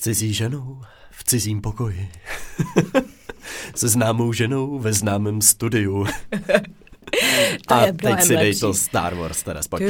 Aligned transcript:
cizí 0.00 0.34
ženou 0.34 0.80
v 1.10 1.24
cizím 1.24 1.60
pokoji. 1.60 2.08
Se 3.74 3.88
známou 3.88 4.32
ženou 4.32 4.78
ve 4.78 4.92
známém 4.92 5.40
studiu. 5.40 6.06
to 7.66 7.74
a 7.74 7.86
je 7.86 7.92
teď 7.92 8.22
si 8.22 8.36
dej 8.36 8.54
to 8.54 8.74
Star 8.74 9.14
Wars 9.14 9.42
teda 9.42 9.62
spojď. 9.62 9.82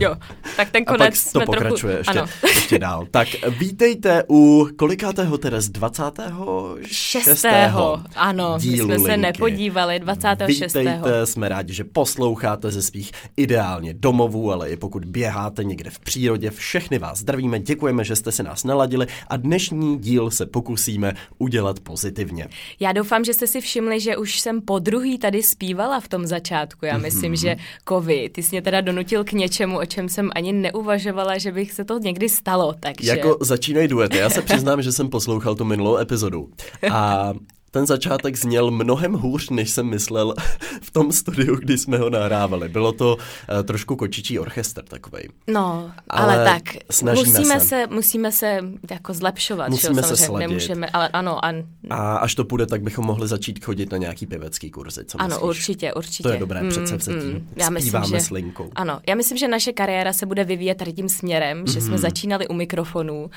Jo, 0.00 0.16
tak 0.64 0.70
ten 0.70 0.82
A 0.86 0.90
pak 0.90 0.98
konec 0.98 1.24
to 1.24 1.30
jsme 1.30 1.46
pokračuje 1.46 1.94
trochu... 1.94 1.98
ještě, 1.98 2.20
Ano. 2.20 2.28
ještě 2.54 2.78
dál. 2.78 3.06
Tak 3.10 3.28
vítejte 3.58 4.24
u 4.30 4.68
kolikátého 4.76 5.38
teda 5.38 5.60
z 5.60 5.68
26. 5.68 6.86
Šestého, 6.86 8.02
ano, 8.16 8.54
my 8.56 8.62
dílu 8.62 8.86
jsme 8.86 8.98
se 8.98 9.02
Linky. 9.06 9.20
nepodívali, 9.20 9.98
26. 9.98 10.74
Vítejte, 10.74 11.26
jsme 11.26 11.48
rádi, 11.48 11.74
že 11.74 11.84
posloucháte 11.84 12.70
ze 12.70 12.82
svých 12.82 13.12
ideálně 13.36 13.94
domovů, 13.94 14.52
ale 14.52 14.70
i 14.70 14.76
pokud 14.76 15.04
běháte 15.04 15.64
někde 15.64 15.90
v 15.90 15.98
přírodě, 15.98 16.50
všechny 16.50 16.98
vás 16.98 17.18
zdravíme, 17.18 17.60
děkujeme, 17.60 18.04
že 18.04 18.16
jste 18.16 18.32
se 18.32 18.42
nás 18.42 18.64
naladili 18.64 19.06
a 19.28 19.36
dnešní 19.36 19.98
díl 19.98 20.30
se 20.30 20.46
pokusíme 20.46 21.12
udělat 21.38 21.80
pozitivně. 21.80 22.48
Já 22.80 22.92
doufám, 22.92 23.24
že 23.24 23.34
jste 23.34 23.46
si 23.46 23.60
všimli, 23.60 24.00
že 24.00 24.16
už 24.16 24.40
jsem 24.40 24.60
po 24.60 24.78
druhý 24.78 25.18
tady 25.18 25.42
zpívala 25.42 26.00
v 26.00 26.08
tom 26.08 26.26
začátku. 26.26 26.86
Já 26.86 26.98
myslím, 26.98 27.36
že 27.36 27.56
kovy, 27.84 28.28
ty 28.28 28.42
jsi 28.42 28.48
mě 28.50 28.62
teda 28.62 28.80
donutil 28.80 29.24
k 29.24 29.32
něčemu, 29.32 29.78
o 29.78 29.86
čem 29.86 30.08
jsem 30.08 30.30
ani 30.34 30.49
neuvažovala, 30.52 31.38
že 31.38 31.52
bych 31.52 31.72
se 31.72 31.84
to 31.84 31.98
někdy 31.98 32.28
stalo, 32.28 32.74
takže... 32.80 33.10
Jako 33.10 33.38
začínají 33.40 33.88
duety. 33.88 34.16
Já 34.16 34.30
se 34.30 34.42
přiznám, 34.42 34.82
že 34.82 34.92
jsem 34.92 35.08
poslouchal 35.08 35.54
tu 35.54 35.64
minulou 35.64 35.96
epizodu. 35.96 36.48
A 36.92 37.32
ten 37.70 37.86
začátek 37.86 38.36
zněl 38.36 38.70
mnohem 38.70 39.12
hůř, 39.12 39.50
než 39.50 39.70
jsem 39.70 39.86
myslel 39.86 40.34
v 40.82 40.90
tom 40.90 41.12
studiu, 41.12 41.56
kdy 41.56 41.78
jsme 41.78 41.98
ho 41.98 42.10
nahrávali. 42.10 42.68
Bylo 42.68 42.92
to 42.92 43.16
uh, 43.16 43.62
trošku 43.62 43.96
kočičí 43.96 44.38
orchestr 44.38 44.82
takovej. 44.84 45.28
No, 45.46 45.90
Ale 46.08 46.34
ale, 46.36 46.44
tak 46.44 46.62
snažíme 46.90 47.28
musíme 47.38 47.60
se. 47.60 47.66
se. 47.66 47.86
musíme 47.90 48.32
se 48.32 48.58
jako 48.90 49.14
zlepšovat, 49.14 49.64
že 49.66 49.70
Musíme 49.70 50.02
jo, 50.02 50.08
se 50.08 50.16
sladit. 50.16 50.48
nemůžeme, 50.48 50.86
ale 50.92 51.08
ano, 51.08 51.44
an, 51.44 51.56
A 51.90 52.16
až 52.16 52.34
to 52.34 52.44
půjde, 52.44 52.66
tak 52.66 52.82
bychom 52.82 53.06
mohli 53.06 53.28
začít 53.28 53.64
chodit 53.64 53.92
na 53.92 53.98
nějaký 53.98 54.26
pěvecký 54.26 54.70
kurzy. 54.70 55.04
Co 55.04 55.20
ano, 55.20 55.28
myslíš? 55.28 55.48
určitě, 55.48 55.92
určitě. 55.94 56.22
To 56.22 56.28
je 56.28 56.38
dobré 56.38 56.68
předsevzetí. 56.68 57.44
já 57.56 57.70
myslím, 57.70 57.88
Zpíváme 57.90 58.06
že, 58.06 58.20
s 58.20 58.30
Linkou. 58.30 58.70
Ano, 58.74 59.00
já 59.08 59.14
myslím, 59.14 59.38
že 59.38 59.48
naše 59.48 59.72
kariéra 59.72 60.12
se 60.12 60.26
bude 60.26 60.44
vyvíjet 60.44 60.74
tady 60.74 60.92
tím 60.92 61.08
směrem, 61.08 61.66
že 61.66 61.78
Mhm. 61.78 61.86
jsme 61.88 61.98
začínali 61.98 62.48
u 62.48 62.54
mikrofonů, 62.54 63.30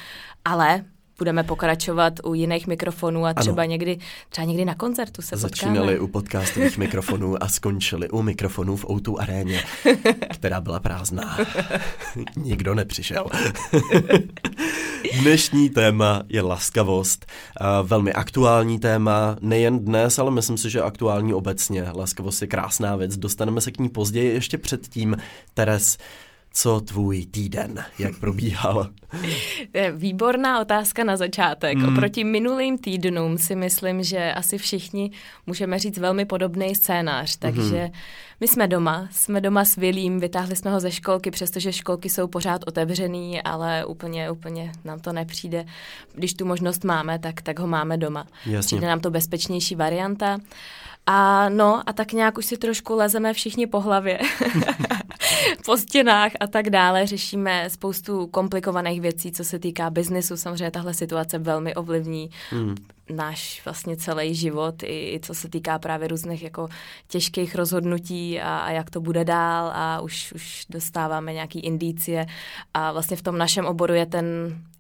ale 0.46 0.86
budeme 1.24 1.44
pokračovat 1.44 2.14
u 2.24 2.34
jiných 2.34 2.68
mikrofonů 2.68 3.26
a 3.26 3.34
třeba 3.34 3.66
někdy, 3.66 3.98
třeba 4.30 4.46
někdy 4.46 4.66
na 4.66 4.76
koncertu 4.76 5.22
se 5.22 5.38
Začínali 5.38 5.80
potkáme. 5.80 6.00
u 6.00 6.08
podcastových 6.08 6.78
mikrofonů 6.78 7.44
a 7.44 7.48
skončili 7.48 8.10
u 8.10 8.22
mikrofonů 8.22 8.76
v 8.76 8.86
O2 8.86 9.16
aréně, 9.20 9.64
která 10.34 10.62
byla 10.62 10.80
prázdná. 10.80 11.38
Nikdo 12.36 12.76
nepřišel. 12.76 13.26
Dnešní 15.22 15.70
téma 15.70 16.24
je 16.30 16.42
laskavost. 16.42 17.26
Velmi 17.84 18.14
aktuální 18.14 18.80
téma, 18.80 19.38
nejen 19.42 19.80
dnes, 19.80 20.20
ale 20.20 20.32
myslím 20.32 20.58
si, 20.58 20.70
že 20.70 20.82
aktuální 20.82 21.34
obecně. 21.34 21.84
Laskavost 21.96 22.42
je 22.42 22.48
krásná 22.48 22.96
věc, 22.96 23.18
dostaneme 23.18 23.62
se 23.62 23.72
k 23.72 23.80
ní 23.80 23.90
později. 23.90 24.34
Ještě 24.34 24.58
předtím, 24.58 25.18
Teres, 25.54 25.98
co 26.54 26.82
tvůj 26.82 27.26
týden, 27.26 27.86
jak 28.00 28.20
probíhal? 28.20 28.90
To 29.72 29.78
je 29.78 29.92
výborná 29.92 30.62
otázka 30.62 31.04
na 31.04 31.18
začátek. 31.18 31.78
Hmm. 31.78 31.88
Mm. 31.90 31.98
Oproti 31.98 32.24
minulým 32.24 32.78
týdnům 32.78 33.38
si 33.38 33.56
myslím, 33.56 34.04
že 34.04 34.34
asi 34.34 34.58
všichni 34.58 35.12
můžeme 35.48 35.80
říct 35.80 35.98
velmi 35.98 36.26
podobný 36.26 36.76
scénář. 36.76 37.38
Takže 37.38 37.90
my 38.40 38.48
jsme 38.48 38.68
doma, 38.68 39.08
jsme 39.12 39.42
doma 39.42 39.66
s 39.66 39.76
Vilím, 39.76 40.20
vytáhli 40.20 40.56
jsme 40.56 40.72
ho 40.72 40.80
ze 40.80 40.92
školky, 40.92 41.32
přestože 41.32 41.74
školky 41.74 42.10
jsou 42.10 42.28
pořád 42.28 42.62
otevřený, 42.68 43.42
ale 43.42 43.86
úplně, 43.86 44.32
úplně 44.32 44.72
nám 44.84 45.00
to 45.00 45.14
nepřijde. 45.14 45.66
Když 46.14 46.34
tu 46.34 46.46
možnost 46.46 46.84
máme, 46.84 47.20
tak, 47.20 47.42
tak 47.42 47.60
ho 47.60 47.68
máme 47.68 47.98
doma. 47.98 48.28
Jasně. 48.46 48.68
Přijde 48.68 48.88
nám 48.88 49.00
to 49.00 49.12
bezpečnější 49.12 49.76
varianta. 49.76 50.38
A 51.06 51.50
no, 51.50 51.82
a 51.86 51.94
tak 51.94 52.12
nějak 52.12 52.38
už 52.38 52.46
si 52.46 52.58
trošku 52.58 52.96
lezeme 52.96 53.34
všichni 53.34 53.68
po 53.68 53.80
hlavě, 53.80 54.20
po 55.66 55.78
stěnách 55.78 56.32
a 56.40 56.48
tak 56.48 56.70
dále. 56.70 57.08
Řešíme 57.08 57.70
spoustu 57.70 58.28
komplikovaných 58.28 59.02
věcí, 59.02 59.32
co 59.32 59.44
se 59.44 59.60
týká 59.60 59.90
biznesu. 59.90 60.38
Samozřejmě 60.38 60.72
tahle 60.72 60.94
situace 60.94 61.38
velmi 61.38 61.76
ovlivní 61.76 62.30
Hmm. 62.50 62.76
Náš 63.10 63.62
vlastně 63.66 63.98
celý 63.98 64.36
život, 64.36 64.84
i, 64.84 65.20
co 65.24 65.34
se 65.34 65.50
týká 65.50 65.80
právě 65.80 66.08
různých 66.08 66.44
jako 66.44 66.70
těžkých 67.08 67.56
rozhodnutí 67.56 68.40
a, 68.40 68.58
a 68.58 68.72
jak 68.72 68.90
to 68.90 69.02
bude 69.02 69.26
dál 69.26 69.72
a 69.76 70.02
už, 70.02 70.34
už 70.36 70.66
dostáváme 70.70 71.34
nějaký 71.34 71.60
indicie 71.60 72.26
a 72.74 72.92
vlastně 72.92 73.18
v 73.18 73.22
tom 73.22 73.38
našem 73.38 73.66
oboru 73.66 73.94
je 73.94 74.06
ten, 74.06 74.26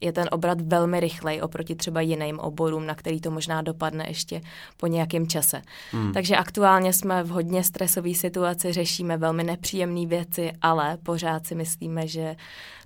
je 0.01 0.13
ten 0.13 0.27
obrat 0.31 0.61
velmi 0.61 0.99
rychlej 0.99 1.41
oproti 1.41 1.75
třeba 1.75 2.01
jiným 2.01 2.39
oborům, 2.39 2.85
na 2.85 2.95
který 2.95 3.21
to 3.21 3.31
možná 3.31 3.61
dopadne 3.61 4.05
ještě 4.07 4.41
po 4.77 4.87
nějakém 4.87 5.27
čase. 5.27 5.61
Hmm. 5.91 6.13
Takže 6.13 6.35
aktuálně 6.35 6.93
jsme 6.93 7.23
v 7.23 7.29
hodně 7.29 7.63
stresové 7.63 8.13
situaci, 8.13 8.73
řešíme 8.73 9.17
velmi 9.17 9.43
nepříjemné 9.43 10.05
věci, 10.05 10.51
ale 10.61 10.97
pořád 11.03 11.47
si 11.47 11.55
myslíme, 11.55 12.07
že 12.07 12.35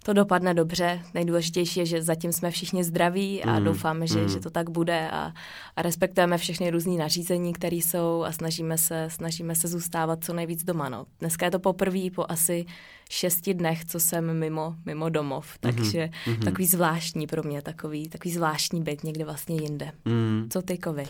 to 0.03 0.13
dopadne 0.13 0.53
dobře. 0.53 1.01
Nejdůležitější 1.13 1.79
je, 1.79 1.85
že 1.85 2.01
zatím 2.01 2.33
jsme 2.33 2.51
všichni 2.51 2.83
zdraví 2.83 3.43
a 3.43 3.57
Mm, 3.59 3.65
doufáme, 3.65 4.07
že, 4.07 4.21
mm. 4.21 4.29
že 4.29 4.39
to 4.39 4.49
tak 4.49 4.69
bude 4.69 5.09
a, 5.09 5.26
a 5.75 5.81
respektujeme 5.81 6.37
všechny 6.37 6.69
různé 6.69 6.93
nařízení, 6.93 7.53
které 7.53 7.75
jsou 7.75 8.23
a 8.23 8.31
snažíme 8.31 8.77
se, 8.77 9.07
snažíme 9.11 9.55
se 9.55 9.67
zůstávat 9.67 10.23
co 10.23 10.33
nejvíc 10.33 10.63
doma. 10.63 10.89
No. 10.89 11.05
Dneska 11.19 11.45
je 11.45 11.51
to 11.51 11.59
poprvé 11.59 12.11
po 12.15 12.25
asi 12.29 12.65
šesti 13.09 13.53
dnech, 13.53 13.85
co 13.85 13.99
jsem 13.99 14.39
mimo, 14.39 14.75
mimo 14.85 15.09
domov, 15.09 15.57
takže 15.59 16.09
mhm. 16.27 16.39
takový 16.39 16.65
zvláštní 16.65 17.27
pro 17.27 17.43
mě, 17.43 17.61
takový, 17.61 18.09
takový 18.09 18.33
zvláštní 18.33 18.81
byt 18.81 19.03
někde 19.03 19.25
vlastně 19.25 19.55
jinde. 19.61 19.91
Hmm. 20.05 20.47
Co 20.51 20.61
ty, 20.61 20.77
Kovy? 20.77 21.03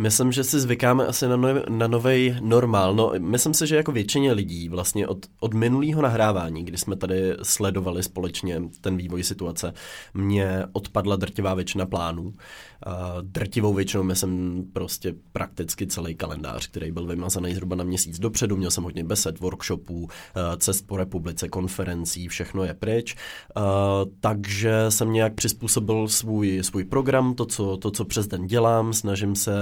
Myslím, 0.00 0.32
že 0.32 0.44
si 0.44 0.60
zvykáme 0.60 1.06
asi 1.06 1.28
na, 1.28 1.36
nový, 1.36 1.60
na 1.68 1.86
novej 1.86 2.36
normál. 2.40 2.94
No, 2.94 3.12
myslím 3.18 3.54
si, 3.54 3.66
že 3.66 3.76
jako 3.76 3.92
většině 3.92 4.32
lidí 4.32 4.68
vlastně 4.68 5.08
od, 5.08 5.26
od 5.40 5.54
minulého 5.54 6.02
nahrávání, 6.02 6.64
kdy 6.64 6.78
jsme 6.78 6.96
tady 6.96 7.34
sledovali 7.42 8.02
společně 8.02 8.62
ten 8.80 8.96
vývoj 8.96 9.22
situace, 9.22 9.72
mě 10.14 10.66
odpadla 10.72 11.16
drtivá 11.16 11.54
většina 11.54 11.86
plánů. 11.86 12.32
Drtivou 13.22 13.74
většinou 13.74 14.02
myslím 14.02 14.64
prostě 14.72 15.14
prakticky 15.32 15.86
celý 15.86 16.14
kalendář, 16.14 16.66
který 16.66 16.92
byl 16.92 17.06
vymazaný 17.06 17.54
zhruba 17.54 17.76
na 17.76 17.84
měsíc 17.84 18.18
dopředu. 18.18 18.56
Měl 18.56 18.70
jsem 18.70 18.84
hodně 18.84 19.04
besed, 19.04 19.40
workshopů, 19.40 20.08
eh, 20.10 20.56
cest 20.56 20.86
po 20.86 20.96
republice, 20.96 21.48
konferencí, 21.48 22.28
všechno 22.28 22.64
je 22.64 22.74
pryč. 22.74 23.16
Eh, 23.56 23.60
Takže 24.20 24.86
jsem 24.88 25.12
nějak 25.12 25.34
přizpůsobil 25.34 26.08
svůj, 26.08 26.60
svůj 26.62 26.84
program, 26.84 27.34
to 27.34 27.46
co, 27.46 27.76
to, 27.76 27.90
co 27.90 28.04
přes 28.04 28.26
den 28.26 28.46
dělám. 28.46 28.92
Snažím 28.92 29.36
se 29.36 29.52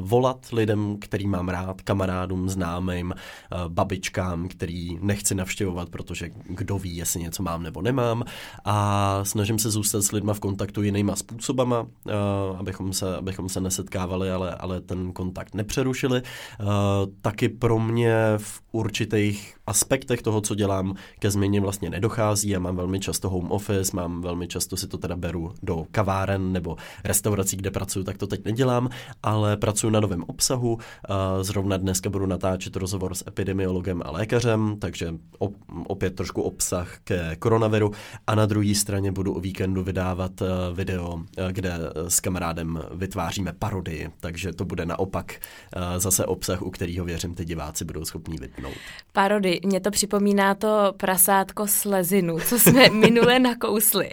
volat 0.00 0.46
lidem, 0.52 0.96
který 1.00 1.26
mám 1.26 1.48
rád, 1.48 1.82
kamarádům, 1.82 2.48
známým, 2.48 3.14
eh, 3.16 3.56
babičkám, 3.68 4.48
který 4.48 4.98
nechci 5.00 5.34
navštěvovat, 5.34 5.88
protože 5.88 6.30
kdo 6.48 6.78
ví, 6.78 6.96
jestli 6.96 7.20
něco 7.20 7.42
mám 7.42 7.62
nebo 7.62 7.82
nemám. 7.82 8.24
A 8.64 9.20
snažím 9.24 9.58
se 9.58 9.70
zůstat 9.70 10.02
s 10.02 10.12
lidma 10.12 10.34
v 10.34 10.40
kontaktu 10.40 10.82
jinýma 10.82 11.16
způsobama, 11.16 11.86
eh, 12.08 12.12
abychom 12.58 12.92
se, 12.92 13.16
abychom 13.16 13.48
se 13.48 13.60
nesetkávali, 13.60 14.30
ale, 14.30 14.54
ale 14.54 14.80
ten 14.80 15.12
kontakt 15.12 15.54
nepřerušili. 15.54 16.22
Eh, 16.22 16.64
Taky 17.22 17.48
pro 17.48 17.78
mě 17.78 18.14
v 18.38 18.60
určitých 18.72 19.54
aspektech 19.66 20.22
toho, 20.22 20.40
co 20.40 20.54
dělám, 20.54 20.94
ke 21.18 21.30
změně 21.30 21.60
vlastně 21.60 21.90
nedochází. 21.90 22.48
Já 22.48 22.58
mám 22.58 22.76
velmi 22.76 23.00
často 23.00 23.28
home 23.28 23.52
office, 23.52 23.96
mám 23.96 24.20
velmi 24.20 24.48
často 24.48 24.76
si 24.76 24.86
to 24.88 24.98
teda 24.98 25.16
beru 25.16 25.54
do 25.62 25.86
kaváren 25.90 26.52
nebo 26.52 26.76
restaurací, 27.04 27.56
kde 27.56 27.70
pracuji, 27.70 28.04
tak 28.04 28.18
to 28.18 28.26
teď 28.26 28.44
nedělám, 28.44 28.88
ale 29.22 29.56
pracuji 29.56 29.90
na 29.90 30.00
novém 30.00 30.24
obsahu. 30.26 30.78
Zrovna 31.42 31.76
dneska 31.76 32.10
budu 32.10 32.26
natáčet 32.26 32.76
rozhovor 32.76 33.14
s 33.14 33.24
epidemiologem 33.26 34.02
a 34.04 34.10
lékařem, 34.10 34.76
takže 34.78 35.14
op- 35.38 35.54
opět 35.86 36.16
trošku 36.16 36.42
obsah 36.42 36.98
ke 37.04 37.36
koronaviru 37.36 37.92
a 38.26 38.34
na 38.34 38.46
druhé 38.46 38.74
straně 38.74 39.12
budu 39.12 39.34
o 39.34 39.40
víkendu 39.40 39.82
vydávat 39.82 40.42
eh, 40.42 40.46
video, 40.74 41.22
eh, 41.36 41.52
kde 41.52 41.72
eh, 41.72 42.10
s 42.10 42.20
kamarádem 42.20 42.80
vytváříme 42.94 43.52
parodii, 43.52 44.10
takže 44.20 44.52
to 44.52 44.64
bude 44.64 44.86
naopak 44.86 45.40
zase 45.96 46.26
obsah, 46.26 46.62
u 46.62 46.70
kterého 46.70 47.04
věřím, 47.04 47.34
ty 47.34 47.44
diváci 47.44 47.84
budou 47.84 48.04
schopní 48.04 48.38
vypnout. 48.60 48.76
Parody, 49.12 49.60
mě 49.64 49.80
to 49.80 49.90
připomíná 49.90 50.54
to 50.54 50.92
prasátko 50.96 51.66
slezinu, 51.66 52.38
co 52.40 52.58
jsme 52.58 52.88
minule 52.92 53.38
nakousli. 53.38 54.10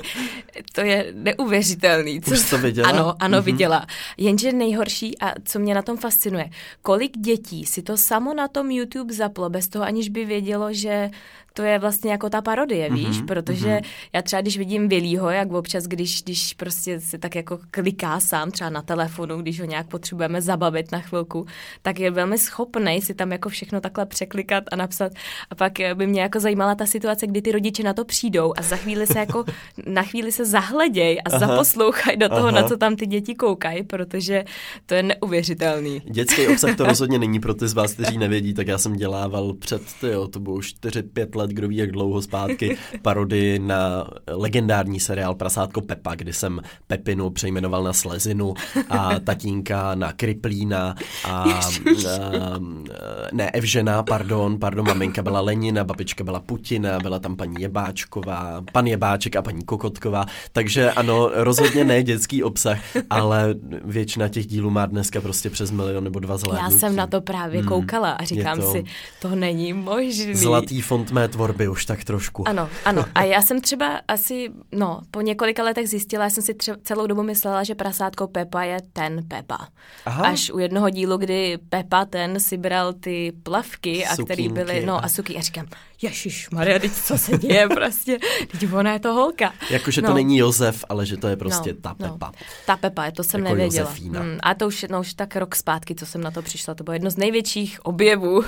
To 0.74 0.82
je 0.82 1.14
neuvěřitelný. 1.14 2.22
Co... 2.22 2.32
Už 2.32 2.40
jsi 2.40 2.50
to 2.50 2.58
viděla? 2.58 2.90
Ano, 2.90 3.00
ano, 3.00 3.16
Mhm. 3.20 3.32
mm-hmm. 3.42 3.46
viděla. 3.46 3.86
Jenže 4.18 4.52
nejhorší, 4.52 5.20
a 5.20 5.34
co 5.44 5.60
mě 5.60 5.74
na 5.76 5.82
tom 5.82 5.98
fascinuje, 5.98 6.50
kolik 6.82 7.18
dětí 7.18 7.66
si 7.66 7.82
to 7.82 7.98
samo 7.98 8.34
na 8.34 8.48
tom 8.48 8.72
YouTube 8.72 9.14
zaplo, 9.14 9.50
bez 9.50 9.68
toho 9.68 9.86
aniž 9.86 10.10
by 10.10 10.26
vědělo, 10.26 10.74
že 10.74 11.10
to 11.58 11.64
je 11.64 11.80
vlastně 11.80 12.12
jako 12.12 12.30
ta 12.30 12.42
parodie, 12.42 12.90
víš, 12.90 13.08
mm-hmm, 13.08 13.26
protože 13.26 13.68
mm-hmm. 13.68 13.86
já 14.14 14.22
třeba 14.22 14.42
když 14.42 14.58
vidím 14.58 14.90
Vilího, 14.90 15.30
jak 15.30 15.52
občas, 15.52 15.84
když, 15.84 16.24
když 16.24 16.54
prostě 16.54 17.00
si 17.00 17.18
tak 17.18 17.36
jako 17.36 17.60
kliká 17.72 18.20
sám 18.20 18.52
třeba 18.52 18.70
na 18.70 18.82
telefonu, 18.82 19.42
když 19.42 19.60
ho 19.60 19.66
nějak 19.66 19.88
potřebujeme 19.88 20.42
zabavit 20.42 20.92
na 20.92 21.00
chvilku, 21.00 21.46
tak 21.82 22.00
je 22.00 22.12
velmi 22.12 22.38
schopný 22.38 23.02
si 23.02 23.14
tam 23.14 23.32
jako 23.32 23.50
všechno 23.50 23.82
takhle 23.82 24.06
překlikat 24.06 24.64
a 24.72 24.76
napsat. 24.76 25.12
A 25.50 25.56
pak 25.56 25.74
by 25.94 26.08
mě 26.08 26.22
jako 26.22 26.40
zajímala 26.40 26.76
ta 26.76 26.86
situace, 26.86 27.28
kdy 27.28 27.42
ty 27.42 27.52
rodiče 27.52 27.84
na 27.84 27.94
to 27.94 28.06
přijdou 28.06 28.54
a 28.58 28.62
za 28.62 28.76
chvíli 28.76 29.08
se 29.08 29.20
jako 29.20 29.46
na 29.86 30.04
chvíli 30.04 30.32
se 30.32 30.46
zahleděj 30.46 31.20
a 31.26 31.30
Aha. 31.30 31.40
zaposlouchají 31.40 32.18
do 32.18 32.30
toho, 32.30 32.48
Aha. 32.48 32.62
na 32.62 32.64
co 32.64 32.78
tam 32.78 32.96
ty 32.96 33.06
děti 33.06 33.36
koukají, 33.36 33.84
protože 33.84 34.46
to 34.86 34.94
je 34.94 35.04
neuvěřitelný. 35.04 36.02
Dětský 36.06 36.48
obsah 36.48 36.76
to 36.76 36.86
rozhodně 36.88 37.20
není 37.20 37.40
pro 37.40 37.54
ty 37.54 37.68
z 37.68 37.74
vás, 37.74 37.94
kteří 37.94 38.18
nevědí, 38.18 38.54
tak 38.54 38.68
já 38.68 38.78
jsem 38.78 38.94
dělával 38.94 39.54
před, 39.54 39.82
tyjo, 40.02 40.28
to 40.28 40.40
bylo 40.40 40.58
4-5 40.58 41.38
let, 41.38 41.47
kdo 41.50 41.68
ví 41.68 41.76
jak 41.76 41.92
dlouho 41.92 42.22
zpátky, 42.22 42.78
parody 43.02 43.60
na 43.60 44.08
legendární 44.28 45.00
seriál 45.00 45.36
Prasátko 45.36 45.82
Pepa, 45.82 46.16
kdy 46.16 46.34
jsem 46.34 46.62
Pepinu 46.88 47.30
přejmenoval 47.30 47.84
na 47.84 47.94
Slezinu 47.94 48.54
a 48.90 49.20
tatínka 49.20 49.96
na 49.96 50.14
Kriplína 50.14 50.96
a, 51.26 51.32
a 51.32 51.50
ne, 53.34 53.52
Evžena, 53.52 54.04
pardon, 54.04 54.60
pardon, 54.60 54.88
maminka 54.88 55.22
byla 55.22 55.40
Lenina, 55.40 55.84
babička 55.84 56.24
byla 56.24 56.40
Putina, 56.40 57.00
byla 57.00 57.20
tam 57.20 57.36
paní 57.36 57.56
Jebáčková, 57.60 58.64
pan 58.72 58.88
Jebáček 58.88 59.36
a 59.36 59.42
paní 59.42 59.66
Kokotková, 59.66 60.26
takže 60.52 60.92
ano, 60.92 61.30
rozhodně 61.34 61.84
ne 61.84 62.04
dětský 62.04 62.44
obsah, 62.44 62.80
ale 63.10 63.56
většina 63.86 64.28
těch 64.28 64.48
dílů 64.48 64.70
má 64.70 64.86
dneska 64.86 65.22
prostě 65.22 65.50
přes 65.50 65.72
milion 65.72 66.04
nebo 66.04 66.20
dva 66.20 66.38
zhlédnutí. 66.38 66.74
Já 66.74 66.80
jsem 66.80 66.96
na 66.96 67.08
to 67.08 67.22
právě 67.22 67.60
hmm, 67.60 67.70
koukala 67.70 68.12
a 68.12 68.24
říkám 68.24 68.62
to 68.62 68.72
si, 68.72 68.84
to 69.22 69.36
není 69.36 69.74
možný. 69.74 70.36
Zlatý 70.36 70.82
fond 70.82 71.12
mé 71.12 71.28
tvorby 71.38 71.68
už 71.68 71.86
tak 71.86 72.04
trošku. 72.04 72.48
Ano, 72.48 72.70
ano. 72.86 73.06
A 73.16 73.24
já 73.34 73.42
jsem 73.42 73.62
třeba 73.62 74.02
asi, 74.08 74.50
no, 74.72 75.02
po 75.12 75.22
několika 75.22 75.64
letech 75.64 75.90
zjistila, 75.90 76.24
já 76.24 76.30
jsem 76.30 76.44
si 76.44 76.54
třeba 76.54 76.78
celou 76.84 77.08
dobu 77.08 77.24
myslela, 77.24 77.64
že 77.64 77.76
prasátko 77.76 78.28
Pepa 78.28 78.64
je 78.64 78.78
ten 78.94 79.28
Pepa. 79.28 79.68
Aha. 80.06 80.24
Až 80.24 80.52
u 80.52 80.60
jednoho 80.60 80.90
dílu, 80.90 81.18
kdy 81.18 81.58
Pepa 81.70 82.06
ten 82.06 82.40
si 82.40 82.58
bral 82.58 82.94
ty 82.94 83.34
plavky, 83.44 84.06
a 84.06 84.16
který 84.26 84.50
byly, 84.50 84.86
no 84.86 85.06
a 85.06 85.10
suky. 85.10 85.38
A 85.38 85.42
říkám, 85.42 85.66
Ježíš 86.02 86.50
Maria, 86.50 86.80
teď 86.80 86.92
co 86.92 87.18
se 87.18 87.38
děje 87.38 87.68
prostě, 87.74 88.20
teď 88.52 88.74
ona 88.74 88.94
je 88.94 89.00
to 89.00 89.14
holka. 89.14 89.54
Jakože 89.70 90.02
no. 90.02 90.08
to 90.08 90.14
není 90.14 90.38
Josef, 90.38 90.86
ale 90.90 91.06
že 91.06 91.18
to 91.18 91.28
je 91.28 91.38
prostě 91.38 91.74
no, 91.74 91.82
ta 91.82 91.96
no. 92.00 92.10
Pepa. 92.10 92.26
No. 92.26 92.46
Ta 92.66 92.78
Pepa, 92.78 93.12
to 93.12 93.24
jsem 93.24 93.42
jako 93.42 93.56
nevěděla. 93.56 93.92
Hmm, 94.00 94.38
a 94.44 94.54
to 94.54 94.68
už, 94.68 94.86
no, 94.90 95.00
už 95.00 95.14
tak 95.14 95.36
rok 95.36 95.56
zpátky, 95.56 95.96
co 95.96 96.06
jsem 96.06 96.22
na 96.22 96.32
to 96.32 96.42
přišla, 96.42 96.76
to 96.76 96.84
bylo 96.84 96.94
jedno 96.94 97.12
z 97.12 97.18
největších 97.18 97.86
objevů. 97.86 98.44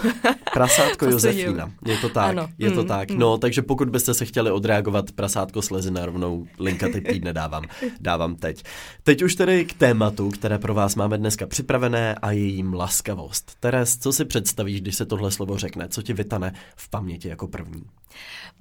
Prasátko 0.54 1.06
Josefína, 1.10 1.72
je 1.86 1.98
to 1.98 2.10
tak, 2.10 2.30
ano. 2.30 2.50
je 2.58 2.72
to 2.72 2.79
mm, 2.82 2.88
tak. 2.88 3.12
Mm. 3.12 3.20
No, 3.20 3.38
takže 3.38 3.62
pokud 3.62 3.90
byste 3.90 4.14
se 4.14 4.26
chtěli 4.26 4.52
odreagovat 4.52 5.12
Prasátko 5.12 5.62
Slezina 5.62 6.06
rovnou, 6.06 6.48
linka 6.60 6.88
typ 6.94 7.08
týdne 7.08 7.34
dávám, 7.34 7.64
dávám 8.00 8.36
teď. 8.36 8.64
Teď 9.04 9.22
už 9.22 9.36
tedy 9.36 9.66
k 9.66 9.74
tématu, 9.74 10.30
které 10.30 10.58
pro 10.60 10.74
vás 10.74 10.96
máme 10.96 11.18
dneska 11.18 11.48
připravené 11.48 12.16
a 12.16 12.32
jejím 12.32 12.74
laskavost. 12.74 13.52
Teres, 13.60 13.98
co 13.98 14.14
si 14.14 14.26
představíš, 14.26 14.82
když 14.82 14.96
se 14.96 15.06
tohle 15.06 15.32
slovo 15.32 15.58
řekne? 15.58 15.88
Co 15.90 16.02
ti 16.02 16.14
vytane 16.14 16.54
v 16.76 16.90
paměti 16.90 17.28
jako 17.28 17.48
první? 17.48 17.84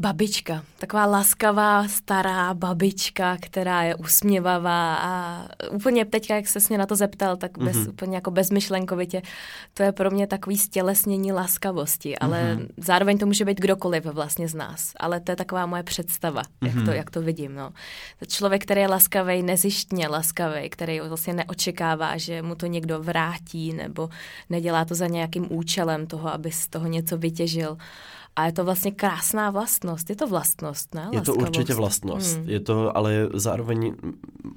Babička, 0.00 0.62
taková 0.79 1.06
laskavá, 1.06 1.88
stará 1.88 2.55
babička, 2.55 3.37
která 3.41 3.82
je 3.82 3.94
usměvavá 3.94 4.94
a 4.94 5.44
úplně 5.71 6.05
teďka, 6.05 6.35
jak 6.35 6.49
se 6.49 6.59
mě 6.69 6.79
na 6.79 6.87
to 6.87 6.97
zeptal, 6.97 7.37
tak 7.37 7.59
bez, 7.59 7.76
mm-hmm. 7.76 7.88
úplně 7.88 8.17
jako 8.17 8.31
bezmyšlenkovitě, 8.31 9.23
to 9.75 9.82
je 9.82 9.93
pro 9.93 10.11
mě 10.11 10.26
takový 10.26 10.59
stělesnění 10.59 11.32
laskavosti, 11.32 12.19
ale 12.19 12.56
mm-hmm. 12.56 12.67
zároveň 12.76 13.19
to 13.19 13.26
může 13.26 13.44
být 13.44 13.61
kdokoliv 13.61 13.98
vlastně 14.00 14.49
z 14.49 14.55
nás, 14.55 14.93
ale 15.00 15.21
to 15.21 15.33
je 15.33 15.37
taková 15.37 15.67
moje 15.67 15.83
představa, 15.83 16.43
mm-hmm. 16.43 16.67
jak, 16.67 16.75
to, 16.75 16.81
mhm. 16.81 16.93
jak 16.93 17.11
to 17.11 17.23
vidím. 17.23 17.55
No. 17.55 17.73
Člověk, 18.27 18.62
který 18.62 18.81
je 18.81 18.89
laskavý, 18.89 19.43
nezištně 19.43 20.09
laskavý, 20.09 20.71
který 20.71 21.00
vlastně 21.00 21.35
neočekává, 21.35 22.17
že 22.17 22.43
mu 22.43 22.55
to 22.55 22.67
někdo 22.67 23.03
vrátí 23.03 23.73
nebo 23.73 24.09
nedělá 24.50 24.85
to 24.85 24.95
za 24.95 25.06
nějakým 25.06 25.53
účelem 25.53 26.06
toho, 26.06 26.33
aby 26.33 26.53
z 26.53 26.69
toho 26.69 26.87
něco 26.87 27.19
vytěžil. 27.19 27.77
A 28.38 28.46
je 28.46 28.52
to 28.52 28.64
vlastně 28.64 28.90
krásná 28.90 29.50
vlastnost. 29.50 30.11
Je 30.11 30.17
to 30.17 30.26
vlastnost, 30.26 30.94
ne? 30.94 31.08
Je 31.12 31.20
to 31.20 31.35
určitě 31.35 31.75
vlastnost. 31.75 32.37
Hmm. 32.37 32.49
Je 32.49 32.61
to, 32.61 32.96
ale 32.96 33.29
zároveň 33.35 33.94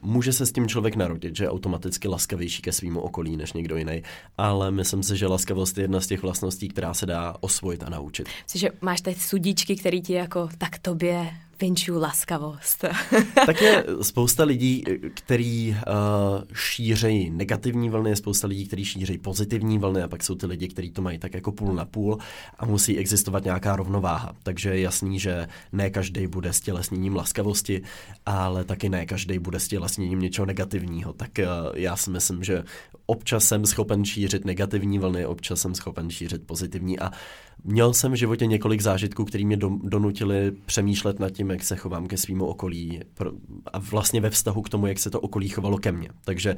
může 0.01 0.33
se 0.33 0.45
s 0.45 0.51
tím 0.51 0.67
člověk 0.67 0.95
narodit, 0.95 1.35
že 1.35 1.43
je 1.43 1.49
automaticky 1.49 2.07
laskavější 2.07 2.61
ke 2.61 2.71
svýmu 2.71 2.99
okolí 2.99 3.37
než 3.37 3.53
někdo 3.53 3.77
jiný. 3.77 4.03
Ale 4.37 4.71
myslím 4.71 5.03
si, 5.03 5.17
že 5.17 5.27
laskavost 5.27 5.77
je 5.77 5.83
jedna 5.83 6.01
z 6.01 6.07
těch 6.07 6.21
vlastností, 6.21 6.67
která 6.67 6.93
se 6.93 7.05
dá 7.05 7.35
osvojit 7.39 7.83
a 7.83 7.89
naučit. 7.89 8.27
Myslím, 8.43 8.59
že 8.59 8.69
máš 8.81 9.01
teď 9.01 9.17
sudíčky, 9.17 9.75
který 9.75 10.01
ti 10.01 10.13
jako 10.13 10.49
tak 10.57 10.79
tobě 10.79 11.31
Vinčů 11.61 11.99
laskavost. 11.99 12.85
tak 13.45 13.61
je 13.61 13.85
spousta 14.01 14.43
lidí, 14.43 14.83
který 15.13 15.69
uh, 15.69 16.43
šířejí 16.53 17.29
negativní 17.29 17.89
vlny, 17.89 18.09
je 18.09 18.15
spousta 18.15 18.47
lidí, 18.47 18.67
kteří 18.67 18.85
šířejí 18.85 19.17
pozitivní 19.17 19.79
vlny 19.79 20.03
a 20.03 20.07
pak 20.07 20.23
jsou 20.23 20.35
ty 20.35 20.45
lidi, 20.45 20.67
kteří 20.67 20.91
to 20.91 21.01
mají 21.01 21.17
tak 21.17 21.33
jako 21.33 21.51
půl 21.51 21.73
na 21.73 21.85
půl 21.85 22.17
a 22.59 22.65
musí 22.65 22.97
existovat 22.97 23.43
nějaká 23.43 23.75
rovnováha. 23.75 24.35
Takže 24.43 24.69
je 24.69 24.81
jasný, 24.81 25.19
že 25.19 25.47
ne 25.71 25.89
každý 25.89 26.27
bude 26.27 26.53
stělesněním 26.53 27.15
laskavosti, 27.15 27.81
ale 28.25 28.63
taky 28.63 28.89
ne 28.89 29.05
každý 29.05 29.39
bude 29.39 29.59
stělesněním 29.59 30.19
něčeho 30.19 30.45
negativního. 30.45 31.13
Tak 31.13 31.29
uh, 31.39 31.45
já 31.75 31.95
si 31.95 32.09
myslím, 32.09 32.43
že 32.43 32.63
občas 33.05 33.43
jsem 33.43 33.65
schopen 33.65 34.05
šířit 34.05 34.45
negativní 34.45 34.99
vlny, 34.99 35.25
občas 35.25 35.61
jsem 35.61 35.75
schopen 35.75 36.09
šířit 36.09 36.47
pozitivní 36.47 36.99
a 36.99 37.11
Měl 37.63 37.93
jsem 37.93 38.11
v 38.11 38.15
životě 38.15 38.45
několik 38.45 38.81
zážitků, 38.81 39.25
které 39.25 39.45
mě 39.45 39.57
donutili 39.83 40.51
přemýšlet 40.65 41.19
nad 41.19 41.29
tím, 41.29 41.49
jak 41.49 41.63
se 41.63 41.75
chovám 41.75 42.07
ke 42.07 42.17
svýmu 42.17 42.45
okolí 42.45 42.99
a 43.73 43.79
vlastně 43.79 44.21
ve 44.21 44.29
vztahu 44.29 44.61
k 44.61 44.69
tomu, 44.69 44.87
jak 44.87 44.99
se 44.99 45.09
to 45.09 45.19
okolí 45.19 45.49
chovalo 45.49 45.77
ke 45.77 45.91
mně. 45.91 46.09
Takže 46.25 46.55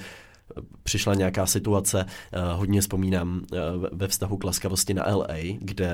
přišla 0.83 1.13
nějaká 1.13 1.45
situace, 1.45 2.05
eh, 2.05 2.39
hodně 2.53 2.81
vzpomínám 2.81 3.41
eh, 3.53 3.57
ve 3.91 4.07
vztahu 4.07 4.37
k 4.37 4.43
laskavosti 4.43 4.93
na 4.93 5.03
LA, 5.15 5.57
kde 5.59 5.93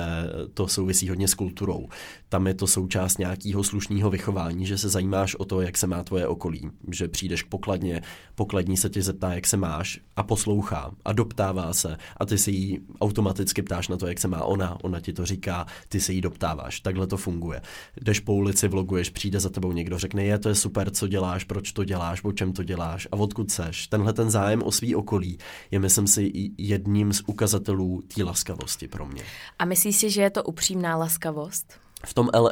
to 0.54 0.68
souvisí 0.68 1.08
hodně 1.08 1.28
s 1.28 1.34
kulturou. 1.34 1.88
Tam 2.28 2.46
je 2.46 2.54
to 2.54 2.66
součást 2.66 3.18
nějakého 3.18 3.64
slušného 3.64 4.10
vychování, 4.10 4.66
že 4.66 4.78
se 4.78 4.88
zajímáš 4.88 5.34
o 5.34 5.44
to, 5.44 5.60
jak 5.60 5.76
se 5.76 5.86
má 5.86 6.02
tvoje 6.02 6.26
okolí, 6.26 6.70
že 6.90 7.08
přijdeš 7.08 7.42
k 7.42 7.48
pokladně, 7.48 8.02
pokladní 8.34 8.76
se 8.76 8.88
tě 8.88 9.02
zeptá, 9.02 9.34
jak 9.34 9.46
se 9.46 9.56
máš 9.56 10.00
a 10.16 10.22
poslouchá 10.22 10.90
a 11.04 11.12
doptává 11.12 11.72
se 11.72 11.96
a 12.16 12.26
ty 12.26 12.38
si 12.38 12.50
jí 12.50 12.80
automaticky 13.00 13.62
ptáš 13.62 13.88
na 13.88 13.96
to, 13.96 14.06
jak 14.06 14.20
se 14.20 14.28
má 14.28 14.44
ona, 14.44 14.76
ona 14.82 15.00
ti 15.00 15.12
to 15.12 15.26
říká, 15.26 15.66
ty 15.88 16.00
se 16.00 16.12
jí 16.12 16.20
doptáváš. 16.20 16.80
Takhle 16.80 17.06
to 17.06 17.16
funguje. 17.16 17.62
Jdeš 18.00 18.20
po 18.20 18.34
ulici, 18.34 18.68
vloguješ, 18.68 19.10
přijde 19.10 19.40
za 19.40 19.48
tebou 19.48 19.72
někdo, 19.72 19.98
řekne, 19.98 20.24
je, 20.24 20.38
to 20.38 20.48
je 20.48 20.54
super, 20.54 20.90
co 20.90 21.08
děláš, 21.08 21.44
proč 21.44 21.72
to 21.72 21.84
děláš, 21.84 22.24
o 22.24 22.32
čem 22.32 22.52
to 22.52 22.62
děláš 22.62 23.08
a 23.12 23.16
odkud 23.16 23.50
seš. 23.50 23.86
Tenhle 23.86 24.12
ten 24.12 24.30
zájem 24.40 24.62
o 24.62 24.72
svý 24.72 24.94
okolí 24.94 25.38
je, 25.70 25.78
myslím 25.78 26.06
si, 26.06 26.32
jedním 26.58 27.12
z 27.12 27.22
ukazatelů 27.26 28.02
té 28.14 28.24
laskavosti 28.24 28.88
pro 28.88 29.06
mě. 29.06 29.22
A 29.58 29.64
myslíš 29.64 29.96
si, 29.96 30.10
že 30.10 30.22
je 30.22 30.30
to 30.30 30.42
upřímná 30.42 30.96
laskavost? 30.96 31.80
V 32.06 32.14
tom 32.14 32.30
LA 32.34 32.50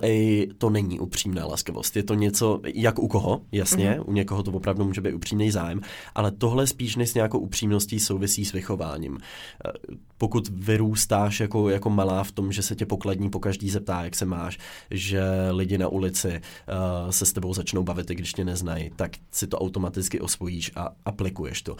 to 0.58 0.70
není 0.70 1.00
upřímná 1.00 1.46
laskavost. 1.46 1.96
Je 1.96 2.02
to 2.02 2.14
něco, 2.14 2.60
jak 2.74 2.98
u 2.98 3.08
koho, 3.08 3.40
jasně, 3.52 3.90
mm-hmm. 3.90 4.04
u 4.06 4.12
někoho 4.12 4.42
to 4.42 4.50
opravdu 4.50 4.84
může 4.84 5.00
být 5.00 5.12
upřímný 5.14 5.50
zájem, 5.50 5.80
ale 6.14 6.30
tohle 6.30 6.66
spíš 6.66 6.96
než 6.96 7.10
s 7.10 7.14
nějakou 7.14 7.38
upřímností 7.38 8.00
souvisí 8.00 8.44
s 8.44 8.52
vychováním. 8.52 9.18
Eh, 9.66 9.72
pokud 10.18 10.48
vyrůstáš 10.48 11.40
jako, 11.40 11.68
jako 11.68 11.90
malá 11.90 12.24
v 12.24 12.32
tom, 12.32 12.52
že 12.52 12.62
se 12.62 12.76
tě 12.76 12.86
pokladní 12.86 13.30
po 13.30 13.40
každý 13.40 13.70
zeptá, 13.70 14.04
jak 14.04 14.16
se 14.16 14.24
máš, 14.24 14.58
že 14.90 15.22
lidi 15.50 15.78
na 15.78 15.88
ulici 15.88 16.28
uh, 16.28 17.10
se 17.10 17.26
s 17.26 17.32
tebou 17.32 17.54
začnou 17.54 17.82
bavit, 17.82 18.08
když 18.08 18.32
tě 18.32 18.44
neznají, 18.44 18.90
tak 18.96 19.10
si 19.30 19.46
to 19.46 19.58
automaticky 19.58 20.20
osvojíš 20.20 20.72
a 20.76 20.88
aplikuješ 21.04 21.62
to. 21.62 21.72
Uh, 21.72 21.78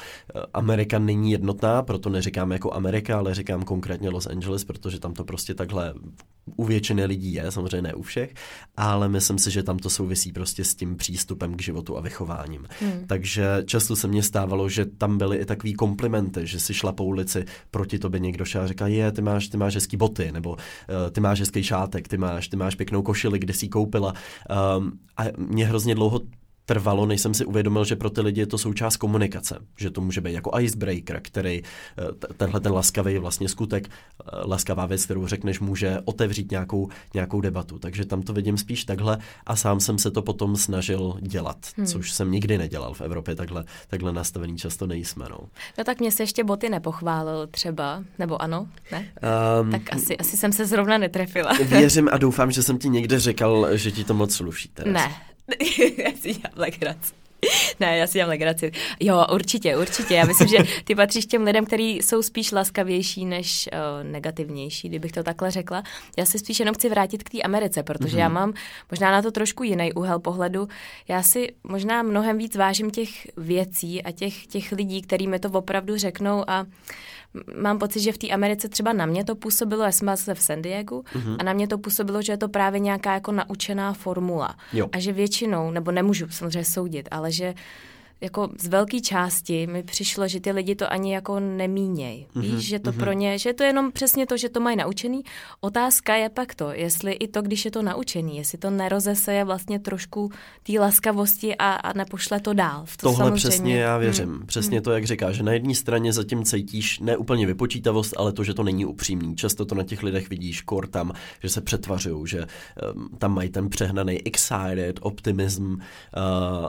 Amerika 0.55 0.99
není 0.99 1.33
jednotná, 1.33 1.83
proto 1.83 2.11
neříkám 2.11 2.53
jako 2.53 2.75
Amerika, 2.75 3.19
ale 3.19 3.35
říkám 3.35 3.63
konkrétně 3.63 4.09
Los 4.09 4.27
Angeles, 4.27 4.65
protože 4.65 5.01
tam 5.01 5.15
to 5.15 5.25
prostě 5.25 5.55
takhle 5.55 5.95
u 6.57 6.65
většiny 6.65 7.05
lidí 7.05 7.35
je, 7.35 7.51
samozřejmě 7.59 7.83
ne 7.83 7.95
u 7.95 8.03
všech, 8.03 8.35
ale 8.77 9.09
myslím 9.09 9.39
si, 9.39 9.51
že 9.51 9.63
tam 9.63 9.79
to 9.79 9.91
souvisí 9.91 10.33
prostě 10.33 10.65
s 10.65 10.75
tím 10.75 10.97
přístupem 10.97 11.55
k 11.55 11.63
životu 11.63 11.99
a 11.99 12.01
vychováním. 12.01 12.67
Hmm. 12.81 13.05
Takže 13.07 13.63
často 13.65 13.97
se 13.97 14.09
mně 14.09 14.23
stávalo, 14.23 14.69
že 14.69 14.85
tam 14.85 15.19
byly 15.19 15.37
i 15.37 15.45
takový 15.45 15.75
komplimenty, 15.75 16.47
že 16.47 16.61
si 16.61 16.75
šla 16.75 16.93
po 16.93 17.05
ulici, 17.05 17.45
proti 17.71 17.99
tobě 17.99 18.21
někdo 18.21 18.45
šel 18.45 18.63
a 18.63 18.67
říká, 18.67 18.87
je, 18.87 19.13
ty 19.13 19.23
máš, 19.23 19.49
ty 19.49 19.57
máš 19.57 19.75
hezký 19.75 19.97
boty, 19.97 20.33
nebo 20.33 20.51
uh, 20.51 20.57
ty 21.13 21.21
máš 21.21 21.41
hezký 21.41 21.63
šátek, 21.63 22.09
ty 22.09 22.19
máš, 22.19 22.49
ty 22.49 22.57
máš 22.57 22.75
pěknou 22.75 23.03
košili, 23.03 23.39
kde 23.39 23.55
jsi 23.55 23.69
koupila. 23.69 24.15
Um, 24.79 24.93
a 25.17 25.25
mě 25.39 25.67
hrozně 25.67 25.95
dlouho 25.95 26.21
trvalo, 26.69 27.07
než 27.07 27.21
jsem 27.21 27.35
si 27.35 27.45
uvědomil, 27.45 27.85
že 27.85 27.97
pro 27.97 28.11
ty 28.11 28.21
lidi 28.21 28.41
je 28.41 28.47
to 28.47 28.59
součást 28.59 28.97
komunikace, 28.97 29.59
že 29.77 29.91
to 29.91 30.01
může 30.01 30.21
být 30.21 30.33
jako 30.33 30.61
icebreaker, 30.61 31.21
který 31.23 31.63
eh, 31.63 32.35
tenhle 32.37 32.61
ten 32.61 32.73
laskavý 32.73 33.19
vlastně 33.19 33.49
skutek, 33.49 33.89
eh, 33.89 34.25
laskavá 34.45 34.87
věc, 34.87 35.05
kterou 35.05 35.27
řekneš, 35.27 35.61
může 35.61 35.99
otevřít 36.05 36.51
nějakou, 36.51 36.89
nějakou 37.15 37.41
debatu. 37.41 37.79
Takže 37.79 38.05
tam 38.05 38.23
to 38.23 38.33
vidím 38.33 38.59
spíš 38.59 38.85
takhle 38.85 39.19
a 39.47 39.57
sám 39.57 39.81
jsem 39.81 39.99
se 39.99 40.11
to 40.11 40.23
potom 40.23 40.57
snažil 40.57 41.15
dělat, 41.21 41.57
hmm. 41.77 41.87
což 41.87 42.13
jsem 42.13 42.31
nikdy 42.31 42.59
nedělal 42.59 42.95
v 42.95 43.01
Evropě, 43.01 43.35
takhle, 43.35 43.65
takhle 43.89 44.13
nastavený 44.13 44.59
často 44.59 44.87
nejsme. 44.87 45.27
No. 45.31 45.39
no 45.79 45.85
tak 45.85 46.01
mě 46.01 46.13
se 46.13 46.23
ještě 46.23 46.45
boty 46.45 46.69
nepochválil 46.69 47.47
třeba, 47.47 48.05
nebo 48.19 48.43
ano, 48.43 48.69
ne? 48.93 49.09
Um, 49.61 49.71
tak 49.71 49.83
asi, 49.93 50.17
asi 50.17 50.37
jsem 50.37 50.53
se 50.53 50.67
zrovna 50.67 50.99
netrefila. 50.99 51.53
Věřím 51.65 52.09
a 52.13 52.19
doufám, 52.19 52.51
že 52.51 52.63
jsem 52.63 52.79
ti 52.79 52.89
někde 52.89 53.21
řekl, 53.21 53.77
že 53.77 53.91
ti 53.91 54.05
to 54.05 54.15
moc 54.15 54.35
sluší 54.35 54.69
teraz. 54.69 54.95
Ne, 54.95 55.11
já 55.97 56.11
si 56.21 56.35
dělám 56.35 56.53
legraci. 56.57 57.19
Ne, 57.81 57.97
já 57.97 58.07
si 58.07 58.13
dělám 58.13 58.29
legraci. 58.29 58.73
Jo, 59.01 59.27
určitě, 59.33 59.77
určitě. 59.77 60.15
Já 60.15 60.25
myslím, 60.25 60.49
že 60.49 60.59
ty 60.85 60.95
patříš 60.95 61.27
těm 61.27 61.43
lidem, 61.43 61.67
kteří 61.67 61.97
jsou 61.97 62.23
spíš 62.23 62.53
laskavější 62.53 63.25
než 63.25 63.69
uh, 63.73 64.11
negativnější, 64.11 64.89
kdybych 64.89 65.13
to 65.13 65.23
takhle 65.23 65.51
řekla. 65.51 65.83
Já 66.17 66.25
se 66.25 66.39
spíš 66.39 66.61
jenom 66.61 66.75
chci 66.75 66.89
vrátit 66.89 67.23
k 67.23 67.31
té 67.31 67.43
Americe, 67.43 67.83
protože 67.83 68.17
mm-hmm. 68.17 68.21
já 68.21 68.29
mám 68.29 68.53
možná 68.91 69.13
na 69.13 69.23
to 69.23 69.31
trošku 69.31 69.63
jiný 69.63 69.93
úhel 69.93 70.19
pohledu. 70.19 70.69
Já 71.09 71.23
si 71.23 71.49
možná 71.65 72.03
mnohem 72.03 72.39
víc 72.39 72.57
vážím 72.57 72.91
těch 72.91 73.09
věcí 73.37 74.03
a 74.03 74.13
těch, 74.13 74.47
těch 74.47 74.73
lidí, 74.73 75.03
který 75.03 75.27
mi 75.27 75.39
to 75.39 75.51
opravdu 75.51 75.97
řeknou 75.97 76.51
a 76.51 76.61
uh, 76.63 76.69
mám 77.61 77.79
pocit, 77.79 78.01
že 78.01 78.13
v 78.13 78.19
té 78.19 78.29
Americe 78.29 78.69
třeba 78.69 78.93
na 78.93 79.07
mě 79.07 79.25
to 79.25 79.35
působilo, 79.35 79.85
já 79.85 79.93
jsem 79.93 80.17
se 80.17 80.35
v 80.35 80.43
San 80.43 80.63
Diego, 80.63 80.97
uh-huh. 80.97 81.37
a 81.39 81.43
na 81.43 81.53
mě 81.53 81.69
to 81.69 81.79
působilo, 81.79 82.23
že 82.23 82.33
je 82.33 82.37
to 82.37 82.49
právě 82.49 82.81
nějaká 82.81 83.15
jako 83.15 83.33
naučená 83.33 83.93
formula. 83.93 84.57
Jo. 84.73 84.89
A 84.93 84.99
že 84.99 85.13
většinou, 85.13 85.71
nebo 85.71 85.91
nemůžu 85.91 86.27
samozřejmě 86.31 86.65
soudit, 86.65 87.09
ale 87.11 87.33
že 87.33 87.55
jako 88.21 88.49
z 88.61 88.67
velké 88.67 89.01
části 89.01 89.67
mi 89.67 89.83
přišlo, 89.83 90.29
že 90.29 90.41
ty 90.41 90.51
lidi 90.53 90.75
to 90.75 90.93
ani 90.93 91.15
jako 91.15 91.41
nemíněj. 91.41 92.27
Mm-hmm, 92.35 92.41
Víš, 92.41 92.67
že 92.67 92.79
to 92.79 92.93
mm-hmm. 92.93 92.99
pro 92.99 93.13
ně, 93.13 93.39
že 93.39 93.53
to 93.53 93.63
je 93.63 93.69
jenom 93.69 93.93
přesně 93.93 94.27
to, 94.27 94.37
že 94.37 94.49
to 94.49 94.61
mají 94.61 94.77
naučený. 94.77 95.23
Otázka 95.61 96.15
je 96.15 96.29
pak 96.29 96.55
to, 96.55 96.71
jestli 96.73 97.13
i 97.13 97.29
to, 97.29 97.43
když 97.43 97.65
je 97.65 97.71
to 97.71 97.83
naučený, 97.83 98.37
jestli 98.37 98.59
to 98.59 98.71
nerozeseje 98.71 99.45
vlastně 99.45 99.79
trošku 99.79 100.31
té 100.63 100.81
laskavosti 100.81 101.57
a, 101.57 101.73
a 101.73 101.93
nepošle 101.93 102.41
to 102.41 102.53
dál. 102.53 102.83
V 102.85 102.97
to 102.97 103.03
Tohle 103.03 103.19
samozřejmě... 103.19 103.39
přesně 103.39 103.79
já 103.79 103.99
věřím. 103.99 104.29
Mm. 104.29 104.47
Přesně 104.47 104.79
mm. 104.79 104.83
to, 104.83 104.91
jak 104.93 105.07
říká, 105.07 105.33
že 105.33 105.43
na 105.43 105.53
jedné 105.53 105.75
straně 105.75 106.13
zatím 106.13 106.45
cítíš 106.45 106.99
ne 106.99 107.17
úplně 107.17 107.47
vypočítavost, 107.47 108.15
ale 108.17 108.33
to, 108.33 108.45
že 108.45 108.55
to 108.55 108.63
není 108.63 108.85
upřímný. 108.85 109.37
Často 109.37 109.65
to 109.65 109.75
na 109.75 109.83
těch 109.83 110.03
lidech 110.03 110.31
vidíš, 110.31 110.63
kor 110.63 110.87
tam, 110.87 111.13
že 111.43 111.49
se 111.49 111.61
přetvařují, 111.61 112.27
že 112.27 112.47
um, 112.95 113.09
tam 113.19 113.35
mají 113.35 113.49
ten 113.51 113.69
přehnaný 113.69 114.27
excited, 114.27 114.99
optimism, 115.03 115.73
uh, 115.73 115.79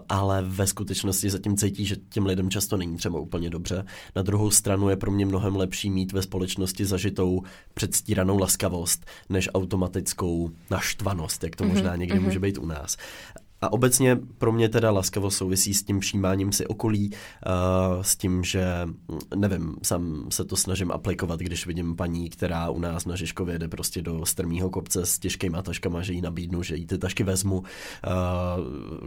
ale 0.10 0.42
ve 0.42 0.68
skutečnosti 0.68 1.30
zatím 1.40 1.58
cítí, 1.58 1.86
že 1.86 1.96
těm 2.10 2.26
lidem 2.26 2.50
často 2.50 2.78
není 2.78 2.98
třeba 2.98 3.20
úplně 3.20 3.50
dobře. 3.50 3.86
Na 4.16 4.22
druhou 4.22 4.52
stranu 4.52 4.90
je 4.90 4.96
pro 4.96 5.12
mě 5.12 5.26
mnohem 5.26 5.56
lepší 5.56 5.90
mít 5.90 6.12
ve 6.12 6.22
společnosti 6.22 6.86
zažitou 6.86 7.44
předstíranou 7.74 8.40
laskavost, 8.40 9.06
než 9.30 9.50
automatickou 9.54 10.52
naštvanost, 10.70 11.44
jak 11.44 11.56
to 11.56 11.64
mhm, 11.64 11.74
možná 11.74 11.96
někdy 11.96 12.20
mm-hmm. 12.20 12.24
může 12.24 12.40
být 12.40 12.58
u 12.58 12.66
nás. 12.66 12.98
A 13.62 13.72
obecně 13.72 14.20
pro 14.38 14.52
mě 14.52 14.70
teda 14.70 14.92
laskavost 14.92 15.38
souvisí 15.38 15.74
s 15.74 15.84
tím 15.84 16.00
všímáním 16.00 16.52
si 16.52 16.68
okolí, 16.68 17.10
uh, 17.10 18.02
s 18.02 18.16
tím, 18.16 18.44
že 18.44 18.66
nevím, 19.36 19.76
sám 19.84 20.26
se 20.30 20.46
to 20.46 20.56
snažím 20.56 20.92
aplikovat, 20.92 21.40
když 21.40 21.68
vidím 21.68 21.96
paní, 21.96 22.30
která 22.30 22.70
u 22.70 22.80
nás 22.80 23.06
na 23.06 23.16
Žižkově 23.16 23.60
jde 23.60 23.68
prostě 23.68 24.02
do 24.02 24.26
strmého 24.26 24.70
kopce 24.70 25.06
s 25.06 25.20
těžkýma 25.20 25.62
taškama, 25.62 26.02
že 26.02 26.14
jí 26.14 26.22
nabídnu, 26.22 26.64
že 26.64 26.76
jí 26.76 26.86
ty 26.86 26.98
tašky 26.98 27.24
vezmu. 27.24 27.58
Uh, 27.58 27.66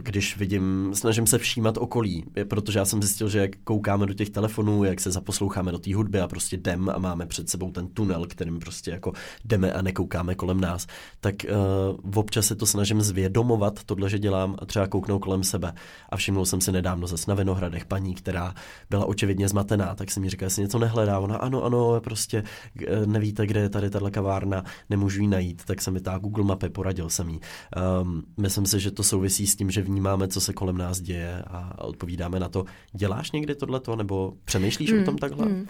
když 0.01 0.37
vidím, 0.37 0.91
snažím 0.93 1.27
se 1.27 1.37
všímat 1.37 1.77
okolí, 1.77 2.25
protože 2.47 2.79
já 2.79 2.85
jsem 2.85 3.03
zjistil, 3.03 3.29
že 3.29 3.39
jak 3.39 3.51
koukáme 3.63 4.05
do 4.05 4.13
těch 4.13 4.29
telefonů, 4.29 4.83
jak 4.83 4.99
se 4.99 5.11
zaposloucháme 5.11 5.71
do 5.71 5.79
té 5.79 5.95
hudby 5.95 6.19
a 6.19 6.27
prostě 6.27 6.55
jdem 6.55 6.89
a 6.89 6.99
máme 6.99 7.25
před 7.25 7.49
sebou 7.49 7.71
ten 7.71 7.87
tunel, 7.87 8.25
kterým 8.25 8.59
prostě 8.59 8.91
jako 8.91 9.13
jdeme 9.45 9.73
a 9.73 9.81
nekoukáme 9.81 10.35
kolem 10.35 10.61
nás, 10.61 10.87
tak 11.19 11.35
uh, 12.03 12.19
občas 12.19 12.45
se 12.45 12.55
to 12.55 12.65
snažím 12.65 13.01
zvědomovat, 13.01 13.83
tohle, 13.83 14.09
že 14.09 14.19
dělám 14.19 14.42
dělám 14.43 14.55
a 14.59 14.65
třeba 14.65 14.87
kouknout 14.87 15.21
kolem 15.21 15.43
sebe. 15.43 15.73
A 16.09 16.17
všimnul 16.17 16.45
jsem 16.45 16.61
si 16.61 16.71
nedávno 16.71 17.07
zase 17.07 17.25
na 17.27 17.35
Vinohradech 17.35 17.85
paní, 17.85 18.15
která 18.15 18.53
byla 18.89 19.05
očividně 19.05 19.47
zmatená, 19.47 19.95
tak 19.95 20.11
si 20.11 20.19
mi 20.19 20.29
říká, 20.29 20.45
jestli 20.45 20.61
něco 20.61 20.79
nehledá. 20.79 21.19
Ona 21.19 21.37
ano, 21.37 21.63
ano, 21.63 22.01
prostě 22.01 22.43
eh, 22.87 23.05
nevíte, 23.05 23.47
kde 23.47 23.59
je 23.59 23.69
tady 23.69 23.89
tahle 23.89 24.11
kavárna, 24.11 24.63
nemůžu 24.89 25.21
ji 25.21 25.27
najít, 25.27 25.65
tak 25.65 25.81
jsem 25.81 25.93
mi 25.93 26.01
ta 26.01 26.17
Google 26.17 26.43
mapy, 26.43 26.69
poradil 26.69 27.09
jsem 27.09 27.29
jí. 27.29 27.39
Um, 28.01 28.23
myslím 28.37 28.65
si, 28.65 28.79
že 28.79 28.91
to 28.91 29.03
souvisí 29.03 29.47
s 29.47 29.55
tím, 29.55 29.71
že 29.71 29.81
vnímáme, 29.81 30.27
co 30.27 30.41
se 30.41 30.53
kolem 30.53 30.77
nás 30.77 31.01
děje 31.01 31.43
a 31.47 31.83
odpovídáme 31.83 32.39
na 32.39 32.49
to. 32.49 32.65
Děláš 32.93 33.31
někdy 33.31 33.55
tohleto, 33.55 33.95
nebo 33.95 34.33
přemýšlíš 34.45 34.91
hmm, 34.91 35.01
o 35.01 35.05
tom 35.05 35.17
takhle? 35.17 35.45
Hmm. 35.45 35.67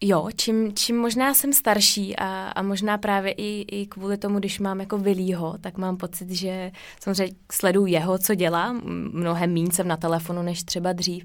Jo, 0.00 0.28
čím, 0.36 0.72
čím 0.74 0.96
možná 0.96 1.34
jsem 1.34 1.52
starší 1.52 2.16
a, 2.16 2.48
a 2.48 2.62
možná 2.62 2.98
právě 2.98 3.32
i, 3.32 3.64
i 3.70 3.86
kvůli 3.86 4.16
tomu, 4.16 4.38
když 4.38 4.60
mám 4.60 4.80
jako 4.80 4.98
Vilího, 4.98 5.54
tak 5.60 5.78
mám 5.78 5.96
pocit, 5.96 6.30
že 6.30 6.72
samozřejmě 7.00 7.34
sleduju 7.52 7.86
jeho, 7.86 8.18
co 8.18 8.34
dělá, 8.34 8.72
mnohem 9.12 9.52
míň 9.52 9.70
jsem 9.70 9.88
na 9.88 9.96
telefonu 9.96 10.42
než 10.42 10.62
třeba 10.62 10.92
dřív, 10.92 11.24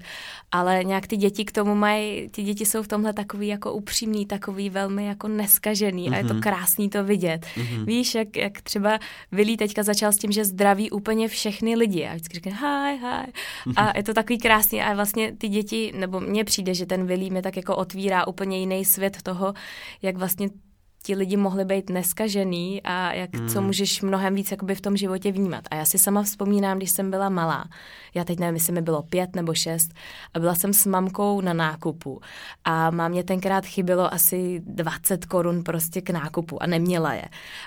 ale 0.52 0.84
nějak 0.84 1.06
ty 1.06 1.16
děti 1.16 1.44
k 1.44 1.52
tomu 1.52 1.74
mají, 1.74 2.28
ty 2.28 2.42
děti 2.42 2.66
jsou 2.66 2.82
v 2.82 2.88
tomhle 2.88 3.12
takový 3.12 3.48
jako 3.48 3.72
upřímný, 3.72 4.26
takový 4.26 4.70
velmi 4.70 5.06
jako 5.06 5.28
neskažený 5.28 6.10
mm-hmm. 6.10 6.14
a 6.14 6.16
je 6.16 6.24
to 6.24 6.34
mhm. 6.34 6.42
krásný 6.42 6.88
to 6.88 7.04
vidět. 7.04 7.46
Mm-hmm. 7.56 7.84
Víš, 7.84 8.14
jak, 8.14 8.36
jak 8.36 8.62
třeba 8.62 8.98
Vilí 9.32 9.56
teďka 9.56 9.82
začal 9.82 10.12
s 10.12 10.16
tím, 10.16 10.32
že 10.32 10.44
zdraví 10.44 10.90
úplně 10.90 11.28
všechny 11.28 11.76
lidi 11.76 12.06
a 12.06 12.14
vždycky 12.14 12.34
říká 12.34 12.50
hi, 12.50 12.96
hi 12.96 13.32
a 13.76 13.96
je 13.96 14.02
to 14.02 14.14
takový 14.14 14.38
krásný 14.38 14.82
a 14.82 14.94
vlastně 14.94 15.32
ty 15.38 15.48
děti, 15.48 15.92
nebo 15.96 16.20
mně 16.20 16.44
přijde, 16.44 16.74
že 16.74 16.86
ten 16.86 17.06
Vilí 17.06 17.30
mi 17.30 17.42
tak 17.42 17.56
jako 17.56 17.76
otvírá 17.76 18.26
úplně 18.26 18.59
jiný 18.60 18.84
svět 18.84 19.22
toho, 19.22 19.54
jak 20.02 20.16
vlastně 20.16 20.48
ti 21.02 21.14
lidi 21.14 21.36
mohli 21.36 21.64
být 21.64 21.90
neskažený 21.90 22.82
a 22.82 23.12
jak, 23.12 23.36
hmm. 23.36 23.48
co 23.48 23.62
můžeš 23.62 24.02
mnohem 24.02 24.34
víc 24.34 24.50
jakoby 24.50 24.74
v 24.74 24.80
tom 24.80 24.96
životě 24.96 25.32
vnímat. 25.32 25.64
A 25.70 25.74
já 25.74 25.84
si 25.84 25.98
sama 25.98 26.22
vzpomínám, 26.22 26.76
když 26.76 26.90
jsem 26.90 27.10
byla 27.10 27.28
malá, 27.28 27.64
já 28.14 28.24
teď 28.24 28.38
nevím, 28.38 28.54
jestli 28.54 28.72
mi 28.72 28.82
bylo 28.82 29.02
pět 29.02 29.36
nebo 29.36 29.54
šest, 29.54 29.94
a 30.34 30.38
byla 30.38 30.54
jsem 30.54 30.72
s 30.72 30.86
mamkou 30.86 31.40
na 31.40 31.52
nákupu 31.52 32.20
a 32.64 32.90
mámě 32.90 33.24
tenkrát 33.24 33.66
chybělo 33.66 34.14
asi 34.14 34.62
20 34.66 35.26
korun 35.26 35.62
prostě 35.64 36.00
k 36.00 36.10
nákupu 36.10 36.62
a 36.62 36.66
neměla 36.66 37.14
je. 37.14 37.24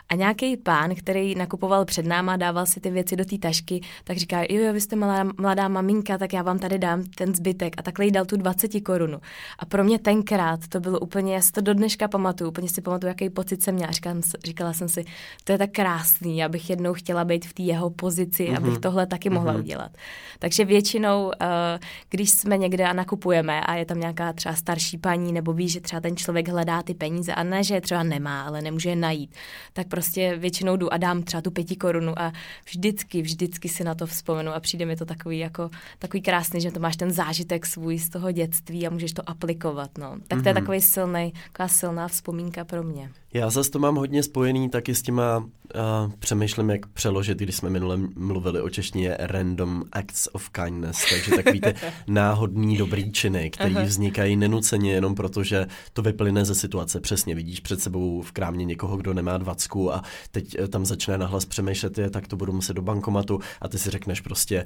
A 0.10 0.16
nějaký 0.16 0.58
pán, 0.58 0.96
který 0.96 1.36
nakupoval 1.36 1.86
před 1.86 2.06
náma, 2.06 2.38
dával 2.38 2.66
si 2.66 2.80
ty 2.80 2.92
věci 2.92 3.16
do 3.16 3.26
té 3.26 3.38
tašky, 3.38 3.82
tak 4.04 4.18
říká, 4.18 4.42
jo, 4.50 4.62
jo, 4.62 4.74
vy 4.74 4.82
jste 4.82 4.96
mladá, 4.96 5.32
mladá 5.38 5.68
maminka, 5.68 6.18
tak 6.18 6.34
já 6.34 6.42
vám 6.42 6.60
tady 6.60 6.80
dám 6.80 7.04
ten 7.04 7.36
zbytek 7.36 7.76
a 7.78 7.82
takhle 7.82 8.06
jí 8.06 8.12
dal 8.12 8.26
tu 8.26 8.38
20 8.38 8.72
korunu. 8.86 9.20
A 9.60 9.66
pro 9.66 9.84
mě 9.84 10.00
tenkrát 10.00 10.68
to 10.68 10.80
bylo 10.80 11.00
úplně, 11.00 11.36
já 11.36 11.42
si 11.42 11.52
to 11.52 11.62
do 11.62 11.74
dneška 11.74 12.08
pamatuju, 12.08 12.50
úplně 12.50 12.70
si 12.70 12.82
pamatuju, 12.82 13.08
jaký 13.08 13.30
pocit 13.30 13.64
jsem 13.64 13.76
měla. 13.76 13.92
Říkala, 13.92 14.16
říkala 14.46 14.74
jsem 14.74 14.90
si, 14.90 15.06
to 15.44 15.52
je 15.52 15.58
tak 15.58 15.72
krásný, 15.72 16.38
já 16.38 16.50
bych 16.50 16.70
jednou 16.70 16.94
chtěla 16.94 17.26
být 17.26 17.46
v 17.46 17.54
té 17.54 17.64
jeho 17.64 17.90
pozici, 17.90 18.48
mm-hmm. 18.48 18.58
abych 18.58 18.78
tohle 18.78 19.08
taky 19.08 19.30
mohla 19.30 19.54
mm-hmm. 19.54 19.60
udělat. 19.60 19.92
Takže 20.40 20.66
většinou, 20.66 21.32
eh, 21.42 21.80
když 22.10 22.30
jsme 22.30 22.58
někde 22.58 22.86
a 22.86 22.94
nakupujeme 22.94 23.62
a 23.62 23.76
je 23.76 23.86
tam 23.86 24.00
nějaká 24.00 24.34
třeba 24.34 24.56
starší 24.56 24.98
paní, 24.98 25.34
nebo 25.34 25.54
ví, 25.54 25.70
že 25.70 25.82
třeba 25.82 26.00
ten 26.00 26.18
člověk 26.18 26.48
hledá 26.48 26.84
ty 26.84 26.94
peníze 26.94 27.34
a 27.34 27.44
ne, 27.44 27.64
že 27.64 27.74
je 27.74 27.82
třeba 27.82 28.04
nemá, 28.04 28.42
ale 28.42 28.62
nemůže 28.62 28.90
je 28.90 28.96
najít, 28.96 29.36
tak 29.74 29.88
prostě 29.88 30.38
většinou 30.38 30.76
jdu 30.76 30.94
a 30.94 30.98
dám 30.98 31.24
třeba 31.24 31.42
tu 31.42 31.52
pěti 31.52 31.76
korunu 31.76 32.20
a 32.20 32.34
vždycky, 32.66 33.22
vždycky 33.22 33.70
si 33.70 33.84
na 33.84 33.96
to 33.96 34.06
vzpomenu 34.06 34.52
a 34.52 34.60
přijde 34.60 34.86
mi 34.86 34.96
to 34.96 35.06
takový 35.06 35.40
jako 35.40 35.70
takový 36.00 36.22
krásný, 36.22 36.62
že 36.62 36.72
to 36.72 36.80
máš 36.80 36.98
ten 36.98 37.12
zážitek 37.12 37.66
svůj 37.66 38.00
z 38.00 38.10
toho 38.10 38.32
dětství 38.32 38.88
a 38.88 38.90
můžeš 38.90 39.14
to 39.14 39.30
aplikovat. 39.30 39.98
No. 39.98 40.18
Tak 40.28 40.42
to 40.42 40.50
je 40.50 40.54
mm-hmm. 40.54 40.60
takový 40.60 40.82
silný, 40.82 41.34
taková 41.52 41.68
silná 41.68 42.08
vzpomínka 42.08 42.66
pro 42.66 42.84
mě. 42.84 43.10
Já 43.34 43.50
zase 43.50 43.72
to 43.72 43.80
mám 43.80 43.96
hodně 43.96 44.24
spojený 44.24 44.70
taky 44.70 44.96
s 44.96 45.02
těma, 45.02 45.38
uh, 45.38 46.12
přemýšlím, 46.20 46.70
jak 46.70 46.88
přeložit, 46.88 47.38
když 47.38 47.56
jsme 47.56 47.70
minule 47.70 47.98
mluvili 48.16 48.62
o 48.62 48.70
češtině 48.70 49.18
random 49.20 49.84
acts 49.92 50.28
of 50.34 50.50
kindness, 50.50 51.06
takže 51.10 51.32
takový 51.32 51.62
ty 51.62 51.74
náhodný 52.08 52.78
dobrý 52.78 53.12
činy, 53.12 53.50
které 53.50 53.84
vznikají 53.84 54.36
nenuceně 54.36 54.94
jenom 54.94 55.16
proto, 55.16 55.44
že 55.44 55.68
to 55.94 56.02
vyplyne 56.02 56.46
ze 56.46 56.56
situace. 56.56 57.00
Přesně 57.00 57.36
vidíš 57.36 57.60
před 57.60 57.82
sebou 57.82 58.22
v 58.22 58.32
krámě 58.32 58.66
někoho, 58.66 58.98
kdo 58.98 59.14
nemá 59.14 59.38
dvacku 59.38 59.94
a 59.94 60.02
teď 60.32 60.56
eh, 60.60 60.68
tam 60.68 60.86
začne 60.86 61.18
nahlas 61.18 61.46
přemýšlet, 61.46 61.98
je, 61.98 62.10
tak 62.10 62.28
to 62.28 62.36
budu 62.36 62.54
muset 62.54 62.74
do 62.74 62.82
bankomatu. 62.82 63.40
A 63.62 63.68
ty 63.68 63.78
si 63.78 63.90
řekneš 63.90 64.22
prostě 64.22 64.66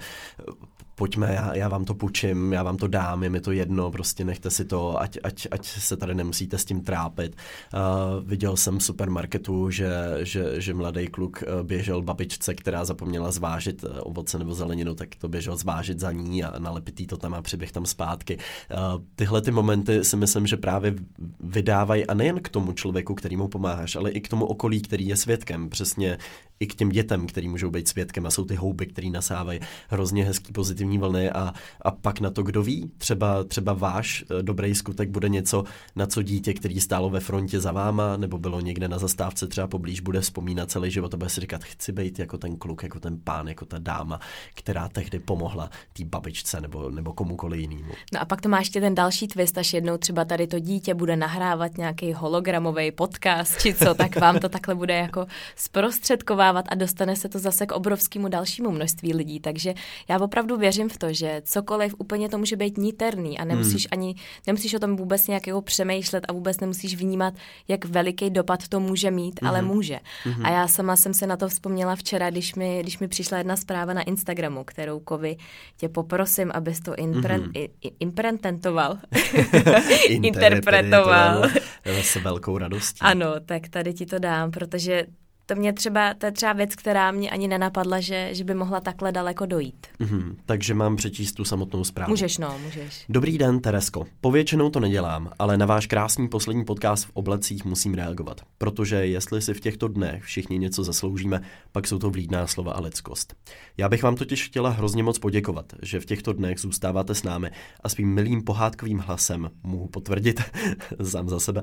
pojďme, 0.98 1.34
já, 1.34 1.56
já 1.56 1.68
vám 1.68 1.86
to 1.86 1.96
půjčím, 1.96 2.54
já 2.54 2.64
vám 2.64 2.78
to 2.78 2.88
dám, 2.88 3.24
je 3.24 3.30
mi 3.30 3.42
to 3.42 3.52
jedno, 3.52 3.92
prostě 3.92 4.26
nechte 4.26 4.50
si 4.50 4.66
to, 4.66 5.02
ať, 5.02 5.18
ať, 5.24 5.48
ať 5.52 5.66
se 5.66 5.98
tady 5.98 6.16
nemusíte 6.16 6.58
s 6.58 6.66
tím 6.66 6.82
trápit. 6.82 7.36
Uh, 7.74 7.80
viděl 8.30 8.58
jsem 8.58 8.78
v 8.80 8.84
supermarketu, 8.84 9.70
že, 9.70 9.90
že, 10.20 10.62
že 10.62 10.74
mladý 10.74 11.08
kluk 11.08 11.44
eh, 11.44 11.64
běžel 11.64 12.02
babičce, 12.02 12.54
která 12.54 12.86
zapomněla 12.86 13.32
zvážit 13.32 13.84
eh, 13.84 14.02
ovoce 14.02 14.40
nebo 14.40 14.54
zeleninu, 14.54 14.96
tak 14.96 15.10
to 15.18 15.28
běžel 15.28 15.58
zvážit 15.58 16.00
za 16.00 16.12
ní 16.12 16.44
a 16.44 16.60
nalepitý 16.60 17.08
to 17.08 17.18
tam 17.18 17.34
a 17.34 17.42
přiběh 17.42 17.72
tam 17.72 17.86
zpátky. 17.86 18.38
Uh, 18.38 19.02
tyhle 19.16 19.42
ty 19.42 19.52
momenty 19.52 20.04
si 20.04 20.18
myslím, 20.18 20.48
že 20.48 20.58
právě 20.58 20.96
vydávají 21.40 22.06
a 22.06 22.14
nejen 22.14 22.40
k 22.40 22.50
tomu 22.50 22.74
člověku, 22.74 23.16
který 23.16 23.38
mu 23.38 23.48
pomáháš, 23.48 23.96
ale 23.96 24.12
i 24.12 24.22
k 24.22 24.30
tomu 24.30 24.46
okolí, 24.46 24.82
který 24.82 25.08
je 25.08 25.16
svědkem. 25.16 25.70
Přesně 25.70 26.18
i 26.60 26.68
k 26.68 26.76
těm 26.76 26.90
dětem, 26.90 27.28
který 27.28 27.48
můžou 27.48 27.72
být 27.72 27.88
svědkem 27.88 28.26
a 28.26 28.32
jsou 28.32 28.46
ty 28.46 28.56
houby, 28.56 28.86
který 28.86 29.12
nasávají 29.12 29.60
hrozně 29.90 30.26
hezký 30.26 30.54
pozitivní 30.54 30.87
pozitivní 30.88 30.98
vlny 30.98 31.32
a, 31.32 31.54
a 31.82 31.92
pak 31.92 32.20
na 32.20 32.30
to, 32.30 32.44
kdo 32.44 32.64
ví, 32.64 32.92
třeba, 32.98 33.44
třeba 33.44 33.74
váš 33.74 34.26
eh, 34.40 34.44
dobrý 34.44 34.76
skutek 34.76 35.10
bude 35.10 35.30
něco, 35.30 35.64
na 35.96 36.06
co 36.08 36.22
dítě, 36.22 36.54
který 36.54 36.82
stálo 36.82 37.10
ve 37.10 37.20
frontě 37.20 37.60
za 37.60 37.72
váma, 37.72 38.18
nebo 38.18 38.38
bylo 38.38 38.62
někde 38.62 38.88
na 38.88 39.00
zastávce 39.00 39.48
třeba 39.48 39.68
poblíž, 39.68 40.00
bude 40.00 40.22
vzpomínat 40.22 40.72
celý 40.72 40.92
život 40.92 41.14
a 41.14 41.18
bude 41.18 41.30
si 41.30 41.42
říkat, 41.42 41.64
chci 41.64 41.92
být 41.92 42.20
jako 42.20 42.38
ten 42.38 42.58
kluk, 42.58 42.84
jako 42.84 43.00
ten 43.00 43.20
pán, 43.24 43.48
jako 43.48 43.66
ta 43.66 43.78
dáma, 43.80 44.20
která 44.54 44.90
tehdy 44.90 45.20
pomohla 45.20 45.70
té 45.94 46.06
babičce 46.06 46.62
nebo, 46.62 46.90
nebo 46.90 47.14
komukoliv 47.14 47.62
jinému. 47.62 47.92
No 48.14 48.22
a 48.22 48.26
pak 48.26 48.42
to 48.42 48.50
má 48.50 48.60
ještě 48.60 48.82
ten 48.82 48.96
další 48.96 49.28
twist, 49.28 49.58
až 49.58 49.74
jednou 49.74 49.98
třeba 49.98 50.26
tady 50.26 50.48
to 50.48 50.60
dítě 50.60 50.94
bude 50.94 51.16
nahrávat 51.16 51.78
nějaký 51.78 52.14
hologramový 52.14 52.92
podcast 52.92 53.62
či 53.62 53.74
co, 53.74 53.94
tak 53.94 54.16
vám 54.16 54.40
to 54.40 54.50
takhle 54.50 54.76
bude 54.76 54.94
jako 54.94 55.26
zprostředkovávat 55.56 56.66
a 56.70 56.76
dostane 56.76 57.16
se 57.16 57.30
to 57.30 57.40
zase 57.40 57.66
k 57.66 57.72
obrovskému 57.72 58.28
dalšímu 58.28 58.72
množství 58.72 59.14
lidí. 59.14 59.40
Takže 59.40 59.74
já 60.10 60.20
opravdu 60.20 60.58
věřím 60.58 60.77
v 60.86 60.98
to, 60.98 61.14
že 61.14 61.42
cokoliv 61.46 61.96
úplně 61.98 62.30
to 62.30 62.38
může 62.38 62.56
být 62.56 62.78
niterný 62.78 63.40
a 63.40 63.46
nemusíš 63.46 63.88
hmm. 63.92 64.00
ani, 64.02 64.16
nemusíš 64.48 64.74
o 64.74 64.80
tom 64.80 64.96
vůbec 64.96 65.28
nějak 65.28 65.48
jako 65.48 65.62
přemýšlet 65.62 66.26
a 66.28 66.34
vůbec 66.34 66.60
nemusíš 66.60 66.96
vnímat, 66.96 67.34
jak 67.68 67.86
veliký 67.86 68.30
dopad 68.30 68.68
to 68.68 68.80
může 68.80 69.12
mít, 69.12 69.42
hmm. 69.42 69.50
ale 69.50 69.62
může. 69.62 70.00
Hmm. 70.24 70.46
A 70.46 70.50
já 70.50 70.68
sama 70.68 70.96
jsem 70.96 71.14
se 71.14 71.28
na 71.28 71.38
to 71.38 71.50
vzpomněla 71.50 71.96
včera, 71.96 72.30
když 72.30 72.56
mi, 72.56 72.80
když 72.82 73.00
mi 73.00 73.08
přišla 73.08 73.38
jedna 73.38 73.56
zpráva 73.56 73.94
na 73.94 74.02
Instagramu, 74.02 74.64
kterou 74.64 75.00
Kovi 75.00 75.38
tě 75.78 75.90
poprosím, 75.90 76.52
abys 76.54 76.80
to 76.80 76.96
impre, 76.96 77.36
hmm. 77.36 77.52
imprententoval. 78.00 78.98
Interpretoval. 80.10 81.44
S 81.86 82.16
velkou 82.16 82.58
radostí. 82.58 83.00
Ano, 83.02 83.40
tak 83.46 83.68
tady 83.68 83.94
ti 83.94 84.06
to 84.06 84.20
dám, 84.20 84.52
protože 84.52 85.06
to 85.48 85.56
mě 85.56 85.74
třeba, 85.74 86.14
to 86.14 86.26
je 86.26 86.32
třeba 86.32 86.54
věc, 86.54 86.76
která 86.76 87.12
mě 87.12 87.30
ani 87.30 87.48
nenapadla, 87.48 88.00
že, 88.00 88.30
že 88.32 88.44
by 88.44 88.54
mohla 88.54 88.80
takhle 88.82 89.12
daleko 89.12 89.46
dojít. 89.46 89.88
Mm-hmm, 90.00 90.36
takže 90.46 90.74
mám 90.74 90.96
přečíst 90.96 91.32
tu 91.32 91.44
samotnou 91.44 91.84
zprávu. 91.84 92.10
Můžeš, 92.10 92.38
no, 92.38 92.60
můžeš. 92.64 93.06
Dobrý 93.10 93.38
den, 93.38 93.60
Teresko. 93.60 94.06
Povětšinou 94.22 94.70
to 94.70 94.80
nedělám, 94.80 95.32
ale 95.40 95.58
na 95.58 95.66
váš 95.66 95.88
krásný 95.88 96.28
poslední 96.28 96.66
podcast 96.66 97.06
v 97.06 97.12
oblecích 97.14 97.66
musím 97.66 97.94
reagovat. 97.94 98.42
Protože 98.58 98.96
jestli 98.96 99.42
si 99.42 99.54
v 99.54 99.60
těchto 99.60 99.88
dnech 99.88 100.24
všichni 100.24 100.58
něco 100.58 100.84
zasloužíme, 100.84 101.42
pak 101.72 101.88
jsou 101.88 102.00
to 102.00 102.10
vlídná 102.10 102.48
slova 102.48 102.74
a 102.74 102.82
lidskost. 102.82 103.34
Já 103.78 103.90
bych 103.90 104.04
vám 104.04 104.16
totiž 104.16 104.46
chtěla 104.46 104.70
hrozně 104.70 105.04
moc 105.04 105.20
poděkovat, 105.20 105.66
že 105.82 106.00
v 106.00 106.06
těchto 106.06 106.34
dnech 106.34 106.60
zůstáváte 106.60 107.16
s 107.16 107.24
námi 107.24 107.52
a 107.84 107.90
svým 107.90 108.14
milým 108.14 108.44
pohádkovým 108.44 109.00
hlasem 109.00 109.50
mohu 109.64 109.88
potvrdit, 109.88 110.42
sám 111.04 111.30
za 111.30 111.40
sebe, 111.40 111.62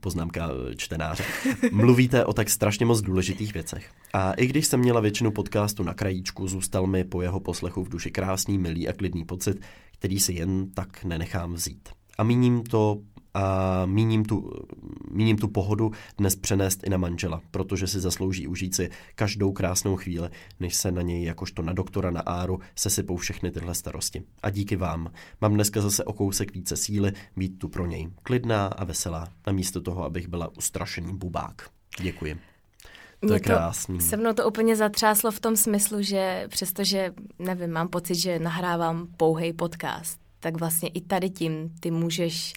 poznámka 0.00 0.50
čtenáře, 0.76 1.24
mluvíte 1.72 2.24
o 2.24 2.32
tak 2.32 2.50
strašně 2.50 2.86
moc 2.86 3.00
důležitých 3.00 3.19
důležitých 3.20 3.54
věcech. 3.54 3.90
A 4.12 4.32
i 4.32 4.46
když 4.46 4.66
jsem 4.66 4.80
měla 4.80 5.00
většinu 5.00 5.30
podcastu 5.30 5.82
na 5.82 5.94
krajíčku, 5.94 6.48
zůstal 6.48 6.86
mi 6.86 7.04
po 7.04 7.22
jeho 7.22 7.40
poslechu 7.40 7.84
v 7.84 7.88
duši 7.88 8.10
krásný, 8.10 8.58
milý 8.58 8.88
a 8.88 8.92
klidný 8.92 9.24
pocit, 9.24 9.60
který 9.92 10.20
si 10.20 10.32
jen 10.32 10.70
tak 10.70 11.04
nenechám 11.04 11.52
vzít. 11.52 11.88
A 12.18 12.22
míním 12.22 12.62
to 12.62 13.00
a 13.34 13.86
míním 13.86 14.24
tu, 14.24 14.50
míním 15.10 15.36
tu 15.36 15.48
pohodu 15.48 15.90
dnes 16.18 16.36
přenést 16.36 16.86
i 16.86 16.90
na 16.90 16.96
manžela, 16.96 17.40
protože 17.50 17.86
si 17.86 18.00
zaslouží 18.00 18.46
užít 18.46 18.74
si 18.74 18.90
každou 19.14 19.52
krásnou 19.52 19.96
chvíli, 19.96 20.28
než 20.60 20.74
se 20.74 20.92
na 20.92 21.02
něj 21.02 21.24
jakožto 21.24 21.62
na 21.62 21.72
doktora 21.72 22.10
na 22.10 22.20
Áru 22.20 22.60
sesypou 22.76 23.16
všechny 23.16 23.50
tyhle 23.50 23.74
starosti. 23.74 24.22
A 24.42 24.50
díky 24.50 24.76
vám. 24.76 25.10
Mám 25.40 25.54
dneska 25.54 25.80
zase 25.80 26.04
o 26.04 26.12
kousek 26.12 26.54
více 26.54 26.76
síly 26.76 27.12
být 27.36 27.58
tu 27.58 27.68
pro 27.68 27.86
něj. 27.86 28.08
Klidná 28.22 28.66
a 28.66 28.84
veselá, 28.84 29.28
namísto 29.46 29.80
toho, 29.80 30.04
abych 30.04 30.28
byla 30.28 30.56
ustrašený 30.56 31.16
bubák. 31.16 31.70
Děkuji. 32.02 32.49
To 33.28 33.34
je 33.34 33.40
krásný. 33.40 34.00
Se 34.00 34.16
mnou 34.16 34.32
to 34.32 34.48
úplně 34.48 34.76
zatřáslo 34.76 35.30
v 35.30 35.40
tom 35.40 35.56
smyslu, 35.56 36.02
že 36.02 36.44
přestože, 36.48 37.12
nevím, 37.38 37.70
mám 37.70 37.88
pocit, 37.88 38.14
že 38.14 38.38
nahrávám 38.38 39.06
pouhý 39.16 39.52
podcast, 39.52 40.20
tak 40.40 40.60
vlastně 40.60 40.88
i 40.88 41.00
tady 41.00 41.30
tím 41.30 41.70
ty 41.80 41.90
můžeš 41.90 42.52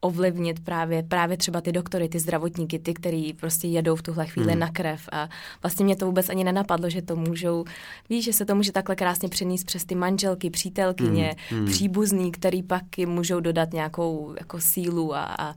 ovlivnit 0.00 0.64
právě, 0.64 1.02
právě 1.02 1.36
třeba 1.36 1.60
ty 1.60 1.72
doktory, 1.72 2.08
ty 2.08 2.18
zdravotníky, 2.18 2.78
ty, 2.78 2.94
kteří 2.94 3.32
prostě 3.32 3.68
jedou 3.68 3.96
v 3.96 4.02
tuhle 4.02 4.26
chvíli 4.26 4.52
hmm. 4.52 4.60
na 4.60 4.70
krev 4.70 5.08
a 5.12 5.28
vlastně 5.62 5.84
mě 5.84 5.96
to 5.96 6.06
vůbec 6.06 6.28
ani 6.28 6.44
nenapadlo, 6.44 6.90
že 6.90 7.02
to 7.02 7.16
můžou, 7.16 7.64
víš, 8.08 8.24
že 8.24 8.32
se 8.32 8.44
to 8.44 8.54
může 8.54 8.72
takhle 8.72 8.96
krásně 8.96 9.28
přenést 9.28 9.64
přes 9.64 9.84
ty 9.84 9.94
manželky, 9.94 10.50
přítelkyně, 10.50 11.34
hmm. 11.50 11.58
Hmm. 11.58 11.68
příbuzný, 11.68 12.32
který 12.32 12.62
pak 12.62 12.98
jim 12.98 13.08
můžou 13.08 13.40
dodat 13.40 13.72
nějakou 13.72 14.34
jako 14.38 14.60
sílu 14.60 15.14
a, 15.14 15.24
a, 15.24 15.54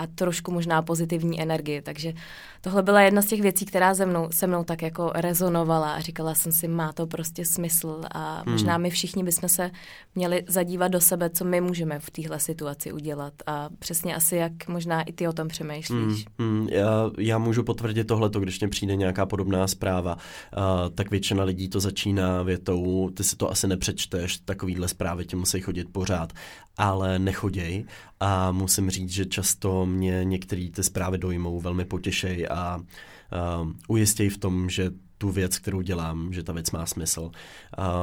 a 0.00 0.06
trošku 0.06 0.52
možná 0.52 0.82
pozitivní 0.82 1.42
energii. 1.42 1.82
Takže 1.82 2.12
tohle 2.60 2.82
byla 2.82 3.00
jedna 3.00 3.22
z 3.22 3.26
těch 3.26 3.42
věcí, 3.42 3.66
která 3.66 3.94
se 3.94 4.06
mnou, 4.06 4.28
se 4.30 4.46
mnou 4.46 4.64
tak 4.64 4.82
jako 4.82 5.12
rezonovala 5.14 5.92
a 5.92 6.00
říkala 6.00 6.34
jsem 6.34 6.52
si, 6.52 6.68
má 6.68 6.92
to 6.92 7.06
prostě 7.06 7.44
smysl 7.44 8.00
a 8.10 8.42
hmm. 8.42 8.52
možná 8.52 8.78
my 8.78 8.90
všichni 8.90 9.24
bychom 9.24 9.48
se 9.48 9.70
měli 10.14 10.44
zadívat 10.48 10.88
do 10.88 11.00
sebe, 11.00 11.30
co 11.30 11.44
my 11.44 11.60
můžeme 11.60 11.98
v 11.98 12.10
téhle 12.10 12.40
situaci 12.40 12.92
udělat 12.92 13.32
a 13.46 13.68
přesně 13.78 14.14
asi 14.14 14.36
jak 14.36 14.68
možná 14.68 15.02
i 15.02 15.12
ty 15.12 15.28
o 15.28 15.32
tom 15.32 15.48
přemýšlíš. 15.48 16.26
Hmm, 16.38 16.58
hmm, 16.58 16.68
já, 16.68 17.10
já 17.18 17.38
můžu 17.38 17.62
potvrdit 17.62 18.04
tohleto, 18.04 18.40
když 18.40 18.60
mě 18.60 18.68
přijde 18.68 18.96
nějaká 18.96 19.26
podobná 19.26 19.66
zpráva, 19.66 20.14
uh, 20.14 20.62
tak 20.94 21.10
většina 21.10 21.44
lidí 21.44 21.68
to 21.68 21.80
začíná 21.80 22.42
větou, 22.42 23.10
ty 23.14 23.24
si 23.24 23.36
to 23.36 23.50
asi 23.50 23.68
nepřečteš, 23.68 24.38
takovýhle 24.38 24.88
zprávy 24.88 25.24
ti 25.24 25.36
musí 25.36 25.60
chodit 25.60 25.88
pořád, 25.92 26.32
ale 26.76 27.18
nechoděj 27.18 27.84
a 28.20 28.52
musím 28.52 28.90
říct, 28.90 29.10
že 29.10 29.26
často 29.26 29.86
mě 29.86 30.20
některé 30.24 30.68
ty 30.74 30.82
zprávy 30.82 31.18
dojmou, 31.18 31.60
velmi 31.60 31.84
potěšej 31.84 32.46
a 32.50 32.76
uh, 32.76 33.70
ujistěj 33.88 34.28
v 34.28 34.38
tom, 34.38 34.70
že 34.70 34.90
tu 35.18 35.30
věc, 35.30 35.58
kterou 35.58 35.80
dělám, 35.80 36.32
že 36.32 36.42
ta 36.42 36.52
věc 36.52 36.70
má 36.70 36.86
smysl. 36.86 37.30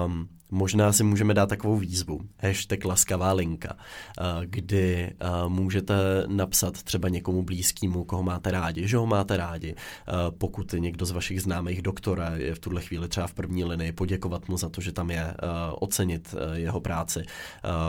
Um, 0.06 0.30
možná 0.52 0.94
si 0.94 1.04
můžeme 1.04 1.34
dát 1.34 1.50
takovou 1.50 1.78
výzvu, 1.78 2.20
hashtag 2.40 2.86
laskavá 2.86 3.34
linka, 3.34 3.74
uh, 3.74 4.26
kdy 4.46 5.14
uh, 5.44 5.50
můžete 5.50 5.94
napsat 6.28 6.84
třeba 6.84 7.10
někomu 7.10 7.44
blízkému, 7.44 8.04
koho 8.04 8.24
máte 8.24 8.52
rádi, 8.52 8.88
že 8.88 8.98
ho 8.98 9.06
máte 9.06 9.38
rádi. 9.38 9.74
Uh, 9.74 10.36
pokud 10.38 10.74
někdo 10.78 11.06
z 11.06 11.12
vašich 11.12 11.42
známých 11.42 11.82
doktora 11.82 12.36
je 12.36 12.56
v 12.56 12.60
tuhle 12.60 12.82
chvíli 12.82 13.08
třeba 13.08 13.28
v 13.28 13.34
první 13.34 13.64
linii, 13.64 13.92
poděkovat 13.92 14.50
mu 14.50 14.58
za 14.58 14.70
to, 14.70 14.82
že 14.82 14.92
tam 14.92 15.12
je, 15.12 15.34
ocenit 15.72 16.36
jeho 16.54 16.80
práci. 16.80 17.24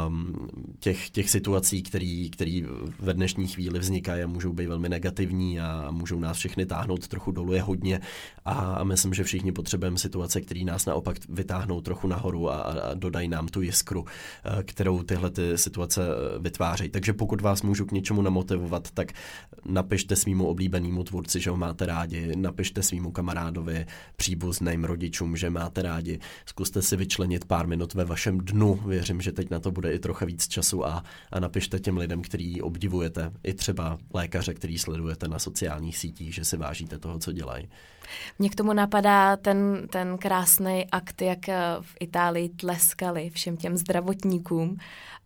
Um, 0.07 0.49
těch, 0.81 1.11
těch 1.11 1.31
situací, 1.31 1.83
které 2.31 2.63
ve 2.99 3.15
dnešní 3.15 3.47
chvíli 3.47 3.79
vznikají 3.79 4.27
můžou 4.27 4.53
být 4.53 4.67
velmi 4.67 4.89
negativní 4.89 5.61
a 5.61 5.91
můžou 5.91 6.19
nás 6.19 6.37
všechny 6.37 6.67
táhnout 6.67 7.09
trochu 7.09 7.33
dolů, 7.33 7.53
je 7.53 7.63
hodně 7.63 8.01
a 8.45 8.85
myslím, 8.85 9.15
že 9.15 9.25
všichni 9.25 9.53
potřebujeme 9.53 9.99
situace, 9.99 10.41
které 10.41 10.65
nás 10.65 10.87
naopak 10.87 11.17
vytáhnou 11.29 11.81
trochu 11.81 12.09
nahoru 12.09 12.48
a, 12.49 12.57
a 12.57 12.95
dodají 12.95 13.29
nám 13.29 13.49
tu 13.49 13.61
jiskru, 13.61 14.05
eh, 14.45 14.63
kterou 14.63 15.03
tyhle 15.03 15.31
ty 15.31 15.59
situace 15.59 16.03
eh, 16.03 16.39
vytvářejí. 16.39 16.91
Takže 16.91 17.13
pokud 17.13 17.41
vás 17.41 17.63
můžu 17.63 17.87
k 17.87 17.93
něčemu 17.93 18.23
namotivovat, 18.23 18.91
tak 18.91 19.13
napište 19.65 20.17
svýmu 20.17 20.47
oblíbenému 20.47 21.05
tvůrci, 21.05 21.41
že 21.41 21.51
ho 21.51 21.57
máte 21.57 21.87
rádi, 21.87 22.37
napište 22.37 22.83
svýmu 22.83 23.11
kamarádovi, 23.11 23.87
příbuzným 24.17 24.85
rodičům, 24.85 25.37
že 25.37 25.51
máte 25.51 25.83
rádi. 25.83 26.19
Zkuste 26.47 26.83
si 26.83 26.97
vyčlenit 26.97 27.45
pár 27.45 27.67
minut 27.67 27.95
ve 27.95 28.05
vašem 28.05 28.39
dnu. 28.39 28.75
Věřím, 28.75 29.21
že 29.21 29.33
teď 29.33 29.51
na 29.51 29.61
to 29.61 29.71
bude 29.71 29.93
i 29.93 29.99
trochu 29.99 30.27
víc 30.27 30.49
času 30.49 30.87
a, 30.87 31.05
a 31.33 31.41
napište 31.41 31.79
těm 31.79 31.97
lidem, 31.97 32.23
který 32.23 32.63
obdivujete, 32.63 33.33
i 33.45 33.55
třeba 33.55 33.99
lékaře, 34.15 34.55
který 34.55 34.79
sledujete 34.79 35.29
na 35.29 35.39
sociálních 35.39 35.99
sítích, 35.99 36.35
že 36.35 36.45
si 36.45 36.57
vážíte 36.57 36.99
toho, 36.99 37.19
co 37.19 37.33
dělají. 37.33 37.69
Mně 38.39 38.51
k 38.51 38.55
tomu 38.55 38.73
napadá 38.73 39.37
ten, 39.37 39.87
ten 39.91 40.19
krásný 40.19 40.87
akt, 40.93 41.23
jak 41.23 41.49
eh, 41.49 41.57
v 41.81 41.97
Itálii 42.01 42.49
tleskali 42.49 43.31
všem 43.31 43.57
těm 43.57 43.77
zdravotníkům 43.77 44.77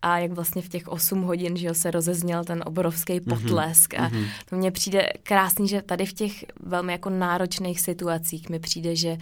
a 0.03 0.19
jak 0.19 0.33
vlastně 0.33 0.63
v 0.63 0.69
těch 0.69 0.89
8 0.89 1.23
hodin 1.23 1.57
že 1.57 1.75
se 1.75 1.91
rozezněl 1.91 2.45
ten 2.45 2.63
obrovský 2.67 3.21
mhm, 3.21 3.25
potlesk. 3.25 3.95
Mm-hmm. 3.95 4.25
A 4.25 4.29
to 4.51 4.57
mně 4.57 4.71
přijde 4.71 5.09
krásný, 5.23 5.69
že 5.69 5.83
tady 5.83 6.07
v 6.07 6.13
těch 6.13 6.45
velmi 6.61 6.93
jako 6.93 7.11
náročných 7.11 7.81
situacích 7.81 8.49
mi 8.49 8.59
přijde, 8.59 8.97
že 8.97 9.19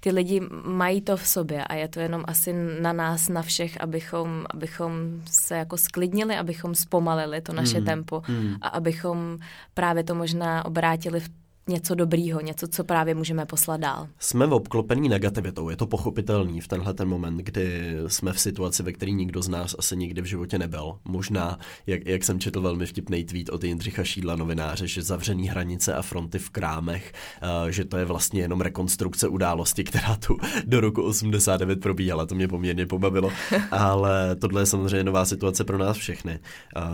ty 0.00 0.10
lidi 0.10 0.40
mají 0.64 1.00
to 1.00 1.16
v 1.16 1.26
sobě 1.26 1.64
a 1.64 1.74
je 1.74 1.88
to 1.88 2.00
jenom 2.00 2.24
asi 2.26 2.52
na 2.80 2.92
nás, 2.92 3.28
na 3.28 3.42
všech, 3.42 3.80
abychom, 3.80 4.46
abychom 4.50 4.92
se 5.30 5.56
jako 5.56 5.76
sklidnili, 5.76 6.36
abychom 6.36 6.74
zpomalili 6.74 7.40
to 7.40 7.52
naše 7.52 7.80
mm. 7.80 7.86
tempo 7.86 8.22
mm. 8.28 8.54
a 8.60 8.68
abychom 8.68 9.38
právě 9.74 10.04
to 10.04 10.14
možná 10.14 10.64
obrátili 10.64 11.20
v 11.20 11.28
něco 11.70 11.94
dobrýho, 11.94 12.40
něco, 12.40 12.68
co 12.68 12.84
právě 12.84 13.14
můžeme 13.14 13.46
poslat 13.46 13.80
dál. 13.80 14.08
Jsme 14.18 14.46
v 14.46 14.52
obklopení 14.52 15.08
negativitou, 15.08 15.68
je 15.68 15.76
to 15.76 15.86
pochopitelný 15.86 16.60
v 16.60 16.68
tenhle 16.68 16.94
ten 16.94 17.08
moment, 17.08 17.36
kdy 17.36 17.96
jsme 18.06 18.32
v 18.32 18.40
situaci, 18.40 18.82
ve 18.82 18.92
které 18.92 19.12
nikdo 19.12 19.42
z 19.42 19.48
nás 19.48 19.76
asi 19.78 19.96
nikdy 19.96 20.22
v 20.22 20.24
životě 20.24 20.58
nebyl. 20.58 20.98
Možná, 21.04 21.58
jak, 21.86 22.06
jak 22.06 22.24
jsem 22.24 22.40
četl 22.40 22.60
velmi 22.60 22.86
vtipný 22.86 23.24
tweet 23.24 23.48
od 23.48 23.64
Jindřicha 23.64 24.04
Šídla, 24.04 24.36
novináře, 24.36 24.86
že 24.86 25.02
zavřený 25.02 25.48
hranice 25.48 25.94
a 25.94 26.02
fronty 26.02 26.38
v 26.38 26.50
krámech, 26.50 27.12
uh, 27.42 27.68
že 27.68 27.84
to 27.84 27.96
je 27.96 28.04
vlastně 28.04 28.40
jenom 28.40 28.60
rekonstrukce 28.60 29.28
události, 29.28 29.84
která 29.84 30.16
tu 30.16 30.36
do 30.66 30.80
roku 30.80 31.02
89 31.02 31.80
probíhala. 31.80 32.26
To 32.26 32.34
mě 32.34 32.48
poměrně 32.48 32.86
pobavilo, 32.86 33.30
ale 33.70 34.36
tohle 34.36 34.62
je 34.62 34.66
samozřejmě 34.66 35.04
nová 35.04 35.24
situace 35.24 35.64
pro 35.64 35.78
nás 35.78 35.96
všechny. 35.96 36.38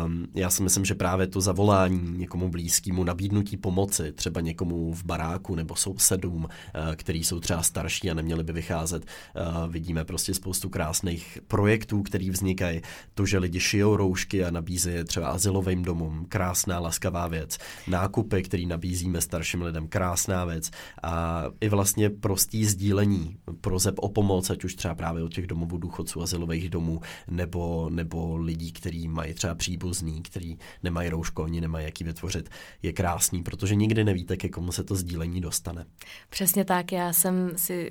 Um, 0.04 0.26
já 0.34 0.50
si 0.50 0.62
myslím, 0.62 0.84
že 0.84 0.94
právě 0.94 1.26
to 1.26 1.40
zavolání 1.40 2.18
někomu 2.18 2.48
blízkému, 2.48 3.04
nabídnutí 3.04 3.56
pomoci, 3.56 4.12
třeba 4.12 4.40
někomu 4.40 4.65
někomu 4.66 4.92
v 4.92 5.04
baráku 5.04 5.54
nebo 5.54 5.76
sousedům, 5.76 6.48
eh, 6.48 6.96
který 6.96 7.24
jsou 7.24 7.40
třeba 7.40 7.62
starší 7.62 8.10
a 8.10 8.14
neměli 8.14 8.44
by 8.44 8.52
vycházet. 8.52 9.04
Eh, 9.06 9.42
vidíme 9.68 10.04
prostě 10.04 10.34
spoustu 10.34 10.68
krásných 10.68 11.38
projektů, 11.46 12.02
které 12.02 12.30
vznikají. 12.30 12.80
To, 13.14 13.26
že 13.26 13.38
lidi 13.38 13.60
šijou 13.60 13.96
roušky 13.96 14.44
a 14.44 14.50
nabízí 14.50 14.90
je 14.90 15.04
třeba 15.04 15.28
asilovým 15.28 15.82
domům, 15.82 16.26
krásná, 16.28 16.78
laskavá 16.78 17.28
věc. 17.28 17.58
Nákupy, 17.88 18.42
který 18.42 18.66
nabízíme 18.66 19.20
starším 19.20 19.62
lidem, 19.62 19.88
krásná 19.88 20.44
věc. 20.44 20.70
A 21.02 21.44
i 21.60 21.68
vlastně 21.68 22.10
prostý 22.10 22.64
sdílení 22.64 23.36
prozeb 23.60 23.94
o 23.98 24.08
pomoc, 24.08 24.50
ať 24.50 24.64
už 24.64 24.74
třeba 24.74 24.94
právě 24.94 25.22
od 25.22 25.34
těch 25.34 25.46
domovů 25.46 25.78
důchodců, 25.78 26.22
asilových 26.22 26.70
domů, 26.70 27.00
nebo, 27.28 27.90
nebo 27.90 28.36
lidí, 28.36 28.72
kteří 28.72 29.08
mají 29.08 29.34
třeba 29.34 29.54
příbuzný, 29.54 30.22
který 30.22 30.58
nemají 30.82 31.08
rouško, 31.10 31.42
oni 31.42 31.60
nemají 31.60 31.84
jaký 31.84 32.04
vytvořit, 32.04 32.48
je 32.82 32.92
krásný, 32.92 33.42
protože 33.42 33.74
nikdy 33.74 34.04
nevíte, 34.04 34.36
ke 34.36 34.48
komu 34.56 34.72
se 34.72 34.84
to 34.84 34.94
sdílení 34.94 35.40
dostane. 35.40 35.86
Přesně 36.30 36.64
tak, 36.64 36.92
já 36.92 37.12
jsem 37.12 37.52
si 37.56 37.90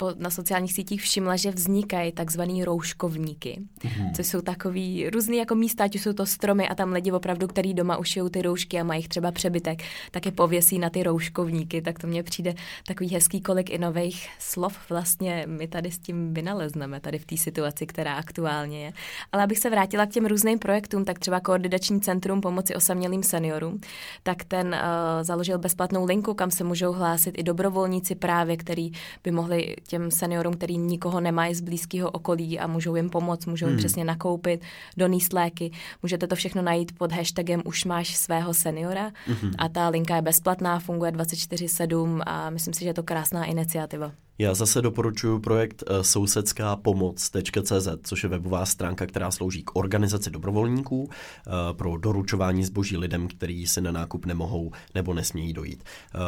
po, 0.00 0.12
na 0.18 0.30
sociálních 0.30 0.72
sítích 0.72 1.02
všimla, 1.02 1.36
že 1.36 1.50
vznikají 1.50 2.12
takzvaný 2.12 2.64
rouškovníky, 2.64 3.60
mm-hmm. 3.80 4.12
což 4.16 4.26
jsou 4.26 4.40
takový 4.40 5.10
různý 5.10 5.36
jako 5.36 5.54
místa, 5.54 5.84
ať 5.84 5.94
jsou 5.94 6.12
to 6.12 6.26
stromy 6.26 6.68
a 6.68 6.74
tam 6.74 6.92
lidi 6.92 7.12
opravdu, 7.12 7.46
který 7.46 7.74
doma 7.74 7.96
ušijou 7.96 8.28
ty 8.28 8.42
roušky 8.42 8.80
a 8.80 8.84
mají 8.84 9.08
třeba 9.08 9.32
přebytek, 9.32 9.82
tak 10.10 10.26
je 10.26 10.32
pověsí 10.32 10.78
na 10.78 10.90
ty 10.90 11.02
rouškovníky, 11.02 11.82
tak 11.82 11.98
to 11.98 12.06
mně 12.06 12.22
přijde 12.22 12.54
takový 12.86 13.08
hezký 13.08 13.40
kolik 13.40 13.70
i 13.70 13.78
nových 13.78 14.28
slov 14.38 14.90
vlastně 14.90 15.44
my 15.46 15.68
tady 15.68 15.90
s 15.90 15.98
tím 15.98 16.34
vynalezneme, 16.34 17.00
tady 17.00 17.18
v 17.18 17.26
té 17.26 17.36
situaci, 17.36 17.86
která 17.86 18.14
aktuálně 18.14 18.84
je. 18.84 18.92
Ale 19.32 19.42
abych 19.42 19.58
se 19.58 19.70
vrátila 19.70 20.06
k 20.06 20.10
těm 20.10 20.26
různým 20.26 20.58
projektům, 20.58 21.04
tak 21.04 21.18
třeba 21.18 21.40
Koordinační 21.40 22.00
centrum 22.00 22.40
pomoci 22.40 22.74
osamělým 22.74 23.22
seniorům, 23.22 23.80
tak 24.22 24.44
ten 24.44 24.66
uh, 24.66 25.22
založil 25.22 25.58
bezplatnou 25.58 26.04
linku, 26.04 26.34
kam 26.34 26.50
se 26.50 26.64
můžou 26.64 26.92
hlásit 26.92 27.38
i 27.38 27.42
dobrovolníci 27.42 28.14
právě, 28.14 28.56
který 28.56 28.92
by 29.24 29.30
mohli 29.30 29.76
těm 29.90 30.10
seniorům, 30.10 30.54
který 30.54 30.78
nikoho 30.78 31.20
nemají 31.20 31.54
z 31.54 31.60
blízkého 31.60 32.10
okolí 32.10 32.58
a 32.58 32.66
můžou 32.66 32.96
jim 32.96 33.10
pomoct, 33.10 33.46
můžou 33.46 33.66
jim 33.66 33.72
hmm. 33.72 33.78
přesně 33.78 34.04
nakoupit, 34.04 34.62
donést 34.96 35.32
léky. 35.32 35.70
Můžete 36.02 36.26
to 36.26 36.34
všechno 36.34 36.62
najít 36.62 36.98
pod 36.98 37.12
hashtagem 37.12 37.62
Už 37.64 37.84
máš 37.84 38.16
svého 38.16 38.54
seniora 38.54 39.12
hmm. 39.26 39.52
a 39.58 39.68
ta 39.68 39.88
linka 39.88 40.16
je 40.16 40.22
bezplatná, 40.22 40.78
funguje 40.78 41.12
24-7 41.12 42.22
a 42.26 42.50
myslím 42.50 42.74
si, 42.74 42.80
že 42.80 42.90
je 42.90 42.94
to 42.94 43.02
krásná 43.02 43.44
iniciativa. 43.44 44.12
Já 44.38 44.54
zase 44.54 44.82
doporučuji 44.82 45.38
projekt 45.38 45.82
eh, 45.86 46.04
sousedská 46.04 46.76
pomoc.cz, 46.76 47.88
což 48.02 48.22
je 48.22 48.28
webová 48.28 48.66
stránka, 48.66 49.06
která 49.06 49.30
slouží 49.30 49.62
k 49.62 49.76
organizaci 49.76 50.30
dobrovolníků 50.30 51.08
eh, 51.10 51.50
pro 51.72 51.96
doručování 51.96 52.64
zboží 52.64 52.96
lidem, 52.96 53.28
kteří 53.28 53.66
si 53.66 53.80
na 53.80 53.92
nákup 53.92 54.26
nemohou 54.26 54.72
nebo 54.94 55.14
nesmějí 55.14 55.52
dojít. 55.52 55.84
Eh, 56.14 56.18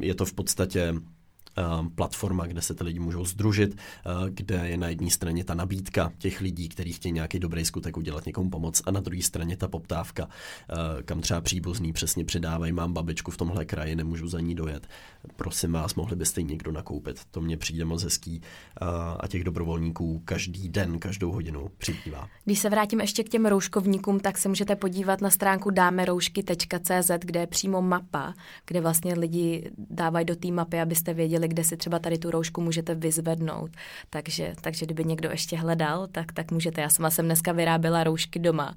je 0.00 0.14
to 0.14 0.24
v 0.24 0.32
podstatě 0.32 0.94
platforma, 1.94 2.46
kde 2.46 2.62
se 2.62 2.74
ty 2.74 2.84
lidi 2.84 2.98
můžou 2.98 3.24
združit, 3.24 3.76
eh, 3.76 4.10
kde 4.30 4.68
je 4.68 4.76
na 4.76 4.88
jedné 4.88 5.10
straně 5.10 5.44
ta 5.44 5.54
nabídka 5.54 6.12
těch 6.18 6.40
lidí, 6.40 6.68
kteří 6.68 6.92
chtějí 6.92 7.12
nějaký 7.12 7.38
dobrý 7.38 7.64
skutek 7.64 7.96
udělat 7.96 8.26
někomu 8.26 8.50
pomoc, 8.50 8.82
a 8.84 8.90
na 8.90 9.00
druhé 9.00 9.22
straně 9.22 9.56
ta 9.56 9.68
poptávka, 9.68 10.28
eh, 10.28 11.02
kam 11.02 11.20
třeba 11.20 11.40
příbuzný 11.40 11.92
přesně 11.92 12.24
přidávají, 12.24 12.72
mám 12.72 12.92
babičku 12.92 13.30
v 13.30 13.36
tomhle 13.36 13.64
kraji, 13.64 13.96
nemůžu 13.96 14.28
za 14.28 14.40
ní 14.40 14.54
dojet. 14.54 14.86
Prosím 15.36 15.72
vás, 15.72 15.94
mohli 15.94 16.16
byste 16.16 16.40
ji 16.40 16.44
někdo 16.44 16.72
nakoupit. 16.72 17.20
To 17.30 17.40
mně 17.40 17.56
přijde 17.56 17.84
moc 17.84 18.02
hezký 18.02 18.42
eh, 18.42 18.84
a 19.20 19.28
těch 19.28 19.44
dobrovolníků 19.44 20.22
každý 20.24 20.68
den, 20.68 20.98
každou 20.98 21.32
hodinu 21.32 21.70
přibývá. 21.78 22.28
Když 22.44 22.58
se 22.58 22.70
vrátím 22.70 23.00
ještě 23.00 23.24
k 23.24 23.28
těm 23.28 23.46
rouškovníkům, 23.46 24.20
tak 24.20 24.38
se 24.38 24.48
můžete 24.48 24.76
podívat 24.76 25.20
na 25.20 25.30
stránku 25.30 25.70
dámeroušky.cz, 25.70 27.10
kde 27.18 27.40
je 27.40 27.46
přímo 27.46 27.82
mapa, 27.82 28.34
kde 28.66 28.80
vlastně 28.80 29.14
lidi 29.14 29.70
dávají 29.90 30.26
do 30.26 30.36
té 30.36 30.50
mapy, 30.50 30.80
abyste 30.80 31.14
věděli, 31.14 31.47
kde 31.48 31.64
si 31.64 31.76
třeba 31.76 31.98
tady 31.98 32.18
tu 32.18 32.30
roušku 32.30 32.60
můžete 32.60 32.94
vyzvednout. 32.94 33.70
Takže, 34.10 34.54
takže 34.60 34.86
kdyby 34.86 35.04
někdo 35.04 35.30
ještě 35.30 35.56
hledal, 35.56 36.06
tak, 36.12 36.32
tak 36.32 36.50
můžete. 36.50 36.80
Já 36.80 36.88
sama 36.88 37.10
jsem 37.10 37.24
dneska 37.24 37.52
vyráběla 37.52 38.04
roušky 38.04 38.38
doma 38.38 38.74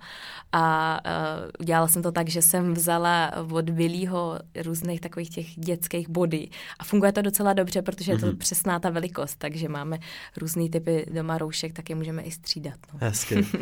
a 0.51 0.99
uh, 1.05 1.49
udělala 1.59 1.87
jsem 1.87 2.01
to 2.01 2.11
tak, 2.11 2.29
že 2.29 2.41
jsem 2.41 2.73
vzala 2.73 3.31
od 3.51 3.69
Willího 3.69 4.39
různých 4.65 5.01
takových 5.01 5.29
těch 5.29 5.47
dětských 5.55 6.09
body 6.09 6.49
a 6.79 6.83
funguje 6.83 7.11
to 7.11 7.21
docela 7.21 7.53
dobře, 7.53 7.81
protože 7.81 8.11
je 8.11 8.17
to 8.17 8.25
mm-hmm. 8.25 8.37
přesná 8.37 8.79
ta 8.79 8.89
velikost, 8.89 9.35
takže 9.37 9.69
máme 9.69 9.99
různý 10.37 10.69
typy 10.69 11.05
doma 11.13 11.37
roušek, 11.37 11.73
tak 11.73 11.89
je 11.89 11.95
můžeme 11.95 12.21
i 12.21 12.31
střídat. 12.31 12.79
No. 12.93 12.99
Hezky. 13.01 13.47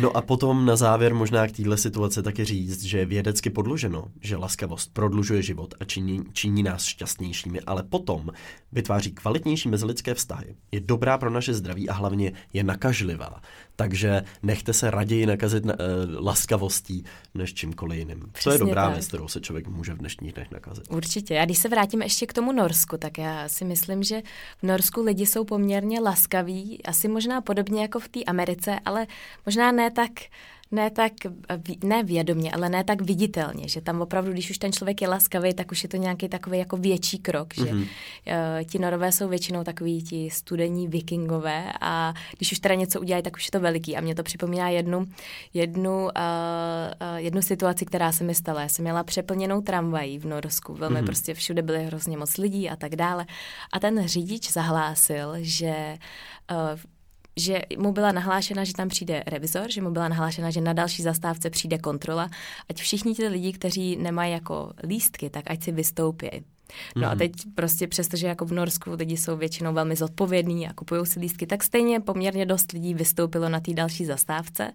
No 0.00 0.16
a 0.16 0.22
potom 0.22 0.66
na 0.66 0.76
závěr 0.76 1.14
možná 1.14 1.46
k 1.46 1.52
téhle 1.52 1.76
situaci 1.76 2.22
taky 2.22 2.44
říct, 2.44 2.82
že 2.82 2.98
je 2.98 3.06
vědecky 3.06 3.50
podloženo, 3.50 4.04
že 4.20 4.36
laskavost 4.36 4.92
prodlužuje 4.92 5.42
život 5.42 5.74
a 5.80 5.84
činí, 5.84 6.24
činí 6.32 6.62
nás 6.62 6.84
šťastnějšími, 6.84 7.60
ale 7.60 7.82
potom 7.82 8.30
vytváří 8.72 9.12
kvalitnější 9.12 9.68
mezilidské 9.68 10.14
vztahy, 10.14 10.56
je 10.72 10.80
dobrá 10.80 11.18
pro 11.18 11.30
naše 11.30 11.54
zdraví 11.54 11.88
a 11.88 11.92
hlavně 11.92 12.32
je 12.52 12.64
nakažlivá. 12.64 13.40
Takže 13.76 14.22
nechte 14.42 14.72
se 14.72 14.90
raději 14.90 15.26
nakazit 15.26 15.64
na, 15.64 15.74
uh, 15.74 16.26
laskavostí 16.26 17.04
než 17.34 17.54
čímkoliv 17.54 17.98
jiným. 17.98 18.22
Přesně 18.32 18.58
to 18.58 18.64
je 18.64 18.68
dobrá 18.68 18.88
věc, 18.88 19.06
kterou 19.06 19.28
se 19.28 19.40
člověk 19.40 19.68
může 19.68 19.94
v 19.94 19.98
dnešních 19.98 20.32
dnech 20.32 20.50
nakazit. 20.50 20.84
Určitě. 20.90 21.40
A 21.40 21.44
když 21.44 21.58
se 21.58 21.68
vrátím 21.68 22.02
ještě 22.02 22.26
k 22.26 22.32
tomu 22.32 22.52
Norsku, 22.52 22.96
tak 22.96 23.18
já 23.18 23.48
si 23.48 23.64
myslím, 23.64 24.02
že 24.02 24.22
v 24.58 24.62
Norsku 24.62 25.02
lidi 25.02 25.26
jsou 25.26 25.44
poměrně 25.44 26.00
laskaví, 26.00 26.82
asi 26.84 27.08
možná 27.08 27.40
podobně 27.40 27.82
jako 27.82 28.00
v 28.00 28.08
té 28.08 28.24
Americe, 28.24 28.78
ale 28.84 29.06
možná 29.46 29.72
ne 29.72 29.90
tak 29.90 30.10
ne 30.72 30.90
tak, 30.90 31.12
ne 31.84 32.02
vědomě, 32.02 32.52
ale 32.52 32.68
ne 32.68 32.84
tak 32.84 33.02
viditelně, 33.02 33.68
že 33.68 33.80
tam 33.80 34.00
opravdu, 34.00 34.32
když 34.32 34.50
už 34.50 34.58
ten 34.58 34.72
člověk 34.72 35.02
je 35.02 35.08
laskavý, 35.08 35.54
tak 35.54 35.72
už 35.72 35.82
je 35.82 35.88
to 35.88 35.96
nějaký 35.96 36.28
takový 36.28 36.58
jako 36.58 36.76
větší 36.76 37.18
krok, 37.18 37.54
že 37.54 37.64
mm-hmm. 37.64 37.86
ti 38.70 38.78
norové 38.78 39.12
jsou 39.12 39.28
většinou 39.28 39.64
takový 39.64 40.02
ti 40.02 40.30
studení 40.30 40.88
vikingové 40.88 41.72
a 41.80 42.14
když 42.36 42.52
už 42.52 42.58
teda 42.58 42.74
něco 42.74 43.00
udělají, 43.00 43.22
tak 43.22 43.36
už 43.36 43.44
je 43.44 43.50
to 43.50 43.60
veliký 43.60 43.96
a 43.96 44.00
mě 44.00 44.14
to 44.14 44.22
připomíná 44.22 44.68
jednu, 44.68 45.06
jednu, 45.54 46.02
uh, 46.02 46.08
uh, 46.08 47.16
jednu 47.16 47.42
situaci, 47.42 47.84
která 47.84 48.12
se 48.12 48.24
mi 48.24 48.34
stala. 48.34 48.62
Já 48.62 48.68
jsem 48.68 48.82
měla 48.82 49.04
přeplněnou 49.04 49.60
tramvají 49.60 50.18
v 50.18 50.26
Norsku, 50.26 50.74
velmi 50.74 51.00
mm-hmm. 51.00 51.06
prostě 51.06 51.34
všude 51.34 51.62
byly 51.62 51.84
hrozně 51.84 52.16
moc 52.16 52.36
lidí 52.36 52.70
a 52.70 52.76
tak 52.76 52.96
dále 52.96 53.26
a 53.72 53.80
ten 53.80 54.08
řidič 54.08 54.52
zahlásil, 54.52 55.34
že 55.38 55.96
uh, 56.50 56.80
že 57.36 57.62
mu 57.78 57.92
byla 57.92 58.12
nahlášena, 58.12 58.64
že 58.64 58.72
tam 58.72 58.88
přijde 58.88 59.22
revizor, 59.26 59.70
že 59.70 59.82
mu 59.82 59.90
byla 59.90 60.08
nahlášena, 60.08 60.50
že 60.50 60.60
na 60.60 60.72
další 60.72 61.02
zastávce 61.02 61.50
přijde 61.50 61.78
kontrola, 61.78 62.30
ať 62.70 62.76
všichni 62.76 63.14
ti 63.14 63.28
lidi, 63.28 63.52
kteří 63.52 63.96
nemají 63.96 64.32
jako 64.32 64.72
lístky, 64.82 65.30
tak 65.30 65.44
ať 65.50 65.62
si 65.62 65.72
vystoupí. 65.72 66.28
No 66.96 67.06
a 67.06 67.10
mhm. 67.10 67.18
teď 67.18 67.32
prostě 67.54 67.86
přestože 67.86 68.26
jako 68.26 68.44
v 68.44 68.52
Norsku 68.52 68.90
lidi 68.92 69.16
jsou 69.16 69.36
většinou 69.36 69.72
velmi 69.72 69.96
zodpovědní 69.96 70.68
a 70.68 70.72
kupují 70.72 71.06
si 71.06 71.20
lístky, 71.20 71.46
tak 71.46 71.62
stejně 71.62 72.00
poměrně 72.00 72.46
dost 72.46 72.72
lidí 72.72 72.94
vystoupilo 72.94 73.48
na 73.48 73.60
té 73.60 73.74
další 73.74 74.04
zastávce. 74.04 74.72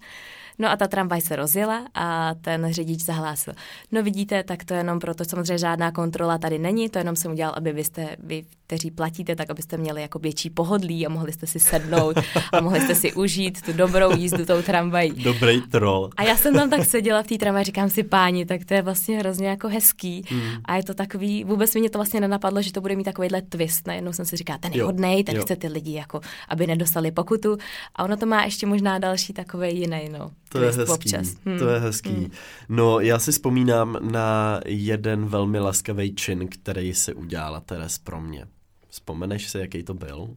No 0.59 0.71
a 0.71 0.75
ta 0.75 0.87
tramvaj 0.87 1.21
se 1.21 1.35
rozjela 1.35 1.87
a 1.93 2.33
ten 2.41 2.73
řidič 2.73 3.01
zahlásil. 3.01 3.53
No 3.91 4.03
vidíte, 4.03 4.43
tak 4.43 4.63
to 4.63 4.73
jenom 4.73 4.99
proto, 4.99 5.25
samozřejmě 5.25 5.57
žádná 5.57 5.91
kontrola 5.91 6.37
tady 6.37 6.59
není, 6.59 6.89
to 6.89 6.97
jenom 6.97 7.15
jsem 7.15 7.31
udělal, 7.31 7.53
aby 7.57 7.73
vy, 7.73 7.83
jste, 7.83 8.15
vy 8.19 8.45
kteří 8.67 8.91
platíte, 8.91 9.35
tak 9.35 9.49
abyste 9.49 9.77
měli 9.77 10.01
jako 10.01 10.19
větší 10.19 10.49
pohodlí 10.49 11.05
a 11.05 11.09
mohli 11.09 11.31
jste 11.31 11.47
si 11.47 11.59
sednout 11.59 12.17
a 12.51 12.61
mohli 12.61 12.81
jste 12.81 12.95
si 12.95 13.13
užít 13.13 13.61
tu 13.61 13.73
dobrou 13.73 14.15
jízdu 14.17 14.45
tou 14.45 14.61
tramvají. 14.61 15.23
Dobrý 15.23 15.61
troll. 15.61 16.09
A 16.17 16.23
já 16.23 16.37
jsem 16.37 16.53
tam 16.53 16.69
tak 16.69 16.85
seděla 16.85 17.23
v 17.23 17.27
té 17.27 17.37
tramvaji, 17.37 17.65
říkám 17.65 17.89
si 17.89 18.03
páni, 18.03 18.45
tak 18.45 18.65
to 18.65 18.73
je 18.73 18.81
vlastně 18.81 19.19
hrozně 19.19 19.47
jako 19.47 19.67
hezký 19.67 20.23
mm. 20.31 20.41
a 20.65 20.75
je 20.75 20.83
to 20.83 20.93
takový, 20.93 21.43
vůbec 21.43 21.73
mě 21.87 21.91
to 21.91 21.99
vlastně 21.99 22.21
nenapadlo, 22.21 22.61
že 22.61 22.71
to 22.71 22.81
bude 22.81 22.95
mít 22.95 23.03
takovýhle 23.03 23.41
twist. 23.41 23.87
Najednou 23.87 24.13
jsem 24.13 24.25
si 24.25 24.37
říkala, 24.37 24.57
ten 24.57 24.73
je 24.73 24.83
hodnej, 24.83 25.23
ten 25.23 25.35
jo. 25.35 25.41
chce 25.41 25.55
ty 25.55 25.67
lidi 25.67 25.93
jako, 25.93 26.21
aby 26.49 26.67
nedostali 26.67 27.11
pokutu 27.11 27.57
a 27.95 28.03
ono 28.03 28.17
to 28.17 28.25
má 28.25 28.43
ještě 28.43 28.65
možná 28.65 28.99
další 28.99 29.33
takový 29.33 29.79
jiný, 29.79 30.09
no. 30.09 30.31
To 30.49 30.61
je 30.61 30.71
hezký, 30.71 30.91
občas. 30.91 31.27
Hmm. 31.45 31.59
to 31.59 31.69
je 31.69 31.79
hezký. 31.79 32.09
Hmm. 32.09 32.31
No, 32.69 32.99
já 32.99 33.19
si 33.19 33.31
vzpomínám 33.31 33.97
na 34.11 34.59
jeden 34.65 35.25
velmi 35.25 35.59
laskavý 35.59 36.15
čin, 36.15 36.47
který 36.47 36.93
se 36.93 37.13
udělala 37.13 37.59
Teres 37.59 37.97
pro 37.97 38.21
mě. 38.21 38.45
Vzpomeneš 38.89 39.49
si, 39.49 39.57
jaký 39.57 39.83
to 39.83 39.93
byl? 39.93 40.29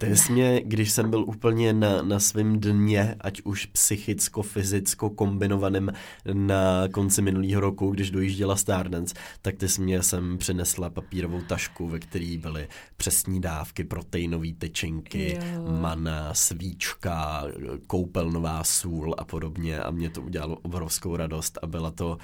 Ty 0.00 0.16
jsi 0.16 0.32
mě, 0.32 0.60
když 0.64 0.90
jsem 0.90 1.10
byl 1.10 1.24
úplně 1.24 1.72
na, 1.72 2.02
na 2.02 2.20
svém 2.20 2.60
dně, 2.60 3.16
ať 3.20 3.42
už 3.44 3.66
psychicko-fyzicko 3.66 5.10
kombinovaným 5.10 5.92
na 6.32 6.88
konci 6.88 7.22
minulého 7.22 7.60
roku, 7.60 7.90
když 7.90 8.10
dojížděla 8.10 8.56
Stardance, 8.56 9.14
tak 9.42 9.56
ty 9.56 9.66
mě 9.78 10.02
sem 10.02 10.38
přinesla 10.38 10.90
papírovou 10.90 11.40
tašku, 11.40 11.88
ve 11.88 11.98
které 11.98 12.36
byly 12.38 12.68
přesní 12.96 13.40
dávky, 13.40 13.84
proteinové 13.84 14.48
tyčinky, 14.58 15.38
jo. 15.54 15.80
mana, 15.80 16.34
svíčka, 16.34 17.44
koupelnová 17.86 18.64
sůl 18.64 19.14
a 19.18 19.24
podobně 19.24 19.80
a 19.80 19.90
mě 19.90 20.10
to 20.10 20.22
udělalo 20.22 20.56
obrovskou 20.62 21.16
radost 21.16 21.58
a 21.62 21.66
byla 21.66 21.90
to 21.90 22.18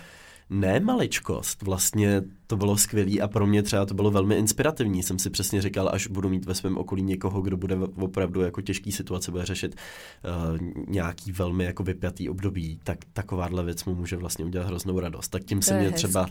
ne 0.50 0.80
maličkost. 0.80 1.62
Vlastně 1.62 2.22
to 2.46 2.56
bylo 2.56 2.76
skvělý 2.76 3.20
a 3.20 3.28
pro 3.28 3.46
mě 3.46 3.62
třeba 3.62 3.86
to 3.86 3.94
bylo 3.94 4.10
velmi 4.10 4.34
inspirativní. 4.34 5.02
Jsem 5.02 5.18
si 5.18 5.30
přesně 5.30 5.62
říkal, 5.62 5.90
až 5.92 6.06
budu 6.06 6.28
mít 6.28 6.44
ve 6.44 6.54
svém 6.54 6.78
okolí 6.78 7.02
někoho, 7.02 7.42
kdo 7.42 7.56
bude 7.56 7.76
opravdu 7.76 8.40
jako 8.40 8.60
těžký 8.60 8.92
situace, 8.92 9.30
bude 9.30 9.44
řešit 9.44 9.74
uh, 9.74 10.58
nějaký 10.88 11.32
velmi 11.32 11.64
jako 11.64 11.82
vypjatý 11.82 12.28
období, 12.28 12.80
tak 12.84 12.98
takováhle 13.12 13.64
věc 13.64 13.84
mu 13.84 13.94
může 13.94 14.16
vlastně 14.16 14.44
udělat 14.44 14.66
hroznou 14.66 15.00
radost. 15.00 15.28
Tak 15.28 15.44
tím 15.44 15.60
To 15.60 15.66
se 15.66 15.74
mě 15.78 15.84
hezký, 15.84 15.98
třeba 15.98 16.26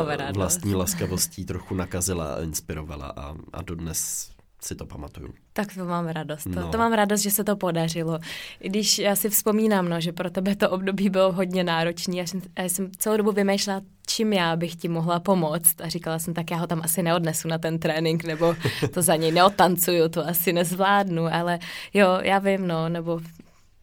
uh, 0.00 0.32
vlastní 0.34 0.74
laskavostí 0.74 1.44
trochu 1.44 1.74
nakazila 1.74 2.34
a 2.34 2.42
inspirovala 2.42 3.06
a, 3.16 3.34
a 3.52 3.62
dodnes 3.62 4.30
si 4.64 4.74
to 4.74 4.86
pamatuju. 4.86 5.34
Tak 5.52 5.74
to 5.74 5.84
mám 5.84 6.06
radost. 6.08 6.44
To, 6.44 6.60
No. 6.60 6.68
to 6.68 6.78
mám 6.78 6.92
radost, 6.92 7.20
že 7.22 7.30
se 7.30 7.44
to 7.44 7.56
podařilo. 7.56 8.18
I 8.60 8.68
když 8.68 8.98
já 8.98 9.16
si 9.16 9.30
vzpomínám, 9.30 9.88
no, 9.88 10.00
že 10.00 10.12
pro 10.12 10.30
tebe 10.30 10.56
to 10.56 10.70
období 10.70 11.10
bylo 11.10 11.32
hodně 11.32 11.64
náročné. 11.64 12.16
Já 12.16 12.26
jsem, 12.26 12.42
já 12.58 12.64
jsem 12.64 12.90
celou 12.98 13.16
dobu 13.16 13.32
vymýšlela, 13.32 13.80
čím 14.06 14.32
já 14.32 14.56
bych 14.56 14.74
ti 14.76 14.88
mohla 14.88 15.20
pomoct. 15.20 15.80
A 15.80 15.88
říkala 15.88 16.18
jsem, 16.18 16.34
tak 16.34 16.50
já 16.50 16.56
ho 16.56 16.66
tam 16.66 16.80
asi 16.84 17.02
neodnesu 17.02 17.48
na 17.48 17.58
ten 17.58 17.78
trénink, 17.78 18.24
nebo 18.24 18.54
to 18.94 19.02
za 19.02 19.16
něj 19.16 19.32
neotancuju, 19.32 20.08
to 20.08 20.28
asi 20.28 20.52
nezvládnu. 20.52 21.26
Ale 21.34 21.58
jo, 21.94 22.08
já 22.22 22.38
vím, 22.38 22.66
no, 22.66 22.88
nebo 22.88 23.20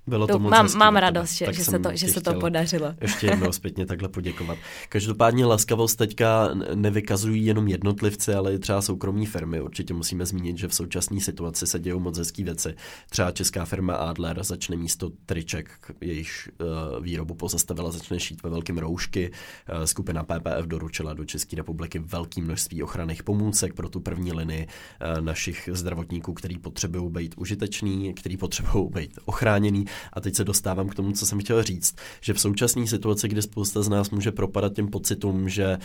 Bylo 0.09 0.27
to, 0.27 0.33
to, 0.33 0.39
moc 0.39 0.51
mám, 0.51 0.65
hezký 0.65 0.77
mám 0.77 0.95
radost, 0.95 1.31
že, 1.31 1.53
že, 1.53 1.63
se 1.63 1.79
to, 1.79 1.89
že 1.93 2.07
se 2.07 2.21
to 2.21 2.33
podařilo. 2.33 2.93
Ještě 3.01 3.27
jednou 3.27 3.51
zpětně 3.51 3.85
takhle 3.85 4.09
poděkovat. 4.09 4.57
Každopádně 4.89 5.45
laskavost 5.45 5.97
teďka 5.97 6.49
nevykazují 6.75 7.45
jenom 7.45 7.67
jednotlivci, 7.67 8.33
ale 8.33 8.53
i 8.53 8.59
třeba 8.59 8.81
soukromí 8.81 9.25
firmy. 9.25 9.61
Určitě 9.61 9.93
musíme 9.93 10.25
zmínit, 10.25 10.57
že 10.57 10.67
v 10.67 10.73
současné 10.73 11.19
situaci 11.19 11.67
se 11.67 11.79
dějou 11.79 11.99
moc 11.99 12.17
hezký 12.17 12.43
věci. 12.43 12.75
Třeba 13.09 13.31
česká 13.31 13.65
firma 13.65 13.93
Adler 13.93 14.43
začne 14.43 14.75
místo 14.75 15.11
triček, 15.25 15.69
jejichž 16.01 16.47
uh, 16.47 17.03
výrobu 17.03 17.33
pozastavila, 17.33 17.91
začne 17.91 18.19
šít 18.19 18.43
ve 18.43 18.49
velkým 18.49 18.77
roušky. 18.77 19.31
Uh, 19.31 19.83
skupina 19.83 20.23
PPF 20.23 20.65
doručila 20.65 21.13
do 21.13 21.25
České 21.25 21.55
republiky 21.55 21.99
velké 21.99 22.41
množství 22.41 22.83
ochranných 22.83 23.23
pomůcek 23.23 23.73
pro 23.73 23.89
tu 23.89 23.99
první 23.99 24.33
linii 24.33 24.67
uh, 24.67 25.21
našich 25.21 25.69
zdravotníků, 25.73 26.33
který 26.33 26.57
potřebují 26.57 27.11
být 27.11 27.35
užiteční, 27.37 28.13
který 28.13 28.37
potřebují 28.37 28.89
být 28.89 29.19
ochráněný. 29.25 29.85
A 30.13 30.21
teď 30.21 30.35
se 30.35 30.43
dostávám 30.43 30.89
k 30.89 30.95
tomu, 30.95 31.11
co 31.11 31.25
jsem 31.25 31.39
chtěl 31.39 31.63
říct, 31.63 31.95
že 32.21 32.33
v 32.33 32.39
současné 32.39 32.87
situaci, 32.87 33.27
kdy 33.27 33.41
spousta 33.41 33.81
z 33.81 33.89
nás 33.89 34.09
může 34.09 34.31
propadat 34.31 34.73
těm 34.73 34.87
pocitům, 34.87 35.49
že 35.49 35.77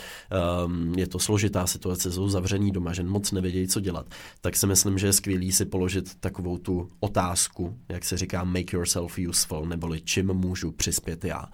um, 0.66 0.94
je 0.94 1.06
to 1.06 1.18
složitá 1.18 1.66
situace, 1.66 2.12
jsou 2.12 2.28
zavřený 2.28 2.70
doma, 2.70 2.92
že 2.92 3.02
moc 3.02 3.32
nevědějí, 3.32 3.68
co 3.68 3.80
dělat, 3.80 4.06
tak 4.40 4.56
si 4.56 4.66
myslím, 4.66 4.98
že 4.98 5.06
je 5.06 5.12
skvělý 5.12 5.52
si 5.52 5.64
položit 5.64 6.14
takovou 6.20 6.58
tu 6.58 6.88
otázku, 7.00 7.76
jak 7.88 8.04
se 8.04 8.16
říká 8.16 8.44
make 8.44 8.76
yourself 8.76 9.18
useful, 9.28 9.66
neboli 9.66 10.00
čím 10.00 10.26
můžu 10.34 10.72
přispět 10.72 11.24
já. 11.24 11.44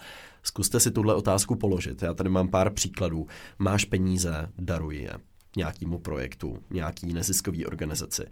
Zkuste 0.43 0.81
si 0.81 0.91
tuhle 0.91 1.15
otázku 1.15 1.57
položit. 1.57 2.03
Já 2.03 2.15
tady 2.15 2.31
mám 2.31 2.49
pár 2.49 2.73
příkladů. 2.73 3.27
Máš 3.59 3.85
peníze, 3.85 4.49
daruj 4.59 4.97
je 4.97 5.13
nějakému 5.57 5.99
projektu, 5.99 6.59
nějaký 6.71 7.13
neziskový 7.13 7.67
organizaci. 7.67 8.23
Uh, 8.23 8.29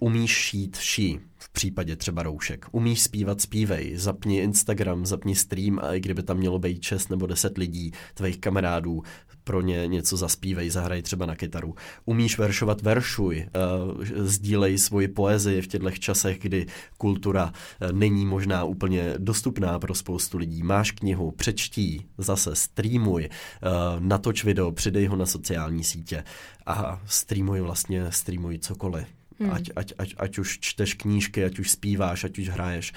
umíš 0.00 0.30
šít, 0.30 0.76
ší, 0.76 1.20
v 1.38 1.52
případě 1.52 1.96
třeba 1.96 2.22
roušek. 2.22 2.66
Umíš 2.72 3.02
zpívat, 3.02 3.40
zpívej. 3.40 3.96
Zapni 3.96 4.38
Instagram, 4.38 5.06
zapni 5.06 5.36
stream 5.36 5.78
a 5.82 5.94
i 5.94 6.00
kdyby 6.00 6.22
tam 6.22 6.36
mělo 6.36 6.58
být 6.58 6.82
6 6.82 7.10
nebo 7.10 7.26
10 7.26 7.58
lidí, 7.58 7.92
tvých 8.14 8.38
kamarádů, 8.38 9.02
pro 9.48 9.60
ně 9.60 9.86
něco 9.86 10.16
zaspívej, 10.16 10.70
zahraj 10.70 11.02
třeba 11.02 11.26
na 11.26 11.36
kytaru. 11.36 11.74
Umíš 12.04 12.38
veršovat, 12.38 12.82
veršuj. 12.82 13.46
Uh, 13.88 14.04
sdílej 14.26 14.78
svoji 14.78 15.08
poezii 15.08 15.62
v 15.62 15.66
těchto 15.66 15.90
časech, 15.90 16.38
kdy 16.38 16.66
kultura 16.98 17.44
uh, 17.52 17.92
není 17.92 18.26
možná 18.26 18.64
úplně 18.64 19.14
dostupná 19.18 19.78
pro 19.78 19.94
spoustu 19.94 20.38
lidí. 20.38 20.62
Máš 20.62 20.90
knihu, 20.90 21.30
přečtí, 21.30 22.06
zase 22.18 22.56
streamuj, 22.56 23.28
uh, 23.28 24.00
natoč 24.00 24.44
video, 24.44 24.72
přidej 24.72 25.06
ho 25.06 25.16
na 25.16 25.26
sociální 25.26 25.84
sítě 25.84 26.24
a 26.66 27.00
streamuj 27.06 27.60
vlastně, 27.60 28.06
streamuj 28.10 28.58
cokoliv. 28.58 29.17
Hmm. 29.40 29.50
Ať, 29.50 29.70
ať, 29.76 29.92
ať, 29.98 30.14
ať 30.16 30.38
už 30.38 30.58
čteš 30.60 30.94
knížky, 30.94 31.44
ať 31.44 31.58
už 31.58 31.70
zpíváš, 31.70 32.24
ať 32.24 32.38
už 32.38 32.48
hraješ. 32.48 32.92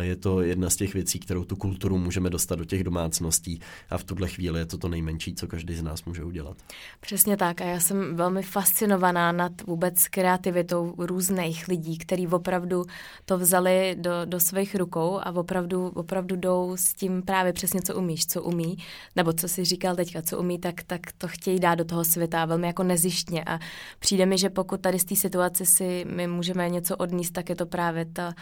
Je 0.00 0.16
to 0.16 0.42
jedna 0.42 0.70
z 0.70 0.76
těch 0.76 0.94
věcí, 0.94 1.18
kterou 1.18 1.44
tu 1.44 1.56
kulturu 1.56 1.98
můžeme 1.98 2.30
dostat 2.30 2.54
do 2.54 2.64
těch 2.64 2.84
domácností 2.84 3.60
a 3.90 3.98
v 3.98 4.04
tuhle 4.04 4.28
chvíli 4.28 4.60
je 4.60 4.66
to 4.66 4.78
to 4.78 4.88
nejmenší, 4.88 5.34
co 5.34 5.46
každý 5.46 5.74
z 5.74 5.82
nás 5.82 6.04
může 6.04 6.24
udělat. 6.24 6.56
Přesně 7.00 7.36
tak 7.36 7.60
a 7.60 7.64
já 7.64 7.80
jsem 7.80 8.16
velmi 8.16 8.42
fascinovaná 8.42 9.32
nad 9.32 9.52
vůbec 9.66 10.08
kreativitou 10.08 10.94
různých 10.98 11.68
lidí, 11.68 11.98
kteří 11.98 12.28
opravdu 12.28 12.84
to 13.24 13.38
vzali 13.38 13.96
do, 13.98 14.10
do 14.24 14.40
svých 14.40 14.74
rukou 14.74 15.20
a 15.22 15.32
opravdu, 15.32 15.88
opravdu 15.88 16.36
jdou 16.36 16.72
s 16.76 16.94
tím 16.94 17.22
právě 17.22 17.52
přesně, 17.52 17.82
co 17.82 17.94
umíš, 17.94 18.26
co 18.26 18.42
umí, 18.42 18.76
nebo 19.16 19.32
co 19.32 19.48
si 19.48 19.64
říkal 19.64 19.96
teďka, 19.96 20.22
co 20.22 20.38
umí, 20.38 20.58
tak, 20.58 20.82
tak 20.82 21.00
to 21.18 21.28
chtějí 21.28 21.60
dát 21.60 21.74
do 21.74 21.84
toho 21.84 22.04
světa 22.04 22.44
velmi 22.44 22.66
jako 22.66 22.82
nezištně 22.82 23.44
a 23.44 23.58
přijde 23.98 24.26
mi, 24.26 24.38
že 24.38 24.50
pokud 24.50 24.80
tady 24.80 24.98
z 24.98 25.04
té 25.04 25.16
situace 25.16 25.66
si 25.74 26.04
my 26.08 26.26
můžeme 26.26 26.68
něco 26.68 26.96
odníst, 26.96 27.32
tak 27.32 27.48
je 27.48 27.56
to 27.56 27.66
právě 27.66 28.04
ta, 28.04 28.34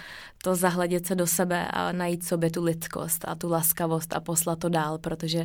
to 0.43 0.57
zahledět 0.57 1.07
se 1.07 1.15
do 1.15 1.27
sebe 1.27 1.69
a 1.69 1.93
najít 1.93 2.25
sobě 2.25 2.51
tu 2.51 2.65
lidskost 2.65 3.25
a 3.29 3.35
tu 3.35 3.49
laskavost 3.49 4.15
a 4.15 4.21
poslat 4.21 4.59
to 4.59 4.69
dál, 4.69 4.99
protože 4.99 5.45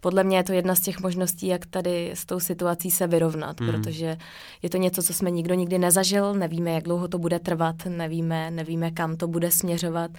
podle 0.00 0.24
mě 0.24 0.36
je 0.36 0.44
to 0.44 0.52
jedna 0.52 0.74
z 0.74 0.80
těch 0.80 1.00
možností, 1.00 1.46
jak 1.46 1.66
tady 1.66 2.10
s 2.14 2.26
tou 2.26 2.40
situací 2.40 2.90
se 2.90 3.06
vyrovnat, 3.06 3.60
mm. 3.60 3.66
protože 3.66 4.16
je 4.62 4.70
to 4.70 4.76
něco, 4.76 5.02
co 5.02 5.12
jsme 5.14 5.30
nikdo 5.30 5.54
nikdy 5.54 5.78
nezažil, 5.78 6.34
nevíme, 6.34 6.70
jak 6.70 6.84
dlouho 6.84 7.08
to 7.08 7.18
bude 7.18 7.38
trvat, 7.38 7.76
nevíme, 7.88 8.50
nevíme, 8.50 8.90
kam 8.90 9.16
to 9.16 9.28
bude 9.28 9.50
směřovat, 9.50 10.10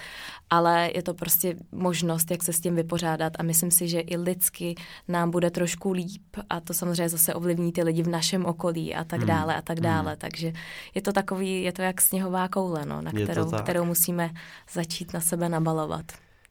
ale 0.50 0.90
je 0.96 1.04
to 1.04 1.14
prostě 1.14 1.56
možnost, 1.72 2.32
jak 2.32 2.44
se 2.44 2.54
s 2.54 2.60
tím 2.60 2.76
vypořádat 2.76 3.34
a 3.40 3.44
myslím 3.44 3.72
si, 3.72 3.88
že 3.88 4.00
i 4.00 4.18
lidsky 4.18 4.76
nám 5.08 5.32
bude 5.32 5.52
trošku 5.52 5.92
líp 5.92 6.38
a 6.50 6.60
to 6.60 6.74
samozřejmě 6.74 7.10
zase 7.10 7.34
ovlivní 7.34 7.72
ty 7.72 7.84
lidi 7.84 8.04
v 8.04 8.08
našem 8.08 8.46
okolí 8.46 8.96
a 8.96 9.04
tak 9.04 9.26
dále 9.26 9.56
a 9.56 9.62
tak 9.62 9.80
dále, 9.80 10.12
mm. 10.12 10.18
takže 10.18 10.54
je 10.96 11.02
to 11.02 11.07
takový, 11.14 11.64
je 11.64 11.72
to 11.72 11.82
jak 11.82 12.02
sněhová 12.02 12.48
koule, 12.48 12.86
no, 12.86 13.02
na 13.02 13.12
kterou, 13.12 13.52
kterou 13.52 13.86
musíme 13.86 14.30
začít 14.74 15.14
na 15.14 15.20
sebe 15.20 15.50
nabalovat. 15.50 16.06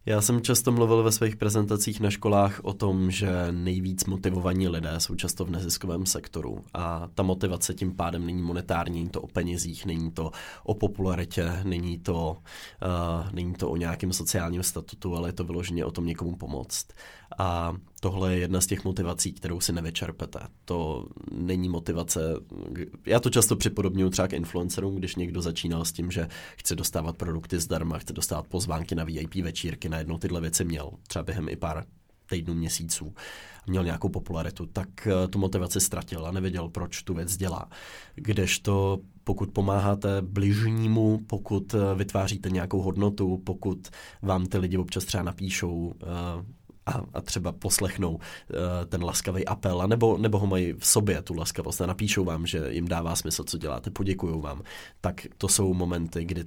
Já 0.09 0.21
jsem 0.21 0.41
často 0.41 0.73
mluvil 0.73 1.03
ve 1.03 1.13
svých 1.13 1.37
prezentacích 1.37 2.01
na 2.01 2.11
školách 2.11 2.61
o 2.63 2.73
tom, 2.73 3.11
že 3.11 3.29
nejvíc 3.51 4.05
motivovaní 4.05 4.69
lidé 4.69 4.95
jsou 4.99 5.15
často 5.15 5.45
v 5.45 5.51
neziskovém 5.51 6.07
sektoru 6.07 6.65
a 6.75 7.09
ta 7.15 7.23
motivace 7.23 7.75
tím 7.75 7.97
pádem 7.97 8.27
není 8.27 8.43
monetární, 8.43 8.99
není 8.99 9.09
to 9.09 9.21
o 9.21 9.27
penězích, 9.27 9.87
není 9.87 10.11
to 10.11 10.31
o 10.65 10.75
popularitě, 10.75 11.53
není 11.63 11.99
to, 11.99 12.37
uh, 12.83 13.33
není 13.33 13.55
to 13.55 13.71
o 13.71 13.77
nějakém 13.77 14.13
sociálním 14.13 14.63
statutu, 14.63 15.17
ale 15.17 15.29
je 15.29 15.33
to 15.33 15.45
vyloženě 15.45 15.85
o 15.85 15.91
tom 15.91 16.07
někomu 16.07 16.37
pomoct. 16.37 16.87
A 17.39 17.75
tohle 18.01 18.35
je 18.35 18.41
jedna 18.41 18.61
z 18.61 18.67
těch 18.67 18.85
motivací, 18.85 19.33
kterou 19.33 19.61
si 19.61 19.73
nevyčerpete. 19.73 20.39
To 20.65 21.07
není 21.33 21.69
motivace, 21.69 22.21
já 23.07 23.21
to 23.21 23.31
často 23.31 23.57
připodobňuji 23.57 24.11
třeba 24.11 24.29
k 24.29 24.33
influencerům, 24.33 24.95
když 24.95 25.17
někdo 25.17 25.43
začínal 25.43 25.85
s 25.85 25.93
tím, 25.93 26.11
že 26.11 26.29
chce 26.57 26.77
dostávat 26.77 27.17
produkty 27.17 27.61
zdarma, 27.61 27.99
chce 27.99 28.13
dostávat 28.13 28.47
pozvánky 28.47 28.95
na 28.95 29.05
VIP 29.05 29.35
večírky, 29.35 29.89
najednou 29.89 30.19
tyhle 30.19 30.41
věci 30.41 30.65
měl, 30.65 30.91
třeba 31.09 31.23
během 31.23 31.49
i 31.49 31.57
pár 31.57 31.85
týdnů, 32.29 32.55
měsíců, 32.55 33.15
měl 33.67 33.85
nějakou 33.85 34.09
popularitu, 34.09 34.67
tak 34.67 34.89
tu 35.31 35.39
motivaci 35.39 35.81
ztratil 35.81 36.27
a 36.27 36.31
nevěděl, 36.31 36.69
proč 36.69 37.03
tu 37.03 37.15
věc 37.15 37.37
dělá. 37.37 37.69
Kdežto 38.15 38.99
pokud 39.25 39.51
pomáháte 39.51 40.23
bližnímu, 40.23 41.21
pokud 41.27 41.75
vytváříte 41.95 42.51
nějakou 42.51 42.83
hodnotu, 42.83 43.43
pokud 43.47 43.89
vám 44.23 44.47
ty 44.47 44.59
lidi 44.59 44.77
občas 44.77 45.05
třeba 45.05 45.23
napíšou, 45.23 45.93
a, 46.87 47.03
a 47.15 47.21
třeba 47.21 47.53
poslechnou 47.53 48.15
uh, 48.15 48.21
ten 48.89 49.05
laskavý 49.05 49.47
apel, 49.47 49.89
nebo, 49.89 50.19
nebo 50.19 50.39
ho 50.39 50.47
mají 50.47 50.73
v 50.73 50.87
sobě, 50.87 51.23
tu 51.23 51.35
laskavost, 51.35 51.81
a 51.81 51.87
napíšou 51.87 52.25
vám, 52.25 52.47
že 52.47 52.73
jim 52.73 52.89
dává 52.89 53.17
smysl, 53.17 53.45
co 53.45 53.59
děláte, 53.59 53.91
poděkují 53.91 54.41
vám, 54.41 54.63
tak 55.01 55.27
to 55.39 55.49
jsou 55.49 55.75
momenty, 55.75 56.25
kdy 56.25 56.45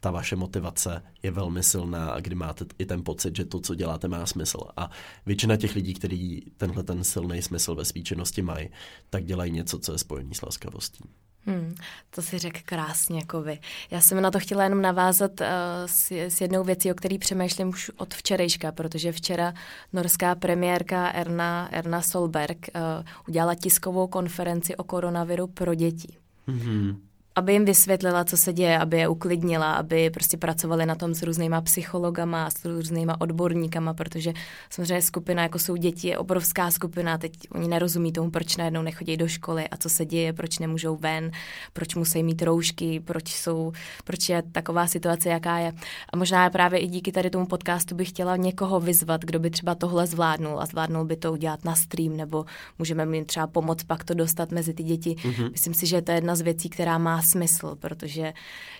ta 0.00 0.10
vaše 0.10 0.36
motivace 0.36 1.02
je 1.22 1.30
velmi 1.30 1.62
silná 1.62 2.10
a 2.10 2.20
kdy 2.20 2.34
máte 2.34 2.64
i 2.78 2.86
ten 2.86 3.04
pocit, 3.04 3.36
že 3.36 3.44
to, 3.44 3.60
co 3.60 3.74
děláte, 3.74 4.08
má 4.08 4.26
smysl. 4.26 4.58
A 4.76 4.90
většina 5.26 5.56
těch 5.56 5.74
lidí, 5.74 5.94
kteří 5.94 6.52
tenhle 6.56 6.82
ten 6.82 7.04
silný 7.04 7.42
smysl 7.42 7.74
ve 7.74 7.84
své 7.84 8.00
činnosti 8.00 8.42
mají, 8.42 8.70
tak 9.10 9.24
dělají 9.24 9.52
něco, 9.52 9.78
co 9.78 9.92
je 9.92 9.98
spojený 9.98 10.34
s 10.34 10.42
laskavostí. 10.42 11.04
Hmm, 11.46 11.74
to 12.10 12.22
si 12.22 12.38
řekl 12.38 12.58
krásně, 12.64 13.18
jako 13.18 13.42
vy. 13.42 13.58
Já 13.90 14.00
jsem 14.00 14.22
na 14.22 14.30
to 14.30 14.40
chtěla 14.40 14.64
jenom 14.64 14.82
navázat 14.82 15.40
uh, 15.40 15.46
s, 15.86 16.12
s 16.12 16.40
jednou 16.40 16.64
věcí, 16.64 16.92
o 16.92 16.94
který 16.94 17.18
přemýšlím 17.18 17.68
už 17.68 17.90
od 17.96 18.14
včerejška, 18.14 18.72
protože 18.72 19.12
včera 19.12 19.54
norská 19.92 20.34
premiérka 20.34 21.08
Erna, 21.08 21.68
Erna 21.72 22.02
Solberg 22.02 22.58
uh, 22.74 22.80
udělala 23.28 23.54
tiskovou 23.54 24.06
konferenci 24.06 24.76
o 24.76 24.84
koronaviru 24.84 25.46
pro 25.46 25.74
děti. 25.74 26.16
Mm-hmm. 26.48 26.96
Aby 27.36 27.52
jim 27.52 27.64
vysvětlila, 27.64 28.24
co 28.24 28.36
se 28.36 28.52
děje, 28.52 28.78
aby 28.78 28.98
je 28.98 29.08
uklidnila, 29.08 29.72
aby 29.72 30.10
prostě 30.10 30.36
pracovali 30.36 30.86
na 30.86 30.94
tom 30.94 31.14
s 31.14 31.22
různýma 31.22 31.60
psychologama, 31.60 32.50
s 32.50 32.64
různýma 32.64 33.20
odborníkama, 33.20 33.94
protože 33.94 34.32
samozřejmě 34.70 35.02
skupina, 35.02 35.42
jako 35.42 35.58
jsou 35.58 35.76
děti, 35.76 36.08
je 36.08 36.18
obrovská 36.18 36.70
skupina, 36.70 37.18
teď 37.18 37.32
oni 37.52 37.68
nerozumí 37.68 38.12
tomu, 38.12 38.30
proč 38.30 38.56
najednou 38.56 38.82
nechodí 38.82 39.16
do 39.16 39.28
školy 39.28 39.68
a 39.68 39.76
co 39.76 39.88
se 39.88 40.04
děje, 40.04 40.32
proč 40.32 40.58
nemůžou 40.58 40.96
ven, 40.96 41.30
proč 41.72 41.94
musí 41.94 42.22
mít 42.22 42.42
roušky, 42.42 43.00
proč 43.00 43.28
jsou, 43.28 43.72
proč 44.04 44.28
je 44.28 44.42
taková 44.52 44.86
situace, 44.86 45.28
jaká 45.28 45.58
je. 45.58 45.72
A 46.12 46.16
možná 46.16 46.50
právě 46.50 46.80
i 46.80 46.86
díky 46.86 47.12
tady 47.12 47.30
tomu 47.30 47.46
podcastu 47.46 47.94
bych 47.94 48.08
chtěla 48.08 48.36
někoho 48.36 48.80
vyzvat, 48.80 49.24
kdo 49.24 49.38
by 49.38 49.50
třeba 49.50 49.74
tohle 49.74 50.06
zvládnul 50.06 50.60
a 50.60 50.66
zvládnul 50.66 51.04
by 51.04 51.16
to 51.16 51.32
udělat 51.32 51.64
na 51.64 51.74
stream, 51.74 52.16
nebo 52.16 52.44
můžeme 52.78 53.06
mi 53.06 53.24
třeba 53.24 53.46
pomoct 53.46 53.84
pak 53.84 54.04
to 54.04 54.14
dostat 54.14 54.52
mezi 54.52 54.74
ty 54.74 54.82
děti. 54.82 55.16
Mm-hmm. 55.18 55.50
Myslím 55.52 55.74
si, 55.74 55.86
že 55.86 56.02
to 56.02 56.12
je 56.12 56.16
jedna 56.16 56.36
z 56.36 56.40
věcí, 56.40 56.68
která 56.68 56.98
má 56.98 57.19
smysl, 57.22 57.76
protože 57.76 58.32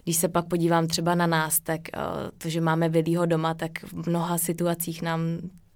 když 0.04 0.16
se 0.16 0.28
pak 0.28 0.48
podívám 0.48 0.86
třeba 0.86 1.14
na 1.14 1.26
nás, 1.26 1.60
tak 1.60 1.80
uh, 1.80 2.02
to, 2.38 2.48
že 2.48 2.60
máme 2.60 2.88
Vilího 2.88 3.26
doma, 3.26 3.54
tak 3.54 3.70
v 3.82 4.08
mnoha 4.08 4.38
situacích 4.38 5.02
nám 5.02 5.20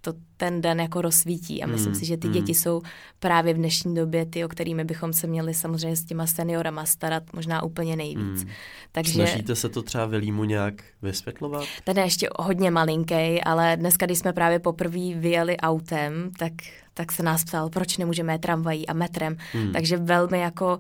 to 0.04 0.12
ten 0.36 0.60
den 0.60 0.80
jako 0.80 1.02
rozsvítí 1.02 1.62
a 1.62 1.66
myslím 1.66 1.92
mm, 1.92 1.98
si, 1.98 2.04
že 2.04 2.16
ty 2.16 2.26
mm. 2.26 2.32
děti 2.32 2.54
jsou 2.54 2.82
právě 3.18 3.54
v 3.54 3.56
dnešní 3.56 3.94
době 3.94 4.26
ty, 4.26 4.44
o 4.44 4.48
kterými 4.48 4.84
bychom 4.84 5.12
se 5.12 5.26
měli 5.26 5.54
samozřejmě 5.54 5.96
s 5.96 6.04
těma 6.04 6.26
seniorama 6.26 6.84
starat 6.84 7.22
možná 7.32 7.62
úplně 7.62 7.96
nejvíc. 7.96 8.44
Mm. 8.44 8.50
Takže, 8.92 9.12
Snažíte 9.12 9.54
se 9.54 9.68
to 9.68 9.82
třeba 9.82 10.06
Vilímu 10.06 10.44
nějak 10.44 10.74
vysvětlovat? 11.02 11.64
Ten 11.84 11.98
je 11.98 12.04
ještě 12.04 12.28
hodně 12.38 12.70
malinký, 12.70 13.40
ale 13.44 13.76
dneska, 13.76 14.06
když 14.06 14.18
jsme 14.18 14.32
právě 14.32 14.58
poprvé 14.58 15.14
vyjeli 15.14 15.56
autem, 15.56 16.30
tak, 16.38 16.52
tak 16.94 17.12
se 17.12 17.22
nás 17.22 17.44
ptal, 17.44 17.70
proč 17.70 17.96
nemůžeme 17.96 18.38
tramvají 18.38 18.88
a 18.88 18.92
metrem. 18.92 19.36
Mm. 19.54 19.72
Takže 19.72 19.96
velmi 19.96 20.40
jako 20.40 20.78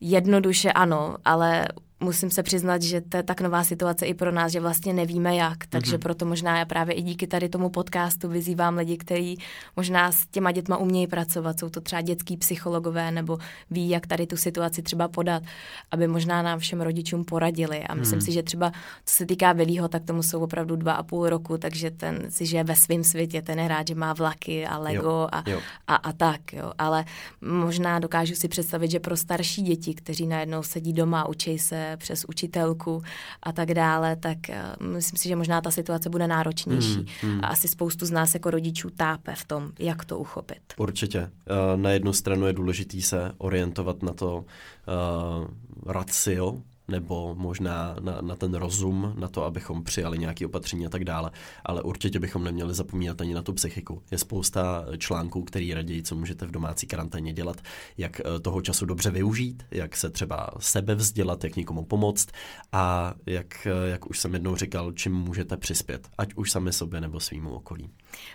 jednoduše 0.00 0.72
ano, 0.72 1.16
ale 1.24 1.68
musím 2.00 2.30
se 2.30 2.42
přiznat, 2.42 2.82
že 2.82 3.00
to 3.00 3.16
je 3.16 3.22
tak 3.22 3.40
nová 3.40 3.64
situace 3.64 4.06
i 4.06 4.14
pro 4.14 4.32
nás, 4.32 4.52
že 4.52 4.60
vlastně 4.60 4.92
nevíme 4.92 5.36
jak, 5.36 5.66
takže 5.66 5.96
mm-hmm. 5.96 6.02
proto 6.02 6.26
možná 6.26 6.58
já 6.58 6.64
právě 6.64 6.94
i 6.94 7.02
díky 7.02 7.26
tady 7.26 7.48
tomu 7.48 7.70
podcastu 7.70 8.28
vyzývám 8.28 8.76
lidi, 8.76 8.96
kteří 8.96 9.38
možná 9.76 10.12
s 10.12 10.26
těma 10.26 10.52
dětma 10.52 10.76
umějí 10.76 11.06
pracovat, 11.06 11.60
jsou 11.60 11.68
to 11.68 11.80
třeba 11.80 12.02
dětský 12.02 12.36
psychologové 12.36 13.10
nebo 13.10 13.38
ví, 13.70 13.88
jak 13.88 14.06
tady 14.06 14.26
tu 14.26 14.36
situaci 14.36 14.82
třeba 14.82 15.08
podat, 15.08 15.42
aby 15.90 16.08
možná 16.08 16.42
nám 16.42 16.58
všem 16.58 16.80
rodičům 16.80 17.24
poradili 17.24 17.82
a 17.82 17.94
myslím 17.94 18.18
mm. 18.18 18.24
si, 18.24 18.32
že 18.32 18.42
třeba 18.42 18.72
co 19.04 19.14
se 19.14 19.26
týká 19.26 19.52
Vilího, 19.52 19.88
tak 19.88 20.04
tomu 20.04 20.22
jsou 20.22 20.40
opravdu 20.40 20.76
dva 20.76 20.92
a 20.92 21.02
půl 21.02 21.28
roku, 21.28 21.58
takže 21.58 21.90
ten 21.90 22.26
si 22.28 22.46
žije 22.46 22.64
ve 22.64 22.76
svém 22.76 23.04
světě, 23.04 23.42
ten 23.42 23.58
je 23.58 23.68
rád, 23.68 23.88
že 23.88 23.94
má 23.94 24.12
vlaky 24.12 24.66
a 24.66 24.78
Lego 24.78 25.08
jo, 25.08 25.28
a, 25.32 25.50
jo. 25.50 25.60
A, 25.86 25.94
a 25.94 26.12
tak, 26.12 26.52
jo. 26.52 26.72
ale 26.78 27.04
možná 27.40 27.98
dokážu 27.98 28.34
si 28.34 28.48
představit, 28.48 28.90
že 28.90 29.00
pro 29.00 29.16
starší 29.16 29.62
děti, 29.62 29.94
kteří 29.94 30.26
najednou 30.26 30.62
sedí 30.62 30.92
doma, 30.92 31.28
učí 31.28 31.58
se 31.58 31.89
přes 31.96 32.24
učitelku 32.24 33.02
a 33.42 33.52
tak 33.52 33.74
dále, 33.74 34.16
tak 34.16 34.38
uh, 34.48 34.86
myslím 34.86 35.18
si, 35.18 35.28
že 35.28 35.36
možná 35.36 35.60
ta 35.60 35.70
situace 35.70 36.10
bude 36.10 36.26
náročnější. 36.26 37.06
Hmm, 37.22 37.32
hmm. 37.32 37.44
A 37.44 37.46
asi 37.46 37.68
spoustu 37.68 38.06
z 38.06 38.10
nás 38.10 38.34
jako 38.34 38.50
rodičů 38.50 38.90
tápe 38.90 39.34
v 39.34 39.44
tom, 39.44 39.72
jak 39.78 40.04
to 40.04 40.18
uchopit. 40.18 40.62
Určitě. 40.76 41.20
Uh, 41.20 41.80
na 41.80 41.90
jednu 41.90 42.12
stranu 42.12 42.46
je 42.46 42.52
důležité 42.52 43.00
se 43.00 43.32
orientovat 43.38 44.02
na 44.02 44.12
to 44.12 44.36
uh, 44.36 45.46
ratio, 45.86 46.62
nebo 46.90 47.34
možná 47.38 47.96
na, 48.00 48.20
na 48.20 48.36
ten 48.36 48.54
rozum, 48.54 49.14
na 49.18 49.28
to, 49.28 49.44
abychom 49.44 49.84
přijali 49.84 50.18
nějaké 50.18 50.46
opatření 50.46 50.86
a 50.86 50.88
tak 50.88 51.04
dále. 51.04 51.30
Ale 51.64 51.82
určitě 51.82 52.20
bychom 52.20 52.44
neměli 52.44 52.74
zapomínat 52.74 53.20
ani 53.20 53.34
na 53.34 53.42
tu 53.42 53.52
psychiku. 53.52 54.02
Je 54.10 54.18
spousta 54.18 54.86
článků, 54.98 55.42
který 55.42 55.74
raději, 55.74 56.02
co 56.02 56.16
můžete 56.16 56.46
v 56.46 56.50
domácí 56.50 56.86
karanténě 56.86 57.32
dělat, 57.32 57.56
jak 57.98 58.20
eh, 58.20 58.40
toho 58.40 58.62
času 58.62 58.86
dobře 58.86 59.10
využít, 59.10 59.62
jak 59.70 59.96
se 59.96 60.10
třeba 60.10 60.50
sebe 60.58 60.94
vzdělat, 60.94 61.44
jak 61.44 61.56
někomu 61.56 61.84
pomoct 61.84 62.28
a 62.72 63.14
jak, 63.26 63.66
eh, 63.66 63.90
jak 63.90 64.10
už 64.10 64.18
jsem 64.18 64.34
jednou 64.34 64.56
říkal, 64.56 64.92
čím 64.92 65.14
můžete 65.14 65.56
přispět, 65.56 66.08
ať 66.18 66.34
už 66.34 66.50
sami 66.50 66.72
sobě 66.72 67.00
nebo 67.00 67.20
svýmu 67.20 67.50
okolí. 67.50 67.90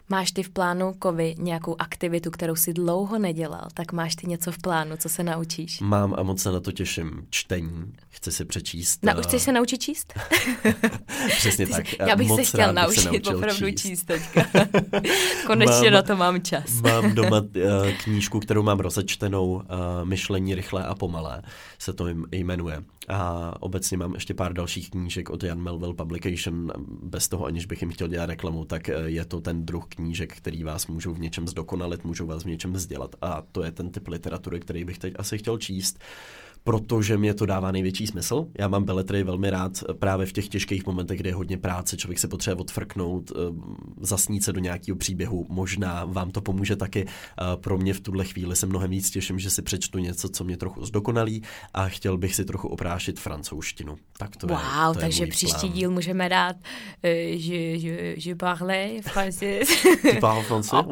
Máš 0.09 0.31
ty 0.31 0.43
v 0.43 0.49
plánu, 0.49 0.93
Kovy, 0.99 1.35
nějakou 1.38 1.75
aktivitu, 1.79 2.31
kterou 2.31 2.55
si 2.55 2.73
dlouho 2.73 3.19
nedělal, 3.19 3.67
tak 3.73 3.91
máš 3.91 4.15
ty 4.15 4.27
něco 4.27 4.51
v 4.51 4.57
plánu, 4.57 4.97
co 4.97 5.09
se 5.09 5.23
naučíš? 5.23 5.79
Mám 5.79 6.15
a 6.17 6.23
moc 6.23 6.41
se 6.41 6.51
na 6.51 6.59
to 6.59 6.71
těším. 6.71 7.27
Čtení. 7.29 7.93
Chci 8.09 8.31
si 8.31 8.45
přečíst. 8.45 9.03
Na, 9.03 9.17
už 9.17 9.25
chceš 9.25 9.41
se 9.41 9.51
naučit 9.51 9.77
číst? 9.77 10.13
Přesně 11.27 11.67
tak. 11.67 11.99
Já 11.99 12.15
bych 12.15 12.27
moc 12.27 12.39
se 12.39 12.45
chtěl 12.45 12.73
naučit 12.73 13.27
opravdu 13.27 13.71
číst, 13.71 13.81
číst 13.81 14.03
teďka. 14.03 14.45
Konečně 15.47 15.83
mám, 15.83 15.93
na 15.93 16.01
to 16.01 16.15
mám 16.15 16.41
čas. 16.41 16.81
mám 16.81 17.15
doma 17.15 17.39
uh, 17.39 17.47
knížku, 18.03 18.39
kterou 18.39 18.63
mám 18.63 18.79
rozečtenou, 18.79 19.53
uh, 19.53 19.61
Myšlení 20.03 20.55
rychlé 20.55 20.85
a 20.85 20.95
pomalé, 20.95 21.41
se 21.79 21.93
to 21.93 22.07
jmenuje. 22.31 22.83
A 23.07 23.53
obecně 23.59 23.97
mám 23.97 24.13
ještě 24.13 24.33
pár 24.33 24.53
dalších 24.53 24.89
knížek 24.89 25.29
od 25.29 25.43
Jan 25.43 25.61
Melville 25.61 25.93
Publication, 25.93 26.71
bez 27.03 27.27
toho 27.27 27.45
aniž 27.45 27.65
bych 27.65 27.81
jim 27.81 27.91
chtěl 27.91 28.07
dělat 28.07 28.25
reklamu, 28.25 28.65
tak 28.65 28.89
eh, 28.89 28.93
je 29.05 29.25
to 29.25 29.41
ten 29.41 29.64
druh 29.65 29.86
knížek, 29.89 30.38
který 30.38 30.63
vás 30.63 30.88
můžou 30.88 31.13
v 31.13 31.19
něčem 31.19 31.47
zdokonalit, 31.47 32.04
můžou 32.04 32.25
vás 32.28 32.43
v 32.43 32.47
něčem 32.47 32.73
vzdělat. 32.73 33.15
A 33.21 33.43
to 33.51 33.63
je 33.63 33.71
ten 33.71 33.91
typ 33.91 34.08
literatury, 34.08 34.60
který 34.60 34.84
bych 34.84 34.97
teď 34.97 35.13
asi 35.17 35.38
chtěl 35.38 35.58
číst 35.58 35.99
protože 36.65 37.17
mě 37.17 37.34
to 37.34 37.45
dává 37.45 37.71
největší 37.71 38.08
smysl. 38.08 38.47
Já 38.60 38.67
mám 38.67 38.84
beletry 38.84 39.23
velmi 39.23 39.49
rád 39.49 39.71
právě 39.99 40.25
v 40.25 40.32
těch 40.32 40.47
těžkých 40.47 40.86
momentech, 40.86 41.19
kde 41.19 41.30
je 41.30 41.34
hodně 41.36 41.58
práce, 41.58 41.97
člověk 41.97 42.19
se 42.19 42.28
potřebuje 42.28 42.62
odfrknout, 42.62 43.32
eh, 43.32 43.36
zasnít 44.01 44.43
se 44.43 44.54
do 44.54 44.60
nějakého 44.60 44.97
příběhu. 44.97 45.45
Možná 45.49 46.06
vám 46.06 46.32
to 46.32 46.41
pomůže 46.41 46.75
taky. 46.75 47.06
Pro 47.56 47.78
mě 47.78 47.93
v 47.93 47.99
tuhle 47.99 48.25
chvíli 48.25 48.56
se 48.56 48.65
mnohem 48.65 48.89
víc 48.91 49.10
těším, 49.10 49.39
že 49.39 49.49
si 49.49 49.62
přečtu 49.62 49.97
něco, 49.97 50.30
co 50.30 50.43
mě 50.43 50.58
trochu 50.58 50.86
zdokonalí 50.86 51.43
a 51.73 51.88
chtěl 51.88 52.17
bych 52.17 52.36
si 52.36 52.45
trochu 52.45 52.67
oprášit 52.67 53.19
francouzštinu. 53.19 53.97
Tak 54.17 54.36
to 54.36 54.47
wow, 54.47 54.58
je, 54.58 54.93
to 54.93 54.99
takže 54.99 55.23
je 55.23 55.28
příští 55.28 55.67
plán. 55.67 55.73
díl 55.73 55.91
můžeme 55.91 56.30
dát 56.30 56.56
uh, 56.56 57.10
je, 57.10 57.75
je, 57.75 58.28
je 58.30 58.36
parle 58.36 58.89
français. 59.01 59.65
Tu 60.13 60.19
parles 60.19 60.47
français? 60.47 60.86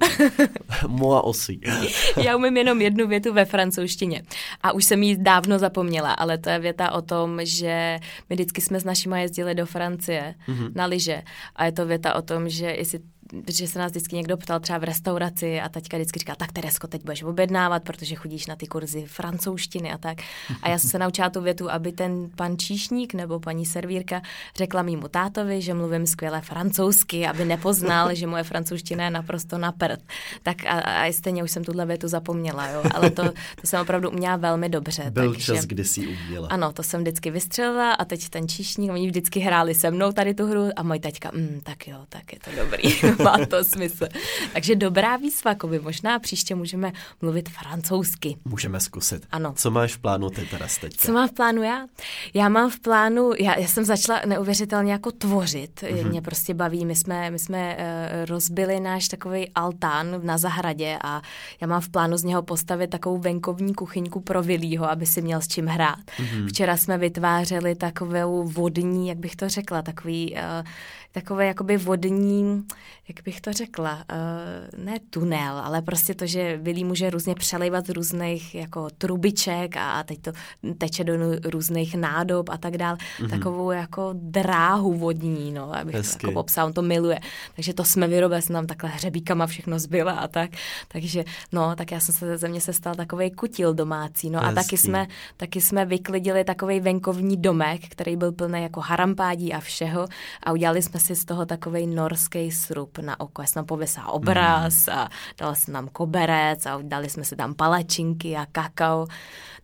Moi 0.88 1.20
aussi. 1.24 1.60
Já 2.24 2.36
umím 2.36 2.56
jenom 2.56 2.80
jednu 2.80 3.06
větu 3.06 3.32
ve 3.32 3.44
francouzštině. 3.44 4.22
A 4.62 4.72
už 4.72 4.84
jsem 4.84 5.02
jí 5.02 5.16
dávno 5.22 5.58
zapomněla, 5.58 6.12
ale 6.12 6.38
to 6.38 6.50
je 6.50 6.58
věta 6.58 6.92
o 6.92 7.02
tom, 7.02 7.40
že 7.42 7.98
my 8.30 8.36
vždycky 8.36 8.60
jsme 8.60 8.80
s 8.80 8.84
našima 8.84 9.18
jezdili 9.18 9.54
do 9.54 9.66
Francie 9.66 10.34
mm-hmm. 10.48 10.72
na 10.74 10.86
lyže. 10.86 11.22
A 11.56 11.64
je 11.64 11.72
to 11.72 11.86
věta 11.86 12.14
o 12.14 12.22
tom, 12.22 12.48
že 12.48 12.66
jestli 12.66 12.98
protože 13.44 13.68
se 13.68 13.78
nás 13.78 13.90
vždycky 13.90 14.16
někdo 14.16 14.36
ptal 14.36 14.60
třeba 14.60 14.78
v 14.78 14.84
restauraci 14.84 15.60
a 15.60 15.68
teďka 15.68 15.96
vždycky 15.96 16.18
říká, 16.18 16.34
tak 16.34 16.52
Teresko, 16.52 16.86
teď 16.86 17.02
budeš 17.02 17.22
objednávat, 17.22 17.82
protože 17.82 18.14
chodíš 18.14 18.46
na 18.46 18.56
ty 18.56 18.66
kurzy 18.66 19.04
francouzštiny 19.06 19.92
a 19.92 19.98
tak. 19.98 20.18
A 20.62 20.68
já 20.68 20.78
jsem 20.78 20.90
se 20.90 20.98
naučila 20.98 21.30
tu 21.30 21.40
větu, 21.40 21.70
aby 21.70 21.92
ten 21.92 22.30
pan 22.36 22.58
číšník 22.58 23.14
nebo 23.14 23.40
paní 23.40 23.66
servírka 23.66 24.22
řekla 24.56 24.82
mýmu 24.82 25.08
tátovi, 25.08 25.62
že 25.62 25.74
mluvím 25.74 26.06
skvěle 26.06 26.40
francouzsky, 26.40 27.26
aby 27.26 27.44
nepoznal, 27.44 28.14
že 28.14 28.26
moje 28.26 28.42
francouzština 28.44 29.04
je 29.04 29.10
naprosto 29.10 29.58
na 29.58 29.72
prd. 29.72 30.00
Tak 30.42 30.66
a, 30.66 30.80
a 30.80 31.12
stejně 31.12 31.44
už 31.44 31.50
jsem 31.50 31.64
tuhle 31.64 31.86
větu 31.86 32.08
zapomněla, 32.08 32.68
jo. 32.68 32.82
Ale 32.94 33.10
to, 33.10 33.22
to 33.60 33.66
jsem 33.66 33.80
opravdu 33.80 34.10
uměla 34.10 34.36
velmi 34.36 34.68
dobře. 34.68 35.10
Byl 35.10 35.32
takže, 35.32 35.54
čas, 35.54 35.64
kdy 35.64 35.84
jsi 35.84 36.06
uměla. 36.06 36.48
Ano, 36.48 36.72
to 36.72 36.82
jsem 36.82 37.00
vždycky 37.00 37.30
vystřelila 37.30 37.92
a 37.92 38.04
teď 38.04 38.28
ten 38.28 38.48
číšník, 38.48 38.90
oni 38.90 39.06
vždycky 39.06 39.40
hráli 39.40 39.74
se 39.74 39.90
mnou 39.90 40.12
tady 40.12 40.34
tu 40.34 40.46
hru 40.46 40.68
a 40.76 40.82
můj 40.82 41.00
teďka, 41.00 41.30
mm, 41.34 41.60
tak 41.62 41.88
jo, 41.88 41.98
tak 42.08 42.32
je 42.32 42.38
to 42.38 42.50
dobrý. 42.56 42.82
má 43.24 43.46
to 43.46 43.64
smysl. 43.64 44.06
Takže 44.52 44.76
dobrá 44.76 45.16
výzva, 45.16 45.54
Koby. 45.54 45.78
Možná 45.78 46.18
příště 46.18 46.54
můžeme 46.54 46.92
mluvit 47.22 47.48
francouzsky. 47.48 48.36
Můžeme 48.44 48.80
zkusit. 48.80 49.26
Ano. 49.32 49.52
Co 49.56 49.70
máš 49.70 49.94
v 49.94 49.98
plánu 49.98 50.30
ty 50.30 50.46
teda 50.46 50.66
teď? 50.80 50.96
Co 50.96 51.12
mám 51.12 51.28
v 51.28 51.32
plánu 51.32 51.62
já? 51.62 51.86
Já 52.34 52.48
mám 52.48 52.70
v 52.70 52.80
plánu, 52.80 53.32
já, 53.38 53.58
já 53.58 53.68
jsem 53.68 53.84
začala 53.84 54.20
neuvěřitelně 54.26 54.92
jako 54.92 55.12
tvořit. 55.12 55.80
Mm-hmm. 55.80 56.08
Mě 56.08 56.22
prostě 56.22 56.54
baví. 56.54 56.86
My 56.86 56.96
jsme, 56.96 57.30
my 57.30 57.38
jsme 57.38 57.76
uh, 57.76 57.84
rozbili 58.26 58.80
náš 58.80 59.08
takový 59.08 59.48
altán 59.54 60.20
na 60.26 60.38
zahradě 60.38 60.98
a 61.04 61.22
já 61.60 61.66
mám 61.66 61.80
v 61.80 61.88
plánu 61.88 62.16
z 62.16 62.24
něho 62.24 62.42
postavit 62.42 62.90
takovou 62.90 63.18
venkovní 63.18 63.74
kuchyňku 63.74 64.20
pro 64.20 64.42
Vilího, 64.42 64.90
aby 64.90 65.06
si 65.06 65.22
měl 65.22 65.40
s 65.40 65.48
čím 65.48 65.66
hrát. 65.66 65.98
Mm-hmm. 65.98 66.48
Včera 66.48 66.76
jsme 66.76 66.98
vytvářeli 66.98 67.74
takovou 67.74 68.44
vodní, 68.44 69.08
jak 69.08 69.18
bych 69.18 69.36
to 69.36 69.48
řekla, 69.48 69.82
takový 69.82 70.34
uh, 70.34 70.66
takové 71.12 71.46
jakoby 71.46 71.76
vodní, 71.76 72.64
jak 73.08 73.24
bych 73.24 73.40
to 73.40 73.52
řekla, 73.52 73.94
uh, 73.94 74.84
ne 74.84 74.98
tunel, 75.10 75.58
ale 75.58 75.82
prostě 75.82 76.14
to, 76.14 76.26
že 76.26 76.56
Vilí 76.56 76.84
může 76.84 77.10
různě 77.10 77.34
přelivat 77.34 77.86
z 77.86 77.88
různých 77.88 78.54
jako 78.54 78.88
trubiček 78.98 79.76
a 79.76 80.02
teď 80.02 80.22
to 80.22 80.32
teče 80.78 81.04
do 81.04 81.12
různých 81.44 81.94
nádob 81.94 82.48
a 82.48 82.58
tak 82.58 82.76
dál. 82.76 82.96
Mm-hmm. 82.96 83.30
Takovou 83.30 83.70
jako 83.70 84.10
dráhu 84.12 84.94
vodní, 84.94 85.52
no, 85.52 85.76
abych 85.76 85.94
Hezky. 85.94 86.18
to 86.18 86.26
jako 86.26 86.40
popsal, 86.40 86.66
on 86.66 86.72
to 86.72 86.82
miluje. 86.82 87.20
Takže 87.56 87.74
to 87.74 87.84
jsme 87.84 88.08
vyrobili, 88.08 88.42
jsem 88.42 88.54
tam 88.54 88.66
takhle 88.66 88.90
hřebíkama 88.90 89.46
všechno 89.46 89.78
zbyla 89.78 90.12
a 90.12 90.28
tak. 90.28 90.50
Takže 90.88 91.24
no, 91.52 91.76
tak 91.76 91.92
já 91.92 92.00
jsem 92.00 92.14
se 92.14 92.38
ze 92.38 92.48
mě 92.48 92.60
se 92.60 92.72
stal 92.72 92.94
takový 92.94 93.30
kutil 93.30 93.74
domácí. 93.74 94.30
No 94.30 94.40
Hezky. 94.40 94.52
a 94.52 94.62
taky 94.62 94.76
jsme, 94.76 95.06
taky 95.36 95.60
jsme 95.60 95.84
vyklidili 95.84 96.44
takový 96.44 96.80
venkovní 96.80 97.36
domek, 97.36 97.80
který 97.88 98.16
byl 98.16 98.32
plný 98.32 98.62
jako 98.62 98.80
harampádí 98.80 99.52
a 99.52 99.60
všeho 99.60 100.06
a 100.42 100.52
udělali 100.52 100.82
jsme 100.82 100.99
si 101.00 101.16
z 101.16 101.24
toho 101.24 101.46
takový 101.46 101.86
norský 101.86 102.50
srub 102.50 102.98
na 102.98 103.20
oko. 103.20 103.42
Já 103.42 103.46
jsem 103.46 103.54
tam 103.54 103.66
pověsala 103.66 104.08
obraz 104.12 104.86
mm. 104.86 104.94
a 104.94 105.08
dala 105.38 105.54
jsem 105.54 105.74
tam 105.74 105.88
koberec 105.88 106.66
a 106.66 106.78
dali 106.82 107.10
jsme 107.10 107.24
si 107.24 107.36
tam 107.36 107.54
palačinky 107.54 108.36
a 108.36 108.46
kakao. 108.52 109.06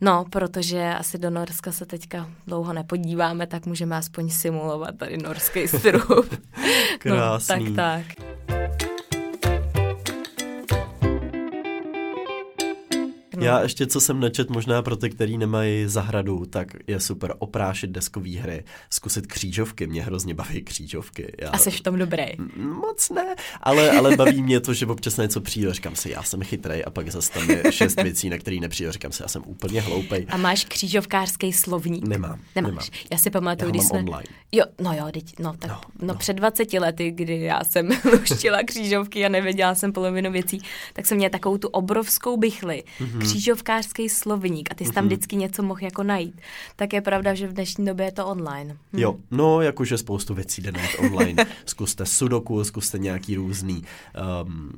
No, 0.01 0.25
protože 0.31 0.95
asi 0.99 1.19
do 1.19 1.31
Norska 1.31 1.73
se 1.73 1.87
teďka 1.87 2.31
dlouho 2.47 2.73
nepodíváme, 2.73 3.47
tak 3.47 3.67
můžeme 3.67 3.97
aspoň 3.97 4.31
simulovat 4.31 4.97
tady 4.97 5.17
norský 5.19 5.69
srub. 5.69 6.27
Krásný. 6.99 7.71
No, 7.71 7.77
tak, 7.77 8.07
tak. 8.47 8.86
Já 13.45 13.61
ještě, 13.61 13.87
co 13.87 14.01
jsem 14.01 14.21
nečet, 14.21 14.51
možná 14.51 14.83
pro 14.83 14.97
ty, 14.97 15.11
který 15.11 15.39
nemají 15.39 15.87
zahradu, 15.87 16.47
tak 16.47 16.69
je 16.87 17.01
super 17.01 17.35
oprášit 17.39 17.91
deskové 17.91 18.31
hry, 18.31 18.65
zkusit 18.91 19.27
křížovky, 19.27 19.87
mě 19.87 20.03
hrozně 20.03 20.35
baví 20.35 20.63
křížovky. 20.63 21.33
Já... 21.41 21.51
A 21.51 21.59
jsi 21.59 21.71
v 21.71 21.81
tom 21.81 21.99
dobrý. 21.99 22.25
Moc 22.57 23.11
ne, 23.11 23.35
ale, 23.61 23.91
ale 23.91 24.17
baví 24.17 24.43
mě 24.43 24.61
to, 24.61 24.75
že 24.75 24.87
občas 24.87 25.17
něco 25.17 25.41
přijde, 25.41 25.75
říkám 25.75 25.97
si, 25.97 26.11
já 26.11 26.23
jsem 26.23 26.43
chytrý 26.43 26.85
a 26.85 26.91
pak 26.91 27.11
zase 27.11 27.33
tam 27.33 27.51
je 27.51 27.73
šest 27.73 28.03
věcí, 28.03 28.31
na 28.31 28.39
který 28.39 28.61
nepřijde, 28.61 28.93
říkám 28.93 29.13
si, 29.13 29.23
já 29.23 29.29
jsem 29.29 29.43
úplně 29.47 29.81
hloupej. 29.81 30.27
A 30.29 30.37
máš 30.37 30.65
křížovkářský 30.65 31.53
slovník? 31.53 32.09
Nemám. 32.09 32.41
Nemáš. 32.55 32.71
Nemám. 32.73 33.07
Já 33.13 33.19
si 33.19 33.31
pamatuju, 33.31 33.71
když 33.71 33.83
jsme... 33.83 33.99
online. 33.99 34.27
Jo, 34.53 34.65
no 34.81 34.93
jo, 34.93 35.07
teď, 35.13 35.39
no, 35.39 35.53
tak, 35.59 35.71
no, 35.71 35.81
no, 36.01 36.07
no, 36.07 36.15
před 36.15 36.33
20 36.33 36.73
lety, 36.73 37.11
kdy 37.11 37.41
já 37.41 37.65
jsem 37.65 37.89
luštila 38.13 38.59
křížovky 38.63 39.27
a 39.27 39.29
nevěděla 39.29 39.75
jsem 39.75 39.93
polovinu 39.93 40.33
věcí, 40.33 40.61
tak 40.93 41.07
jsem 41.07 41.17
měla 41.17 41.31
takovou 41.31 41.59
tu 41.59 41.69
obrovskou 41.69 42.37
bychli, 42.37 42.85
mm-hmm. 43.01 43.19
Křížovkářský 43.27 44.09
slovník 44.09 44.69
a 44.71 44.75
ty 44.75 44.85
jsi 44.85 44.93
tam 44.93 45.05
mm-hmm. 45.05 45.07
vždycky 45.07 45.37
něco 45.37 45.63
mohl 45.63 45.81
jako 45.83 46.03
najít. 46.03 46.41
Tak 46.77 46.93
je 46.93 47.01
pravda, 47.01 47.35
že 47.35 47.49
v 47.49 47.53
dnešní 47.53 47.87
době 47.87 48.07
je 48.07 48.13
to 48.13 48.27
online. 48.27 48.77
Hm. 48.93 48.99
Jo, 48.99 49.17
no 49.31 49.61
jakože 49.61 49.99
spoustu 49.99 50.35
věcí 50.35 50.63
jde 50.63 50.73
najít 50.73 50.97
online. 50.99 51.47
zkuste 51.67 52.07
sudoku, 52.07 52.65
zkuste 52.65 52.99
nějaký 52.99 53.37
různý 53.37 53.83
um, 54.45 54.71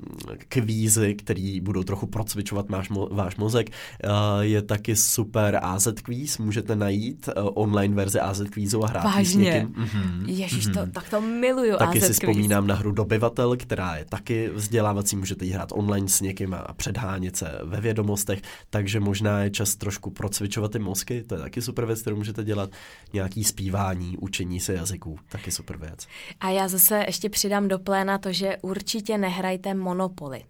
kvízy, 0.49 1.15
který 1.15 1.61
budou 1.61 1.83
trochu 1.83 2.07
procvičovat 2.07 2.71
váš, 2.71 2.91
mo- 2.91 3.09
váš 3.15 3.37
mozek. 3.37 3.71
Uh, 4.05 4.11
je 4.41 4.63
taky 4.63 4.97
super 4.97 5.61
AZ 5.63 5.89
kvíz, 6.03 6.39
můžete 6.39 6.77
najít 6.77 7.29
uh, 7.29 7.51
online 7.55 7.95
verzi 7.95 8.21
AZ 8.21 8.43
kvízu 8.51 8.85
a 8.85 8.89
hrát 8.89 9.05
Vážně? 9.05 9.25
s 9.33 9.37
někým. 9.37 9.69
Mm-hmm. 9.69 10.29
Ježiš, 10.29 10.69
mm-hmm. 10.69 10.85
to, 10.87 10.93
tak 10.93 11.11
to 11.11 11.21
miluju 11.21 11.77
Taky 11.77 11.99
AZ 11.99 12.05
si 12.05 12.09
kvíz. 12.09 12.19
vzpomínám 12.19 12.67
na 12.67 12.75
hru 12.75 12.93
Dobyvatel, 12.93 13.57
která 13.57 13.97
je 13.97 14.05
taky 14.05 14.51
vzdělávací, 14.55 15.17
můžete 15.17 15.45
ji 15.45 15.51
hrát 15.51 15.69
online 15.73 16.09
s 16.09 16.21
někým 16.21 16.55
a 16.55 16.75
předhánět 16.77 17.37
se 17.37 17.59
ve 17.65 17.81
vědomostech, 17.81 18.38
takže 18.71 19.01
možná 19.01 19.43
je 19.43 19.51
čas 19.51 19.77
trošku 19.77 20.11
procvičovat 20.11 20.73
ty 20.73 20.79
mozky, 20.79 21.23
to 21.23 21.35
je 21.35 21.41
taky 21.41 21.63
super 21.63 21.87
věc, 21.87 22.01
kterou 22.01 22.17
můžete 22.17 22.45
dělat. 22.45 22.71
Nějaký 23.13 23.45
zpívání, 23.45 24.17
učení 24.17 24.61
se 24.61 24.75
jazyků, 24.75 25.19
taky 25.29 25.51
super 25.51 25.77
věc. 25.77 26.07
A 26.41 26.51
já 26.51 26.69
zase 26.69 27.05
ještě 27.07 27.29
přidám 27.29 27.69
do 27.69 27.79
pléna 27.79 28.19
to, 28.19 28.33
že 28.33 28.57
určitě 28.63 29.19
nehrajte 29.19 29.75
Monopoly. 29.75 30.45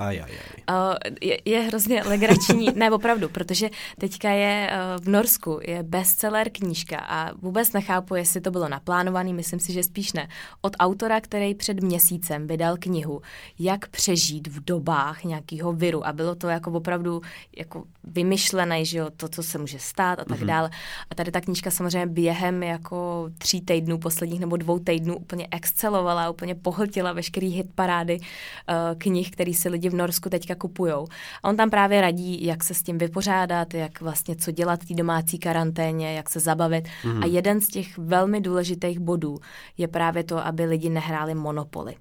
Aj, 0.00 0.16
aj, 0.20 0.32
aj. 0.32 0.96
Je, 1.20 1.38
je 1.44 1.60
hrozně 1.60 2.02
legrační, 2.02 2.68
ne 2.74 2.90
opravdu, 2.90 3.28
protože 3.28 3.70
teďka 3.98 4.30
je 4.30 4.70
uh, 4.70 5.04
v 5.04 5.08
Norsku, 5.08 5.60
je 5.62 5.82
bestseller 5.82 6.50
knížka 6.50 6.98
a 6.98 7.32
vůbec 7.34 7.72
nechápu, 7.72 8.14
jestli 8.14 8.40
to 8.40 8.50
bylo 8.50 8.68
naplánovaný, 8.68 9.34
myslím 9.34 9.60
si, 9.60 9.72
že 9.72 9.82
spíš 9.82 10.12
ne. 10.12 10.28
Od 10.60 10.76
autora, 10.78 11.20
který 11.20 11.54
před 11.54 11.82
měsícem 11.82 12.46
vydal 12.46 12.76
knihu, 12.76 13.22
jak 13.58 13.88
přežít 13.88 14.46
v 14.46 14.64
dobách 14.64 15.24
nějakého 15.24 15.72
viru 15.72 16.06
a 16.06 16.12
bylo 16.12 16.34
to 16.34 16.48
jako 16.48 16.70
opravdu 16.70 17.20
jako 17.56 17.84
vymyšlené, 18.04 18.84
že 18.84 18.98
jo, 18.98 19.10
to, 19.16 19.28
co 19.28 19.42
se 19.42 19.58
může 19.58 19.78
stát 19.78 20.20
a 20.20 20.24
tak 20.24 20.40
mm-hmm. 20.40 20.46
dále. 20.46 20.70
A 21.10 21.14
tady 21.14 21.30
ta 21.30 21.40
knížka 21.40 21.70
samozřejmě 21.70 22.06
během 22.06 22.62
jako 22.62 23.30
tří 23.38 23.60
týdnů, 23.60 23.98
posledních 23.98 24.40
nebo 24.40 24.56
dvou 24.56 24.78
týdnů 24.78 25.16
úplně 25.16 25.48
excelovala, 25.50 26.30
úplně 26.30 26.54
pohltila 26.54 27.12
veškerý 27.12 27.48
hit 27.48 27.66
parády 27.74 28.18
uh, 28.20 28.98
knih, 28.98 29.30
který 29.30 29.54
si 29.54 29.68
lidi 29.68 29.89
v 29.90 29.94
Norsku 29.94 30.28
teďka 30.28 30.54
kupujou. 30.54 31.06
A 31.42 31.48
on 31.48 31.56
tam 31.56 31.70
právě 31.70 32.00
radí, 32.00 32.44
jak 32.44 32.64
se 32.64 32.74
s 32.74 32.82
tím 32.82 32.98
vypořádat, 32.98 33.74
jak 33.74 34.00
vlastně 34.00 34.36
co 34.36 34.50
dělat 34.50 34.80
v 34.82 34.86
té 34.86 34.94
domácí 34.94 35.38
karanténě, 35.38 36.14
jak 36.14 36.30
se 36.30 36.40
zabavit. 36.40 36.88
Mm. 37.04 37.22
A 37.22 37.26
jeden 37.26 37.60
z 37.60 37.68
těch 37.68 37.98
velmi 37.98 38.40
důležitých 38.40 38.98
bodů 38.98 39.38
je 39.78 39.88
právě 39.88 40.24
to, 40.24 40.46
aby 40.46 40.64
lidi 40.64 40.90
nehráli 40.90 41.34
monopoly. 41.34 41.94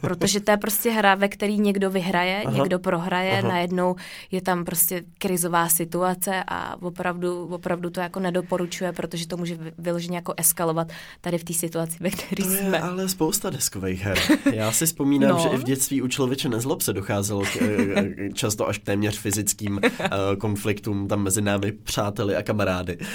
Protože 0.00 0.40
to 0.40 0.50
je 0.50 0.56
prostě 0.56 0.90
hra, 0.90 1.14
ve 1.14 1.28
který 1.28 1.58
někdo 1.58 1.90
vyhraje, 1.90 2.42
aha, 2.42 2.56
někdo 2.56 2.78
prohraje, 2.78 3.38
aha. 3.38 3.48
najednou 3.48 3.96
je 4.30 4.42
tam 4.42 4.64
prostě 4.64 5.04
krizová 5.18 5.68
situace 5.68 6.44
a 6.48 6.82
opravdu, 6.82 7.46
opravdu 7.46 7.90
to 7.90 8.00
jako 8.00 8.20
nedoporučuje, 8.20 8.92
protože 8.92 9.26
to 9.26 9.36
může 9.36 9.58
vyloženě 9.78 10.16
jako 10.16 10.34
eskalovat 10.36 10.92
tady 11.20 11.38
v 11.38 11.44
té 11.44 11.52
situaci, 11.52 11.96
ve 12.00 12.10
které 12.10 12.42
to 12.42 12.50
jsme. 12.50 12.76
Je 12.76 12.80
ale 12.80 13.08
spousta 13.08 13.50
deskových 13.50 14.02
her. 14.02 14.18
Já 14.54 14.72
si 14.72 14.86
vzpomínám, 14.86 15.30
no. 15.30 15.38
že 15.38 15.48
i 15.48 15.56
v 15.56 15.64
dětství 15.64 16.02
u 16.02 16.08
člověče 16.08 16.48
nezlob 16.48 16.82
se 16.82 16.92
docházelo 16.92 17.42
k, 17.42 17.56
eh, 17.56 18.32
často 18.34 18.68
až 18.68 18.78
k 18.78 18.84
téměř 18.84 19.18
fyzickým 19.18 19.80
uh, 19.82 20.08
konfliktům 20.38 21.08
tam 21.08 21.22
mezi 21.22 21.42
námi 21.42 21.72
přáteli 21.72 22.36
a 22.36 22.42
kamarády. 22.42 22.98
Uh, 22.98 23.06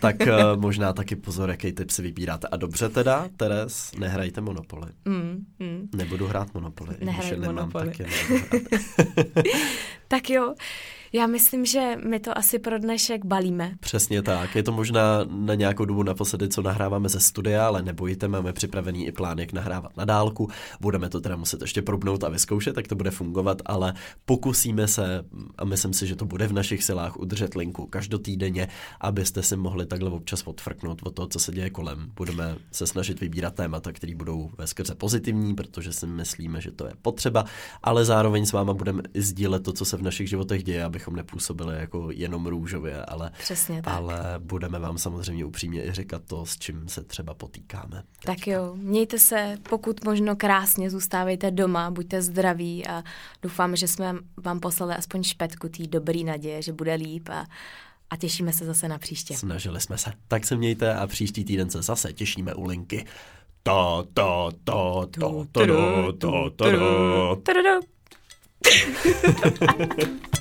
tak 0.00 0.16
uh, 0.20 0.60
možná 0.60 0.92
taky 0.92 1.16
pozor, 1.16 1.50
jaký 1.50 1.72
typ 1.72 1.90
si 1.90 2.02
vybíráte. 2.02 2.48
A 2.48 2.56
dobře 2.56 2.88
teda, 2.88 3.28
Teres, 3.36 3.92
nehrajte 3.98 4.40
Monopoly. 4.40 4.92
Mm, 5.04 5.45
mm. 5.58 5.88
Nebudu 5.96 6.26
hrát 6.26 6.54
Monopoly. 6.54 6.96
Nehraj 7.00 7.30
nemám, 7.30 7.54
Monopoly. 7.54 7.92
Tak, 7.96 8.06
tak 10.08 10.30
jo. 10.30 10.54
Já 11.16 11.26
myslím, 11.26 11.66
že 11.66 11.96
my 12.08 12.20
to 12.20 12.38
asi 12.38 12.58
pro 12.58 12.78
dnešek 12.78 13.24
balíme. 13.24 13.72
Přesně 13.80 14.22
tak. 14.22 14.56
Je 14.56 14.62
to 14.62 14.72
možná 14.72 15.24
na 15.24 15.54
nějakou 15.54 15.84
dobu 15.84 16.02
naposledy, 16.02 16.48
co 16.48 16.62
nahráváme 16.62 17.08
ze 17.08 17.20
studia, 17.20 17.66
ale 17.66 17.82
nebojte, 17.82 18.28
máme 18.28 18.52
připravený 18.52 19.06
i 19.06 19.12
plán, 19.12 19.38
jak 19.38 19.52
nahrávat 19.52 19.96
na 19.96 20.04
dálku. 20.04 20.48
Budeme 20.80 21.08
to 21.08 21.20
teda 21.20 21.36
muset 21.36 21.60
ještě 21.60 21.82
probnout 21.82 22.24
a 22.24 22.28
vyzkoušet, 22.28 22.74
tak 22.74 22.88
to 22.88 22.94
bude 22.94 23.10
fungovat, 23.10 23.62
ale 23.66 23.94
pokusíme 24.24 24.88
se, 24.88 25.24
a 25.58 25.64
myslím 25.64 25.92
si, 25.92 26.06
že 26.06 26.16
to 26.16 26.24
bude 26.24 26.46
v 26.46 26.52
našich 26.52 26.84
silách, 26.84 27.16
udržet 27.16 27.54
linku 27.54 27.86
každotýdenně, 27.86 28.68
abyste 29.00 29.42
si 29.42 29.56
mohli 29.56 29.86
takhle 29.86 30.10
občas 30.10 30.42
odfrknout 30.42 31.02
o 31.04 31.10
to, 31.10 31.26
co 31.26 31.38
se 31.38 31.52
děje 31.52 31.70
kolem. 31.70 32.12
Budeme 32.16 32.56
se 32.72 32.86
snažit 32.86 33.20
vybírat 33.20 33.54
témata, 33.54 33.92
které 33.92 34.14
budou 34.14 34.50
ve 34.58 34.66
skrze 34.66 34.94
pozitivní, 34.94 35.54
protože 35.54 35.92
si 35.92 36.06
myslíme, 36.06 36.60
že 36.60 36.70
to 36.70 36.86
je 36.86 36.92
potřeba, 37.02 37.44
ale 37.82 38.04
zároveň 38.04 38.46
s 38.46 38.52
váma 38.52 38.74
budeme 38.74 39.02
sdílet 39.14 39.62
to, 39.62 39.72
co 39.72 39.84
se 39.84 39.96
v 39.96 40.02
našich 40.02 40.28
životech 40.28 40.64
děje, 40.64 40.84
abychom 41.06 41.16
nepůsobili 41.16 41.76
jako 41.76 42.10
jenom 42.10 42.46
růžově, 42.46 43.04
ale, 43.04 43.30
Přesně 43.38 43.82
tak. 43.82 43.94
ale 43.94 44.34
budeme 44.38 44.78
vám 44.78 44.98
samozřejmě 44.98 45.44
upřímně 45.44 45.84
i 45.84 45.92
říkat 45.92 46.22
to, 46.26 46.46
s 46.46 46.58
čím 46.58 46.88
se 46.88 47.04
třeba 47.04 47.34
potýkáme. 47.34 48.02
Tak 48.24 48.36
teďka. 48.36 48.50
jo, 48.50 48.72
mějte 48.76 49.18
se 49.18 49.58
pokud 49.68 50.04
možno 50.04 50.36
krásně, 50.36 50.90
zůstávejte 50.90 51.50
doma, 51.50 51.90
buďte 51.90 52.22
zdraví 52.22 52.86
a 52.86 53.02
doufám, 53.42 53.76
že 53.76 53.88
jsme 53.88 54.14
vám 54.36 54.60
poslali 54.60 54.94
aspoň 54.94 55.22
špetku 55.22 55.68
té 55.68 55.86
dobrý 55.86 56.24
naděje, 56.24 56.62
že 56.62 56.72
bude 56.72 56.94
líp 56.94 57.28
a, 57.28 57.46
a 58.10 58.16
těšíme 58.16 58.52
se 58.52 58.64
zase 58.64 58.88
na 58.88 58.98
příště. 58.98 59.36
Snažili 59.36 59.80
jsme 59.80 59.98
se. 59.98 60.12
Tak 60.28 60.46
se 60.46 60.56
mějte 60.56 60.94
a 60.94 61.06
příští 61.06 61.44
týden 61.44 61.70
se 61.70 61.82
zase 61.82 62.12
těšíme 62.12 62.54
u 62.54 62.64
linky. 62.64 63.06
To, 63.62 64.06
to, 64.14 64.50
to, 64.64 65.08
to, 65.10 65.46
to, 65.50 65.66
to, 65.66 66.10
to, 66.18 66.50
to, 66.50 66.50
to, 66.50 67.36
to, 67.42 67.80
to. 70.02 70.36